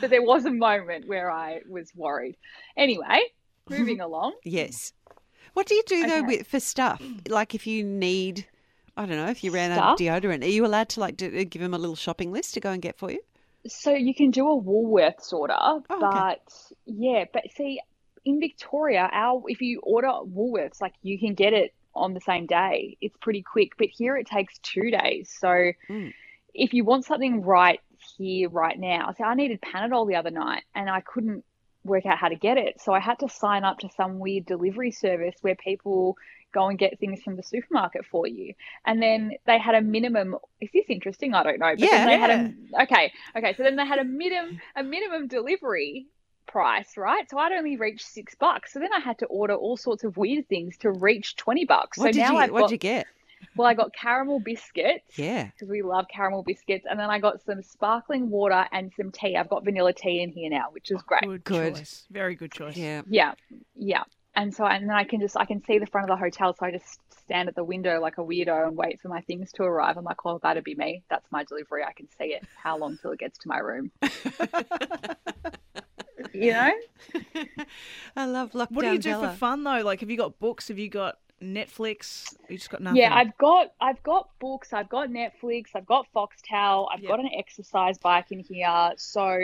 but 0.03 0.11
there 0.11 0.23
was 0.23 0.45
a 0.45 0.51
moment 0.51 1.09
where 1.09 1.31
I 1.31 1.61
was 1.67 1.91
worried. 1.97 2.37
Anyway, 2.77 3.21
moving 3.71 4.01
along. 4.03 4.35
Yes. 4.45 4.93
What 5.55 5.67
do 5.69 5.75
you 5.75 5.83
do 5.87 6.07
though 6.07 6.19
Okay. 6.19 6.27
with 6.39 6.47
for 6.49 6.61
stuff? 6.61 7.03
Like 7.29 7.55
if 7.55 7.67
you 7.67 7.83
need 7.83 8.47
I 8.97 9.07
don't 9.07 9.17
know 9.17 9.29
if 9.29 9.43
you 9.43 9.51
ran 9.51 9.73
out 9.73 9.93
of 9.95 9.99
deodorant. 9.99 10.43
Are 10.45 10.49
you 10.49 10.65
allowed 10.67 10.89
to 10.91 11.01
like 11.01 11.17
do, 11.17 11.45
give 11.45 11.61
him 11.63 11.75
a 11.75 11.79
little 11.79 11.97
shopping 11.97 12.33
list 12.33 12.55
to 12.55 12.61
go 12.61 12.71
and 12.71 12.81
get 12.81 12.97
for 12.97 13.11
you? 13.11 13.21
So 13.67 13.93
you 13.93 14.15
can 14.15 14.31
do 14.31 14.49
a 14.49 14.61
Woolworths 14.61 15.33
order, 15.33 15.57
Oh, 15.59 15.83
okay. 15.91 15.99
but 16.01 16.43
yeah, 16.87 17.25
but 17.33 17.45
see, 17.57 17.81
in 18.25 18.39
Victoria, 18.39 19.09
our 19.13 19.43
if 19.49 19.61
you 19.63 19.81
order 19.83 20.09
Woolworths, 20.09 20.81
like 20.81 20.95
you 21.03 21.19
can 21.19 21.35
get 21.35 21.53
it 21.55 21.75
on 21.95 22.13
the 22.15 22.21
same 22.21 22.47
day. 22.47 22.97
It's 23.01 23.17
pretty 23.21 23.43
quick, 23.43 23.73
but 23.79 23.89
here 23.89 24.17
it 24.17 24.27
takes 24.27 24.59
two 24.59 24.91
days. 24.91 25.35
So 25.41 25.73
Mm. 25.89 26.13
if 26.53 26.75
you 26.75 26.85
want 26.85 27.05
something 27.05 27.43
right 27.43 27.81
here, 28.19 28.49
right 28.49 28.79
now, 28.79 29.13
so 29.17 29.25
I 29.25 29.35
needed 29.35 29.61
Panadol 29.61 30.07
the 30.09 30.17
other 30.17 30.31
night 30.31 30.63
and 30.75 30.91
I 30.91 31.01
couldn't 31.01 31.45
work 31.85 32.05
out 32.07 32.19
how 32.19 32.29
to 32.29 32.37
get 32.37 32.57
it. 32.59 32.81
So 32.81 32.93
I 32.93 33.01
had 33.01 33.19
to 33.21 33.29
sign 33.29 33.65
up 33.65 33.79
to 33.81 33.89
some 33.97 34.19
weird 34.19 34.47
delivery 34.47 34.91
service 34.91 35.35
where 35.43 35.55
people 35.55 36.17
go 36.55 36.69
and 36.69 36.79
get 36.79 36.99
things 36.99 37.23
from 37.23 37.37
the 37.37 37.43
supermarket 37.43 38.07
for 38.07 38.27
you. 38.27 38.55
And 38.87 39.03
then 39.03 39.33
they 39.45 39.59
had 39.59 39.75
a 39.75 39.83
minimum. 39.83 40.37
Is 40.61 40.71
this 40.73 40.87
interesting? 40.89 41.35
I 41.35 41.43
don't 41.43 41.59
know. 41.59 41.75
But 41.79 41.81
Yeah. 41.81 41.91
then 41.91 42.07
they 42.07 42.19
had 42.19 42.31
a 42.31 42.83
okay, 42.85 43.13
okay. 43.37 43.55
So 43.57 43.63
then 43.63 43.77
they 43.77 43.87
had 43.87 43.99
a 43.99 44.05
minimum 44.05 44.61
a 44.77 44.83
minimum 44.83 45.27
delivery 45.29 46.07
price, 46.47 46.97
right? 46.97 47.29
So 47.29 47.39
I'd 47.39 47.53
only 47.53 47.77
reached 47.77 48.07
six 48.07 48.35
bucks. 48.35 48.73
So 48.73 48.79
then 48.79 48.93
I 48.97 49.01
had 49.01 49.19
to 49.19 49.27
order 49.27 49.55
all 49.55 49.77
sorts 49.77 50.05
of 50.05 50.17
weird 50.17 50.49
things 50.49 50.79
to 50.79 50.91
reach 50.91 51.37
twenty 51.37 51.65
bucks. 51.67 51.99
What 51.99 52.15
so 52.15 52.21
now 52.21 52.33
you 52.33 52.39
I've 52.39 52.53
What 52.53 52.61
got 52.61 52.71
you 52.71 52.79
get? 52.79 53.07
well, 53.57 53.69
I 53.69 53.75
got 53.75 53.93
caramel 53.95 54.41
biscuits 54.41 55.19
Yeah. 55.19 55.51
because 55.51 55.69
we 55.69 55.83
love 55.83 56.07
caramel 56.13 56.43
biscuits, 56.43 56.87
and 56.89 56.99
then 56.99 57.11
I 57.11 57.19
got 57.19 57.43
some 57.43 57.63
sparkling 57.63 58.31
water 58.31 58.67
and 58.73 58.93
some 58.97 59.11
tea. 59.13 59.37
I've 59.37 59.49
got 59.49 59.65
vanilla 59.65 59.93
tea 59.93 60.23
in 60.23 60.31
here 60.31 60.51
now, 60.51 60.67
which 60.73 60.91
is 60.91 60.99
oh, 61.01 61.05
great. 61.07 61.23
Good, 61.23 61.45
Good. 61.45 61.75
choice. 61.77 62.07
Very 62.11 62.35
good 62.35 62.53
choice. 62.53 62.77
Yeah. 62.77 63.03
Yeah, 63.09 63.35
yeah. 63.75 64.05
And 64.37 64.53
so, 64.53 64.67
and 64.67 64.89
then 64.89 64.97
I 64.97 65.05
can 65.05 65.21
just, 65.21 65.37
I 65.37 65.45
can 65.45 65.63
see 65.65 65.79
the 65.79 65.87
front 65.87 66.11
of 66.11 66.17
the 66.19 66.23
hotel, 66.23 66.55
so 66.59 66.67
I 66.67 66.73
just 66.73 66.99
stand 67.23 67.49
at 67.49 67.55
the 67.55 67.63
window 67.63 68.01
like 68.01 68.19
a 68.19 68.23
weirdo 68.23 68.67
and 68.69 68.77
wait 68.77 69.01
for 69.01 69.09
my 69.09 69.21
things 69.23 69.53
to 69.53 69.63
arrive. 69.63 69.97
I'm 69.97 70.05
like, 70.05 70.25
oh, 70.27 70.41
that'd 70.43 70.65
be 70.65 70.75
me. 70.75 71.05
That's 71.09 71.31
my 71.31 71.45
delivery. 71.45 71.85
I 71.85 71.93
can 71.93 72.09
see 72.19 72.27
it. 72.35 72.43
How 72.55 72.77
long 72.77 72.99
till 73.01 73.13
it 73.13 73.21
gets 73.21 73.39
to 73.41 73.49
my 73.49 73.59
room? 73.59 73.93
you 76.33 76.53
know? 76.53 76.73
I 78.17 78.27
love 78.27 78.53
lockdown. 78.53 78.71
What 78.73 78.83
do 78.83 78.89
you 78.89 78.99
do 78.99 79.11
Bella. 79.13 79.31
for 79.31 79.37
fun 79.37 79.63
though? 79.65 79.83
Like, 79.83 80.01
have 80.01 80.11
you 80.11 80.17
got 80.17 80.39
books? 80.41 80.69
Have 80.69 80.79
you 80.79 80.89
got 80.89 81.19
Netflix? 81.43 82.35
You 82.49 82.57
just 82.59 82.71
got 82.71 82.83
nothing. 82.83 82.97
Yeah, 82.97 83.15
I've 83.15 83.37
got, 83.39 83.69
I've 83.81 84.03
got 84.03 84.29
books. 84.41 84.73
I've 84.73 84.89
got 84.89 85.11
Netflix. 85.11 85.67
I've 85.75 85.87
got 85.87 86.07
Foxtel. 86.15 86.89
I've 86.93 87.01
Yep. 87.01 87.09
got 87.09 87.21
an 87.21 87.31
exercise 87.39 87.99
bike 87.99 88.27
in 88.33 88.41
here. 88.41 88.93
So, 88.97 89.39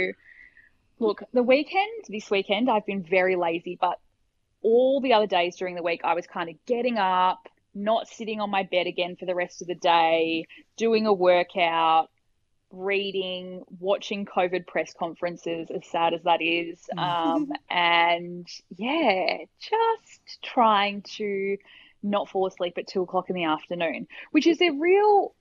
look, 0.99 1.23
the 1.33 1.43
weekend, 1.43 2.05
this 2.09 2.31
weekend, 2.31 2.69
I've 2.71 2.87
been 2.87 3.03
very 3.03 3.37
lazy, 3.37 3.79
but 3.81 3.99
all 4.63 5.01
the 5.01 5.13
other 5.13 5.27
days 5.27 5.57
during 5.57 5.75
the 5.75 5.83
week, 5.83 6.01
I 6.05 6.15
was 6.15 6.27
kind 6.27 6.49
of 6.51 6.57
getting 6.67 6.99
up, 6.99 7.49
not 7.75 8.09
sitting 8.09 8.41
on 8.41 8.51
my 8.51 8.63
bed 8.65 8.87
again 8.87 9.17
for 9.17 9.27
the 9.27 9.35
rest 9.35 9.63
of 9.63 9.69
the 9.69 9.75
day, 9.75 10.47
doing 10.77 11.07
a 11.07 11.13
workout, 11.13 12.09
reading, 12.71 13.65
watching 13.79 14.25
COVID 14.27 14.67
press 14.67 14.93
conferences, 14.93 15.69
as 15.75 15.87
sad 15.87 16.15
as 16.15 16.23
that 16.25 16.43
is. 16.43 16.79
Um, 16.99 17.51
and 17.69 18.47
yeah, 18.77 19.39
just 19.59 20.43
trying 20.43 21.03
to 21.17 21.57
not 22.03 22.29
fall 22.29 22.47
asleep 22.47 22.75
at 22.79 22.87
two 22.87 23.03
o'clock 23.03 23.31
in 23.31 23.37
the 23.37 23.45
afternoon, 23.45 24.07
which 24.31 24.47
is 24.47 24.61
a 24.61 24.71
real 24.71 25.35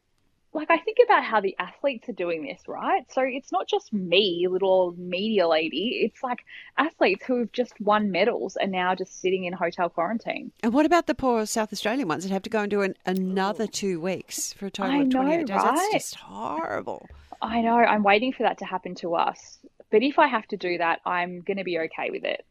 like 0.54 0.72
I 0.72 0.78
think 0.78 0.98
about 1.04 1.24
how 1.24 1.42
the 1.42 1.56
athletes 1.60 2.10
are 2.10 2.14
doing 2.14 2.44
this, 2.44 2.62
right? 2.68 3.06
So 3.12 3.22
it's 3.22 3.52
not 3.52 3.68
just 3.68 3.94
me, 3.94 4.48
little 4.50 4.96
media 4.98 5.48
lady. 5.48 6.02
It's 6.04 6.24
like 6.24 6.40
athletes 6.78 7.24
who 7.26 7.40
have 7.40 7.52
just 7.52 7.80
won 7.80 8.12
medals 8.12 8.58
are 8.58 8.68
now 8.68 8.96
just 8.96 9.22
sitting 9.22 9.46
in 9.46 9.54
hotel 9.54 9.90
quarantine. 9.90 10.52
And 10.64 10.74
what 10.74 10.86
about 10.86 11.08
the 11.08 11.14
poor 11.14 11.46
South 11.46 11.72
Australian 11.72 12.08
ones 12.08 12.24
that 12.24 12.32
have 12.32 12.42
to 12.44 12.50
go 12.50 12.62
and 12.62 12.72
do 12.72 12.82
an, 12.82 12.96
another 13.06 13.68
two 13.68 14.00
weeks 14.00 14.54
for 14.54 14.66
a 14.66 14.72
total 14.72 14.96
I 14.96 15.04
of 15.04 15.10
28 15.10 15.38
know, 15.38 15.46
days? 15.46 15.64
That's 15.64 15.94
just 15.94 16.16
horrible. 16.16 17.08
I 17.42 17.62
know, 17.62 17.78
I'm 17.78 18.04
waiting 18.04 18.34
for 18.34 18.44
that 18.44 18.58
to 18.60 18.66
happen 18.66 18.96
to 18.96 19.16
us. 19.16 19.60
But 19.92 20.04
if 20.04 20.20
I 20.20 20.28
have 20.28 20.48
to 20.48 20.58
do 20.58 20.78
that, 20.80 21.00
I'm 21.06 21.42
going 21.42 21.58
to 21.58 21.64
be 21.64 21.80
okay 21.80 22.10
with 22.10 22.24
it. 22.24 22.46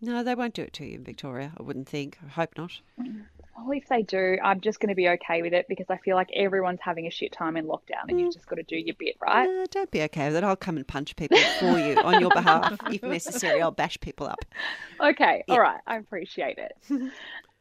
No, 0.00 0.24
they 0.24 0.34
won't 0.34 0.54
do 0.54 0.62
it 0.62 0.72
to 0.74 0.84
you 0.84 0.96
in 0.96 1.04
Victoria, 1.04 1.52
I 1.58 1.62
wouldn't 1.62 1.88
think. 1.88 2.18
I 2.24 2.28
hope 2.28 2.56
not. 2.56 2.72
Mm. 3.00 3.24
Well, 3.56 3.70
if 3.72 3.86
they 3.88 4.02
do, 4.02 4.38
I'm 4.42 4.60
just 4.60 4.80
going 4.80 4.88
to 4.88 4.94
be 4.94 5.08
okay 5.10 5.42
with 5.42 5.52
it 5.52 5.66
because 5.68 5.86
I 5.90 5.98
feel 5.98 6.16
like 6.16 6.30
everyone's 6.34 6.80
having 6.80 7.06
a 7.06 7.10
shit 7.10 7.32
time 7.32 7.56
in 7.56 7.66
lockdown 7.66 8.08
and 8.08 8.18
you've 8.18 8.32
just 8.32 8.46
got 8.46 8.56
to 8.56 8.62
do 8.62 8.76
your 8.76 8.94
bit, 8.98 9.16
right? 9.20 9.46
No, 9.46 9.66
don't 9.70 9.90
be 9.90 10.02
okay 10.02 10.28
with 10.28 10.36
it. 10.36 10.44
I'll 10.44 10.56
come 10.56 10.76
and 10.78 10.86
punch 10.86 11.14
people 11.16 11.38
for 11.60 11.78
you 11.78 11.96
on 11.96 12.20
your 12.20 12.30
behalf. 12.30 12.78
If 12.90 13.02
necessary, 13.02 13.60
I'll 13.60 13.70
bash 13.70 14.00
people 14.00 14.26
up. 14.26 14.44
Okay, 15.00 15.44
Yeah. 15.46 15.54
all 15.54 15.60
right, 15.60 15.80
I 15.86 15.96
appreciate 15.98 16.58
it. 16.58 16.76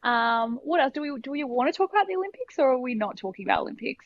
um, 0.04 0.60
what 0.64 0.80
else 0.80 0.94
do 0.94 1.02
we 1.02 1.20
do? 1.20 1.32
We 1.32 1.44
want 1.44 1.72
to 1.74 1.78
talk 1.78 1.92
about 1.92 2.08
the 2.08 2.16
Olympics, 2.16 2.58
or 2.58 2.72
are 2.72 2.80
we 2.80 2.96
not 2.96 3.18
talking 3.18 3.46
about 3.46 3.62
Olympics? 3.62 4.06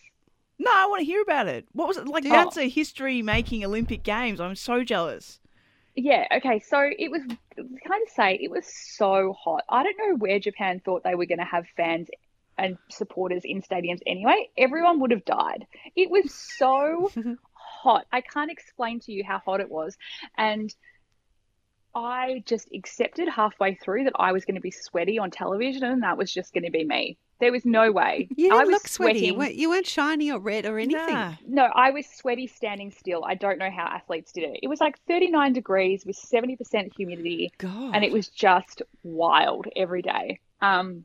No, 0.58 0.72
I 0.74 0.88
want 0.88 1.02
to 1.02 1.06
hear 1.06 1.22
about 1.22 1.48
it. 1.48 1.68
What 1.74 1.88
was 1.88 1.98
it 1.98 2.08
like? 2.08 2.24
Yeah. 2.24 2.44
That's 2.44 2.58
a 2.58 2.68
history-making 2.68 3.64
Olympic 3.64 4.04
Games. 4.04 4.40
I'm 4.40 4.56
so 4.56 4.84
jealous. 4.84 5.40
Yeah, 5.96 6.28
okay, 6.38 6.60
so 6.60 6.80
it 6.82 7.10
was 7.10 7.22
kind 7.22 8.04
of 8.04 8.10
say 8.14 8.38
it 8.42 8.52
was 8.52 8.66
so 8.68 9.34
hot. 9.34 9.64
I 9.70 9.84
don't 9.84 9.98
know 9.98 10.18
where 10.18 10.40
Japan 10.40 10.82
thought 10.84 11.04
they 11.04 11.16
were 11.16 11.26
going 11.26 11.40
to 11.40 11.46
have 11.46 11.66
fans 11.78 12.10
and 12.58 12.78
supporters 12.90 13.44
in 13.46 13.62
stadiums 13.62 14.02
anyway. 14.06 14.50
Everyone 14.58 15.00
would 15.00 15.12
have 15.12 15.24
died. 15.24 15.66
It 15.96 16.10
was 16.10 16.34
so 16.34 17.12
hot. 17.54 18.06
I 18.12 18.22
can't 18.22 18.52
explain 18.52 19.00
to 19.02 19.14
you 19.14 19.24
how 19.24 19.40
hot 19.40 19.62
it 19.62 19.72
was. 19.72 19.98
And 20.38 20.74
I 21.94 22.44
just 22.46 22.70
accepted 22.74 23.30
halfway 23.30 23.76
through 23.76 24.04
that 24.06 24.14
I 24.20 24.34
was 24.34 24.44
going 24.44 24.56
to 24.56 24.62
be 24.62 24.72
sweaty 24.72 25.18
on 25.18 25.32
television 25.32 25.86
and 25.86 26.04
that 26.04 26.18
was 26.18 26.32
just 26.32 26.54
going 26.54 26.66
to 26.66 26.72
be 26.72 26.84
me. 26.84 27.18
There 27.40 27.52
was 27.52 27.66
no 27.66 27.92
way. 27.92 28.28
You 28.36 28.48
I 28.48 28.50
didn't 28.50 28.68
was 28.68 28.74
look 28.74 28.88
sweaty. 28.88 29.20
You 29.26 29.36
weren't, 29.36 29.56
you 29.56 29.70
weren't 29.70 29.86
shiny 29.86 30.32
or 30.32 30.40
red 30.40 30.66
or 30.66 30.80
anything. 30.80 31.14
Nah. 31.14 31.34
No, 31.46 31.64
I 31.64 31.92
was 31.92 32.06
sweaty 32.08 32.48
standing 32.48 32.92
still. 32.92 33.26
I 33.26 33.36
don't 33.36 33.58
know 33.60 33.70
how 33.70 33.84
athletes 33.84 34.32
did 34.32 34.46
it. 34.46 34.60
It 34.64 34.68
was 34.68 34.80
like 34.80 34.98
39 35.08 35.52
degrees 35.54 36.06
with 36.06 36.16
70% 36.18 36.96
humidity, 36.96 37.52
God. 37.58 37.92
and 37.94 38.04
it 38.06 38.12
was 38.12 38.30
just 38.30 38.82
wild 39.04 39.68
every 39.76 40.02
day. 40.02 40.40
Um, 40.62 41.04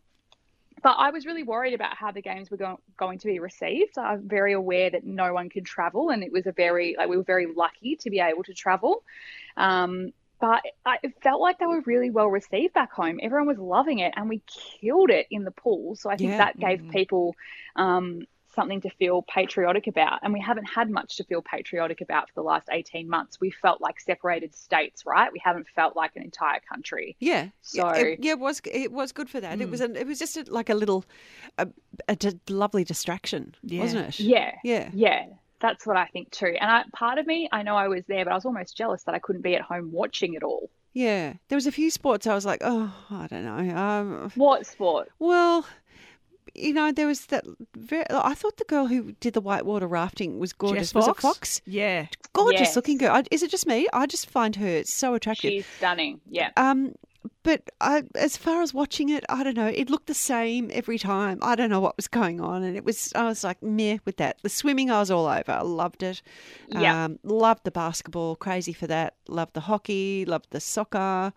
but 0.83 0.95
I 0.99 1.11
was 1.11 1.27
really 1.27 1.43
worried 1.43 1.75
about 1.75 1.97
how 1.97 2.11
the 2.11 2.23
games 2.23 2.51
were 2.51 2.57
go- 2.57 2.81
going 2.97 3.19
to 3.19 3.27
be 3.27 3.39
received. 3.39 3.99
I'm 3.99 4.27
very 4.29 4.53
aware 4.53 4.89
that 4.91 5.05
no 5.05 5.35
one 5.35 5.51
could 5.51 5.67
travel, 5.67 6.11
and 6.11 6.23
it 6.23 6.33
was 6.33 6.47
a 6.47 6.53
very 6.53 6.95
like 6.97 7.09
we 7.09 7.17
were 7.17 7.23
very 7.23 7.47
lucky 7.47 7.97
to 7.97 8.09
be 8.11 8.21
able 8.21 8.45
to 8.45 8.55
travel. 8.55 9.03
Um, 9.57 10.13
but 10.41 10.63
I, 10.87 10.97
it 11.03 11.13
felt 11.23 11.41
like 11.41 11.59
they 11.59 11.67
were 11.67 11.81
really 11.83 12.11
well 12.11 12.29
received 12.29 12.75
back 12.75 12.93
home. 12.93 13.21
Everyone 13.23 13.47
was 13.47 13.59
loving 13.59 13.99
it, 14.01 14.15
and 14.17 14.29
we 14.29 14.43
killed 14.81 15.11
it 15.11 15.27
in 15.31 15.45
the 15.45 15.51
pool. 15.51 15.97
So 15.97 16.11
I 16.11 16.17
think 16.17 16.31
Yeah. 16.31 16.39
that 16.39 16.59
gave 16.59 16.81
Mhm. 16.81 16.93
people 16.93 17.35
um, 17.77 18.23
something 18.57 18.81
to 18.81 18.91
feel 18.91 19.23
patriotic 19.23 19.87
about. 19.87 20.19
And 20.25 20.33
we 20.33 20.41
haven't 20.41 20.65
had 20.65 20.91
much 20.91 21.17
to 21.19 21.25
feel 21.25 21.41
patriotic 21.41 22.01
about 22.01 22.27
for 22.29 22.35
the 22.35 22.43
last 22.43 22.69
18 22.73 23.09
months. 23.09 23.39
We 23.41 23.53
felt 23.53 23.81
like 23.81 24.01
separated 24.01 24.57
states, 24.57 25.07
right? 25.07 25.33
We 25.33 25.41
haven't 25.45 25.69
felt 25.69 25.95
like 25.95 26.17
an 26.17 26.25
entire 26.25 26.59
country. 26.69 27.17
Yeah, 27.21 27.51
So- 27.63 27.87
yeah, 27.87 27.95
it, 28.01 28.19
yeah, 28.25 28.33
it 28.33 28.39
was 28.41 28.61
it 28.65 28.91
was 28.91 29.13
good 29.13 29.31
for 29.31 29.41
that. 29.41 29.61
It 29.61 29.71
was 29.71 29.81
an, 29.81 29.95
it 29.95 30.05
was 30.07 30.19
just 30.19 30.37
a, 30.37 30.45
like 30.53 30.69
a 30.69 30.75
little, 30.75 31.05
a, 31.59 31.69
a 32.09 32.17
d- 32.17 32.41
lovely 32.49 32.83
distraction, 32.83 33.55
Yeah. 33.63 33.81
wasn't 33.83 34.09
it? 34.09 34.21
Yeah. 34.21 34.53
yeah. 34.65 34.91
Yeah. 34.95 35.27
That's 35.61 35.87
what 35.87 35.97
I 35.97 36.07
think 36.07 36.31
too. 36.31 36.55
And 36.61 36.71
I, 36.71 36.85
part 36.93 37.19
of 37.19 37.27
me, 37.27 37.49
I 37.53 37.63
know 37.63 37.77
I 37.77 37.89
was 37.89 38.05
there, 38.07 38.25
but 38.25 38.33
I 38.33 38.35
was 38.35 38.45
almost 38.47 38.77
jealous 38.77 39.03
that 39.05 39.15
I 39.15 39.19
couldn't 39.19 39.43
be 39.43 39.55
at 39.55 39.63
home 39.63 39.93
watching 39.93 40.35
it 40.35 40.43
all. 40.43 40.71
Yeah, 40.93 41.35
there 41.49 41.57
was 41.57 41.67
a 41.67 41.73
few 41.73 41.91
sports 41.91 42.27
I 42.27 42.35
was 42.35 42.45
like, 42.45 42.61
oh, 42.65 42.93
I 43.11 43.27
don't 43.29 43.45
know. 43.45 43.77
Um, 43.77 44.33
What 44.35 44.67
sport? 44.67 45.09
well, 45.19 45.65
you 46.55 46.73
know, 46.73 46.91
there 46.91 47.07
was 47.07 47.27
that. 47.27 47.45
Very, 47.77 48.05
I 48.11 48.35
thought 48.35 48.57
the 48.57 48.65
girl 48.65 48.87
who 48.89 49.13
did 49.21 49.35
the 49.35 49.41
whitewater 49.41 49.87
rafting 49.87 50.41
was 50.41 50.53
gorgeous. 50.53 50.89
Jess 50.89 50.95
was 50.95 51.07
Fox? 51.07 51.19
it 51.19 51.23
Fox? 51.23 51.63
Yeah. 51.67 52.07
Gorgeous 52.33 52.61
Yes. 52.61 52.77
looking 52.77 52.99
girl. 52.99 53.13
I, 53.15 53.23
is 53.31 53.45
it 53.45 53.51
just 53.53 53.67
me? 53.69 53.87
I 53.93 54.07
just 54.07 54.29
find 54.29 54.57
her 54.57 54.83
so 54.85 55.15
attractive. 55.15 55.51
She's 55.53 55.67
stunning. 55.77 56.21
Yeah. 56.29 56.51
Um, 56.57 56.95
but 57.43 57.71
I, 57.81 58.03
as 58.15 58.37
far 58.37 58.63
as 58.63 58.75
watching 58.75 59.09
it, 59.09 59.25
I 59.29 59.43
don't 59.43 59.57
know. 59.57 59.67
It 59.67 59.89
looked 59.91 60.07
the 60.07 60.15
same 60.15 60.71
every 60.73 60.99
time. 60.99 61.39
I 61.43 61.55
don't 61.55 61.71
know 61.71 61.81
what 61.81 61.97
was 61.97 62.09
going 62.09 62.41
on, 62.41 62.63
and 62.63 62.77
it 62.77 62.85
was. 62.85 63.13
I 63.15 63.25
was 63.25 63.43
like 63.45 63.63
meh 63.63 63.99
with 64.05 64.17
that. 64.19 64.39
The 64.43 64.49
swimming, 64.49 64.91
I 64.91 64.99
was 65.01 65.11
all 65.11 65.27
over. 65.27 65.53
I 65.53 65.63
loved 65.63 66.03
it. 66.03 66.23
Yeah. 66.69 67.05
Um, 67.05 67.19
loved 67.25 67.65
the 67.65 67.71
basketball. 67.71 68.37
Crazy 68.37 68.73
for 68.73 68.87
that. 68.89 69.15
Loved 69.29 69.55
the 69.55 69.61
hockey. 69.61 70.25
Loved 70.27 70.49
the 70.51 70.61
soccer. 70.61 71.33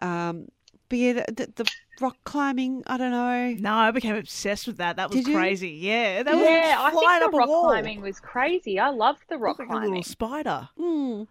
Um, 0.00 0.48
but 0.88 0.98
yeah, 0.98 1.12
the, 1.14 1.24
the, 1.32 1.52
the 1.64 1.70
rock 2.00 2.16
climbing. 2.24 2.82
I 2.86 2.96
don't 2.96 3.10
know. 3.10 3.54
No, 3.58 3.72
I 3.74 3.90
became 3.90 4.14
obsessed 4.16 4.66
with 4.66 4.76
that. 4.78 4.96
That 4.96 5.10
was 5.12 5.24
crazy. 5.24 5.70
Yeah, 5.70 6.22
that 6.22 6.34
was 6.34 6.44
yeah, 6.44 6.76
I 6.78 6.90
flying 6.90 7.08
think 7.08 7.22
up 7.24 7.30
the 7.32 7.38
rock 7.38 7.48
wall. 7.48 7.64
climbing 7.64 8.00
was 8.02 8.20
crazy. 8.20 8.78
I 8.78 8.90
loved 8.90 9.22
the 9.28 9.36
rock 9.38 9.58
Looked 9.58 9.68
like 9.70 9.76
a 9.76 9.80
climbing. 9.80 9.90
little 9.90 10.02
spider. 10.04 10.68
Hmm. 10.78 11.22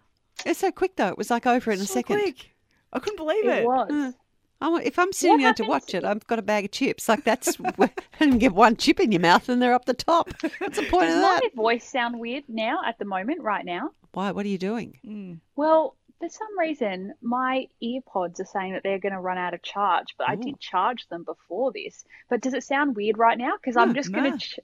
It's 0.44 0.60
so 0.60 0.70
quick 0.70 0.96
though. 0.96 1.08
It 1.08 1.16
was 1.18 1.30
like 1.30 1.46
over 1.46 1.70
in 1.70 1.80
a 1.80 1.84
So 1.86 1.94
second. 1.94 2.20
quick. 2.20 2.50
I 2.92 2.98
couldn't 2.98 3.16
believe 3.16 3.46
It 3.46 3.58
it. 3.58 3.66
was. 3.66 3.90
Uh, 3.90 4.12
I 4.60 4.68
want, 4.68 4.84
if 4.84 4.98
I'm 4.98 5.12
sitting 5.12 5.38
down 5.38 5.54
to 5.56 5.64
happens- 5.64 5.68
watch 5.68 5.94
it, 5.94 6.04
I've 6.04 6.26
got 6.26 6.38
a 6.38 6.42
bag 6.42 6.64
of 6.64 6.70
chips. 6.70 7.08
Like 7.08 7.24
that's, 7.24 7.58
and 8.20 8.40
get 8.40 8.52
one 8.52 8.76
chip 8.76 9.00
in 9.00 9.12
your 9.12 9.20
mouth 9.20 9.48
and 9.50 9.60
they're 9.60 9.74
up 9.74 9.84
the 9.84 9.92
top. 9.94 10.30
What's 10.58 10.76
the 10.78 10.82
point 10.90 11.08
of 11.08 11.14
Does 11.14 11.20
that? 11.22 11.40
my 11.42 11.50
voice 11.54 11.88
sound 11.88 12.18
weird 12.18 12.44
now 12.48 12.80
at 12.86 12.98
the 12.98 13.04
moment, 13.04 13.42
right 13.42 13.64
now? 13.64 13.90
Why? 14.12 14.30
What 14.30 14.46
are 14.46 14.48
you 14.48 14.56
doing? 14.56 14.98
Mm. 15.06 15.40
Well, 15.56 15.94
for 16.20 16.30
some 16.30 16.58
reason, 16.58 17.12
my 17.20 17.68
earpods 17.84 18.40
are 18.40 18.46
saying 18.46 18.72
that 18.72 18.82
they're 18.82 18.98
going 18.98 19.12
to 19.12 19.20
run 19.20 19.36
out 19.36 19.52
of 19.52 19.60
charge, 19.60 20.14
but 20.16 20.26
I 20.30 20.36
did 20.36 20.58
charge 20.58 21.06
them 21.08 21.24
before 21.24 21.70
this. 21.72 22.06
But 22.30 22.40
does 22.40 22.54
it 22.54 22.64
sound 22.64 22.96
weird 22.96 23.18
right 23.18 23.36
now? 23.36 23.52
Because 23.60 23.76
I'm 23.76 23.88
No, 23.88 23.94
just 23.94 24.10
going 24.10 24.32
to. 24.32 24.38
Ch- 24.38 24.60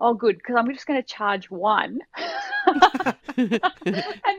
oh, 0.00 0.14
good, 0.14 0.38
because 0.38 0.56
I'm 0.56 0.72
just 0.72 0.86
going 0.86 1.00
to 1.00 1.06
charge 1.06 1.50
one. 1.50 2.00
and 3.36 3.60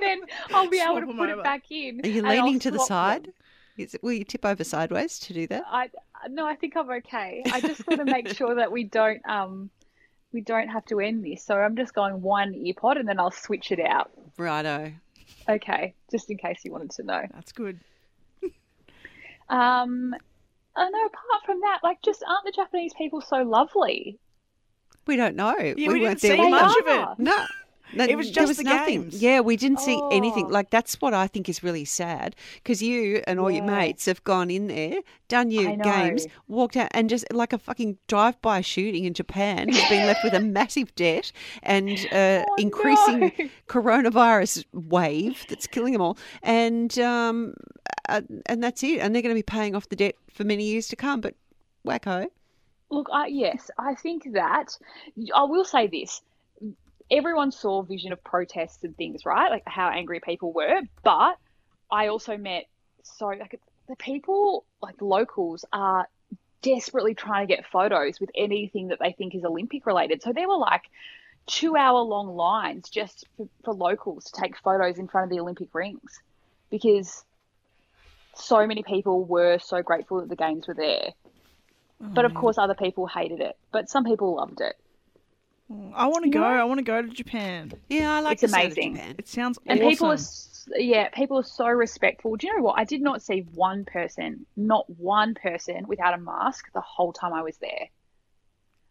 then 0.01 0.21
I'll 0.53 0.69
be 0.69 0.79
able 0.79 1.01
to 1.01 1.07
put 1.07 1.29
over. 1.29 1.39
it 1.39 1.43
back 1.43 1.63
in. 1.69 2.01
Are 2.03 2.09
you 2.09 2.21
leaning 2.21 2.59
to 2.59 2.71
the 2.71 2.79
side? 2.79 3.25
them. 3.25 3.33
Is 3.77 3.93
it, 3.93 4.03
will 4.03 4.13
you 4.13 4.23
tip 4.23 4.45
over 4.45 4.63
sideways 4.63 5.17
to 5.19 5.33
do 5.33 5.47
that? 5.47 5.63
I 5.65 5.89
no, 6.29 6.45
I 6.45 6.55
think 6.55 6.75
I'm 6.75 6.89
okay. 6.89 7.41
I 7.45 7.61
just 7.61 7.87
want 7.87 7.99
to 7.99 8.05
make 8.05 8.27
sure 8.35 8.55
that 8.55 8.71
we 8.71 8.83
don't 8.83 9.25
um 9.27 9.69
we 10.33 10.41
don't 10.41 10.67
have 10.67 10.85
to 10.87 10.99
end 10.99 11.23
this. 11.23 11.43
So 11.43 11.55
I'm 11.55 11.75
just 11.75 11.93
going 11.93 12.21
one 12.21 12.53
ear 12.53 12.73
pod 12.77 12.97
and 12.97 13.07
then 13.07 13.19
I'll 13.19 13.31
switch 13.31 13.71
it 13.71 13.79
out. 13.79 14.11
Righto. 14.37 14.91
Okay, 15.49 15.95
just 16.11 16.29
in 16.29 16.37
case 16.37 16.59
you 16.63 16.71
wanted 16.71 16.91
to 16.91 17.03
know. 17.03 17.23
That's 17.33 17.53
good. 17.53 17.79
Um, 19.51 20.15
I 20.75 20.89
know. 20.89 21.05
Apart 21.05 21.45
from 21.45 21.59
that, 21.61 21.79
like, 21.83 22.01
just 22.01 22.23
aren't 22.27 22.45
the 22.45 22.53
Japanese 22.55 22.93
people 22.97 23.21
so 23.21 23.43
lovely? 23.43 24.17
We 25.07 25.15
don't 25.15 25.35
know. 25.35 25.55
Yeah, 25.57 25.73
we, 25.75 25.87
weren't 26.01 26.19
didn't 26.19 26.19
see 26.21 26.27
there 26.29 26.49
much 26.49 26.75
of 26.81 26.87
it. 26.87 27.07
No. 27.19 27.45
No, 27.93 28.05
It 28.05 28.15
was 28.15 28.27
there 28.27 28.35
just 28.35 28.47
was 28.47 28.57
the 28.57 28.63
nothing. 28.63 29.01
games. 29.01 29.21
Yeah, 29.21 29.41
we 29.41 29.57
didn't 29.57 29.81
see 29.81 30.01
anything. 30.13 30.45
Oh. 30.45 30.49
Like 30.49 30.69
that's 30.69 31.01
what 31.01 31.13
I 31.13 31.27
think 31.27 31.49
is 31.49 31.61
really 31.61 31.83
sad 31.83 32.37
because 32.55 32.81
you 32.81 33.21
and 33.27 33.37
all 33.37 33.51
your 33.51 33.65
mates 33.65 34.05
have 34.05 34.23
gone 34.23 34.49
in 34.49 34.67
there, 34.67 35.01
done 35.27 35.51
your 35.51 35.75
games, 35.75 36.25
walked 36.47 36.77
out, 36.77 36.87
and 36.91 37.09
just 37.09 37.25
like 37.33 37.51
a 37.51 37.57
fucking 37.57 37.97
drive-by 38.07 38.61
shooting 38.61 39.03
in 39.03 39.13
Japan, 39.13 39.67
you've 39.67 39.89
been 39.89 40.07
left 40.07 40.23
with 40.23 40.33
a 40.33 40.39
massive 40.57 40.95
debt 40.95 41.33
and 41.63 41.89
uh, 42.13 42.45
Oh, 42.47 42.55
increasing 42.57 43.19
no. 43.37 43.49
coronavirus 43.67 44.63
wave 44.71 45.43
that's 45.49 45.67
killing 45.67 45.91
them 45.91 46.01
all, 46.01 46.17
and 46.43 46.97
um, 46.99 47.55
uh, 48.07 48.21
and 48.45 48.63
that's 48.63 48.83
it. 48.83 48.99
And 48.99 49.13
they're 49.13 49.21
going 49.21 49.35
to 49.35 49.39
be 49.39 49.43
paying 49.43 49.75
off 49.75 49.89
the 49.89 49.97
debt 49.97 50.15
for 50.31 50.45
many 50.45 50.63
years 50.63 50.87
to 50.89 50.95
come. 50.95 51.19
But 51.19 51.35
wacko. 51.85 52.27
Look, 52.91 53.09
I, 53.11 53.27
yes, 53.27 53.71
I 53.77 53.95
think 53.95 54.33
that 54.33 54.77
I 55.33 55.43
will 55.43 55.65
say 55.65 55.87
this. 55.87 56.21
Everyone 57.09 57.51
saw 57.51 57.81
Vision 57.81 58.13
of 58.13 58.23
protests 58.23 58.83
and 58.83 58.95
things, 58.95 59.25
right? 59.25 59.49
Like 59.49 59.63
how 59.65 59.89
angry 59.89 60.19
people 60.19 60.53
were. 60.53 60.81
But 61.03 61.37
I 61.89 62.07
also 62.07 62.37
met 62.37 62.65
so 63.03 63.27
like 63.27 63.59
the 63.87 63.95
people, 63.95 64.65
like 64.81 65.01
locals, 65.01 65.65
are 65.73 66.07
desperately 66.61 67.15
trying 67.15 67.47
to 67.47 67.55
get 67.55 67.65
photos 67.65 68.19
with 68.19 68.29
anything 68.35 68.89
that 68.89 68.99
they 68.99 69.13
think 69.13 69.35
is 69.35 69.43
Olympic 69.43 69.85
related. 69.85 70.21
So 70.21 70.31
there 70.33 70.47
were 70.47 70.57
like 70.57 70.83
two 71.47 71.75
hour 71.75 72.01
long 72.01 72.35
lines 72.35 72.89
just 72.89 73.25
for, 73.35 73.47
for 73.63 73.73
locals 73.73 74.25
to 74.25 74.41
take 74.41 74.57
photos 74.57 74.97
in 74.97 75.07
front 75.07 75.25
of 75.25 75.29
the 75.31 75.39
Olympic 75.39 75.73
rings 75.73 76.19
because 76.69 77.23
so 78.35 78.65
many 78.65 78.83
people 78.83 79.25
were 79.25 79.59
so 79.59 79.81
grateful 79.81 80.19
that 80.21 80.29
the 80.29 80.35
games 80.35 80.67
were 80.67 80.73
there. 80.73 81.09
Oh, 82.03 82.07
but 82.13 82.25
of 82.25 82.33
course, 82.33 82.57
other 82.57 82.73
people 82.73 83.07
hated 83.07 83.39
it. 83.41 83.57
But 83.71 83.89
some 83.89 84.03
people 84.03 84.35
loved 84.35 84.59
it. 84.61 84.75
Mm, 85.71 85.91
I 85.95 86.07
want 86.07 86.23
to 86.25 86.29
go. 86.31 86.39
know- 86.39 86.45
I 86.47 86.63
want 86.63 86.79
to 86.79 86.83
go 86.83 87.01
to 87.01 87.07
Japan. 87.07 87.71
Yeah, 87.89 88.11
I 88.13 88.19
like 88.21 88.33
It's 88.33 88.41
the 88.41 88.47
sound 88.49 88.65
of 88.65 88.71
amazing. 88.73 88.95
Japan. 88.95 89.15
It 89.19 89.27
sounds 89.27 89.59
And 89.65 89.79
awesome. 89.79 89.89
people 89.89 90.11
are, 90.11 90.81
yeah, 90.81 91.09
people 91.09 91.37
are 91.37 91.43
so 91.43 91.67
respectful. 91.67 92.35
Do 92.35 92.47
you 92.47 92.57
know 92.57 92.63
what? 92.63 92.79
I 92.79 92.83
did 92.83 93.01
not 93.01 93.21
see 93.21 93.45
one 93.53 93.85
person, 93.85 94.45
not 94.57 94.89
one 94.89 95.33
person 95.35 95.87
without 95.87 96.13
a 96.13 96.17
mask 96.17 96.71
the 96.73 96.81
whole 96.81 97.13
time 97.13 97.33
I 97.33 97.41
was 97.43 97.57
there. 97.57 97.89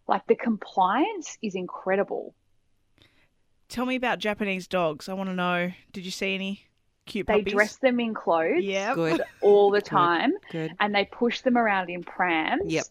Like 0.08 0.26
the 0.26 0.34
compliance 0.36 1.36
is 1.42 1.54
incredible. 1.54 2.34
Tell 3.68 3.86
me 3.86 3.94
about 3.94 4.18
Japanese 4.18 4.66
dogs. 4.66 5.08
I 5.08 5.12
want 5.14 5.28
to 5.30 5.34
know. 5.34 5.72
Did 5.92 6.04
you 6.04 6.10
see 6.10 6.34
any 6.34 6.66
cute 7.10 7.26
They 7.26 7.38
puppies? 7.40 7.52
dress 7.52 7.76
them 7.76 8.00
in 8.00 8.14
clothes 8.14 8.62
Yeah. 8.64 8.94
Good, 8.94 9.22
all 9.42 9.70
the 9.70 9.82
time 9.82 10.32
good. 10.50 10.74
and 10.80 10.94
they 10.94 11.04
push 11.04 11.40
them 11.42 11.56
around 11.58 11.90
in 11.90 12.02
prams. 12.04 12.72
Yep. 12.72 12.84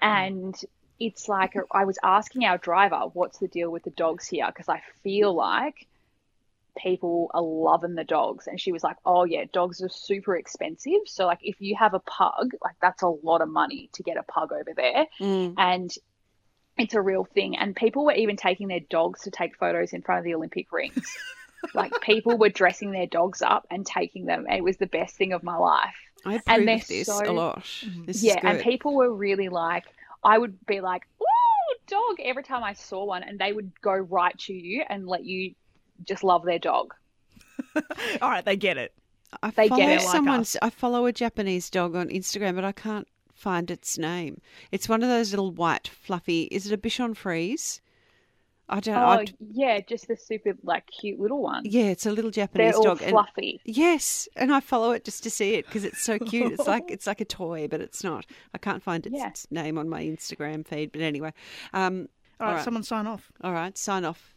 And 0.00 0.54
it's 0.98 1.28
like 1.28 1.54
I 1.72 1.84
was 1.84 1.98
asking 2.02 2.44
our 2.44 2.58
driver, 2.58 3.00
what's 3.12 3.38
the 3.38 3.48
deal 3.48 3.70
with 3.70 3.82
the 3.84 3.90
dogs 3.90 4.26
here? 4.26 4.46
Because 4.46 4.68
I 4.68 4.82
feel 5.02 5.34
like 5.34 5.86
people 6.78 7.30
are 7.34 7.42
loving 7.42 7.94
the 7.94 8.04
dogs. 8.04 8.46
And 8.46 8.60
she 8.60 8.72
was 8.72 8.84
like, 8.84 8.96
oh, 9.04 9.24
yeah, 9.24 9.44
dogs 9.52 9.82
are 9.82 9.88
super 9.88 10.36
expensive. 10.36 11.00
So, 11.06 11.26
like, 11.26 11.40
if 11.42 11.60
you 11.60 11.76
have 11.76 11.94
a 11.94 12.00
pug, 12.00 12.52
like, 12.62 12.76
that's 12.80 13.02
a 13.02 13.08
lot 13.08 13.40
of 13.40 13.48
money 13.48 13.88
to 13.94 14.02
get 14.02 14.16
a 14.16 14.22
pug 14.22 14.52
over 14.52 14.72
there. 14.76 15.06
Mm. 15.20 15.54
And 15.56 15.90
it's 16.78 16.94
a 16.94 17.00
real 17.00 17.24
thing. 17.24 17.56
And 17.56 17.74
people 17.74 18.04
were 18.04 18.12
even 18.12 18.36
taking 18.36 18.68
their 18.68 18.80
dogs 18.80 19.22
to 19.22 19.30
take 19.30 19.56
photos 19.56 19.92
in 19.92 20.02
front 20.02 20.18
of 20.18 20.24
the 20.24 20.34
Olympic 20.34 20.70
rings. 20.72 21.16
like, 21.74 21.92
people 22.00 22.36
were 22.38 22.48
dressing 22.48 22.90
their 22.92 23.06
dogs 23.06 23.42
up 23.42 23.66
and 23.70 23.84
taking 23.86 24.26
them. 24.26 24.46
It 24.48 24.62
was 24.62 24.76
the 24.76 24.86
best 24.86 25.16
thing 25.16 25.32
of 25.32 25.42
my 25.42 25.56
life. 25.56 25.94
I 26.24 26.34
approve 26.34 26.42
And 26.58 26.68
they're 26.68 26.78
this 26.78 27.06
so- 27.06 27.22
a 27.24 27.32
lot. 27.32 27.62
Mhm. 27.62 28.06
This 28.06 28.22
yeah, 28.22 28.40
and 28.42 28.60
people 28.60 28.94
were 28.94 29.12
really 29.12 29.48
like, 29.48 29.84
I 30.24 30.38
would 30.38 30.64
be 30.66 30.80
like, 30.80 31.02
"Ooh, 31.20 31.76
dog!" 31.86 32.16
every 32.24 32.42
time 32.42 32.64
I 32.64 32.72
saw 32.72 33.04
one, 33.04 33.22
and 33.22 33.38
they 33.38 33.52
would 33.52 33.70
go 33.80 33.92
right 33.92 34.36
to 34.40 34.52
you 34.52 34.84
and 34.88 35.06
let 35.06 35.24
you 35.24 35.54
just 36.04 36.24
love 36.24 36.44
their 36.44 36.58
dog. 36.58 36.94
All 38.22 38.30
right, 38.30 38.44
they 38.44 38.56
get 38.56 38.76
it. 38.76 38.92
I 39.42 39.50
They 39.50 39.68
follow 39.68 39.80
get 39.80 39.98
it 39.98 40.02
someone's. 40.02 40.56
us. 40.56 40.62
I 40.62 40.70
follow 40.70 41.06
a 41.06 41.12
Japanese 41.12 41.70
dog 41.70 41.94
on 41.94 42.08
Instagram, 42.08 42.54
but 42.54 42.64
I 42.64 42.72
can't 42.72 43.06
find 43.34 43.70
its 43.70 43.98
name. 43.98 44.40
It's 44.72 44.88
one 44.88 45.02
of 45.02 45.08
those 45.08 45.30
little 45.30 45.50
white, 45.52 45.88
fluffy. 45.88 46.44
Is 46.44 46.66
it 46.66 46.72
a 46.74 46.78
Bichon 46.78 47.16
Frise? 47.16 47.80
I 48.68 48.80
don't. 48.80 48.96
Oh, 48.96 49.00
I, 49.00 49.24
yeah, 49.52 49.80
just 49.80 50.08
the 50.08 50.16
super 50.16 50.54
like 50.64 50.86
cute 50.88 51.20
little 51.20 51.40
one. 51.40 51.62
yeah, 51.64 51.84
it's 51.84 52.04
a 52.06 52.10
little 52.10 52.30
Japanese 52.32 52.72
They're 52.72 52.78
all 52.78 52.82
dog. 52.96 53.02
and- 53.02 53.10
fluffy. 53.12 53.60
yes, 53.64 54.28
and 54.34 54.52
I 54.52 54.58
follow 54.60 54.90
it 54.90 55.04
just 55.04 55.22
to 55.22 55.30
see 55.30 55.54
it 55.54 55.66
because 55.66 55.84
it's 55.84 56.02
so 56.02 56.18
cute. 56.30 56.52
It's 56.52 56.66
like 56.66 56.90
it's 56.90 57.06
like 57.06 57.20
a 57.20 57.24
toy, 57.24 57.68
but 57.68 57.80
it's 57.80 58.02
not. 58.02 58.26
I 58.54 58.58
can't 58.58 58.82
find 58.82 59.06
its 59.06 59.14
Yeah. 59.16 59.30
name 59.62 59.78
on 59.78 59.88
my 59.88 60.02
Instagram 60.02 60.66
feed. 60.66 60.90
But 60.92 61.00
anyway, 61.02 61.32
um, 61.72 62.08
All 62.40 62.46
right, 62.46 62.50
All 62.50 62.54
right. 62.56 62.64
someone 62.64 62.82
sign 62.82 63.06
off. 63.06 63.30
all 63.42 63.52
right, 63.52 63.76
sign 63.78 64.04
off. 64.04 64.34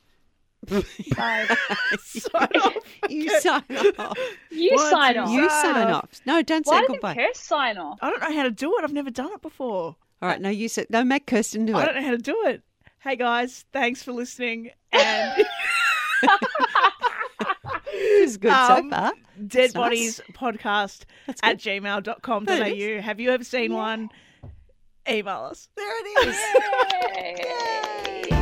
Bye. 0.67 0.84
Sign 2.03 2.49
off. 2.61 2.75
you 3.09 3.39
sign 3.39 3.63
off. 3.97 4.17
You 4.51 4.75
One, 4.75 4.89
sign 4.91 5.17
off. 5.17 5.30
You 5.32 5.49
Sign 5.49 5.73
sign 5.73 5.88
off. 5.88 6.03
off. 6.03 6.21
No, 6.25 6.41
don't 6.41 6.65
Why 6.67 6.73
say 6.75 6.82
doesn't 6.82 6.95
goodbye. 6.95 7.15
Kirst 7.15 7.38
sign 7.38 7.77
off? 7.77 7.97
I 8.01 8.09
don't 8.09 8.21
know 8.21 8.34
how 8.36 8.43
to 8.43 8.51
do 8.51 8.75
it. 8.77 8.84
I've 8.84 8.91
never 8.93 9.09
done 9.09 9.32
it 9.34 9.41
before. 9.41 9.95
All 10.21 10.27
right, 10.30 10.41
no, 10.41 10.49
you 10.49 10.67
say 10.67 10.86
no. 10.89 11.03
Make 11.05 11.27
Kirsten 11.27 11.65
do 11.65 11.73
it. 11.73 11.77
I 11.77 11.86
don't 11.86 11.95
know 11.95 12.01
how 12.03 12.11
to 12.11 12.17
do 12.17 12.43
it. 12.47 12.61
Hey 13.02 13.16
guys, 13.16 13.66
thanks 13.72 14.04
for 14.04 14.12
listening. 14.12 14.72
And 14.91 15.45
This 17.91 18.30
is 18.32 18.38
good 18.38 18.52
Um, 18.52 18.89
so 18.91 18.95
far. 18.95 19.12
Dead 19.38 19.50
That's 19.72 19.74
nice. 19.74 19.74
Bodies 19.74 20.22
Podcast 20.34 21.06
That's 21.28 21.39
at 21.43 21.64
good. 21.64 21.82
gmail.com.au. 21.84 22.45
There 22.45 22.68
it 22.97 23.04
Have 23.04 23.20
you 23.20 23.32
ever 23.32 23.43
seen 23.43 23.74
one? 23.74 24.10
Email 25.10 25.47
us. 25.50 25.70
There 25.76 25.88
it 26.02 26.28
is. 26.28 26.38
Yay. 27.16 28.36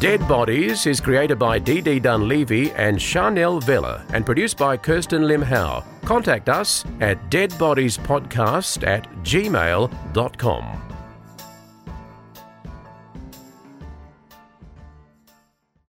Dead 0.00 0.26
Bodies 0.28 0.86
is 0.86 1.00
created 1.00 1.38
by 1.38 1.58
DD 1.58 2.00
Dunleavy 2.02 2.70
and 2.72 3.00
Chanel 3.00 3.58
Vella 3.60 4.04
and 4.12 4.24
produced 4.26 4.56
by 4.58 4.76
Kirsten 4.76 5.26
Lim 5.26 5.42
Howe. 5.42 5.82
Contact 6.04 6.48
us 6.48 6.84
at 7.00 7.30
deadbodiespodcast 7.30 8.86
at 8.86 9.08
gmail.com. 9.24 10.80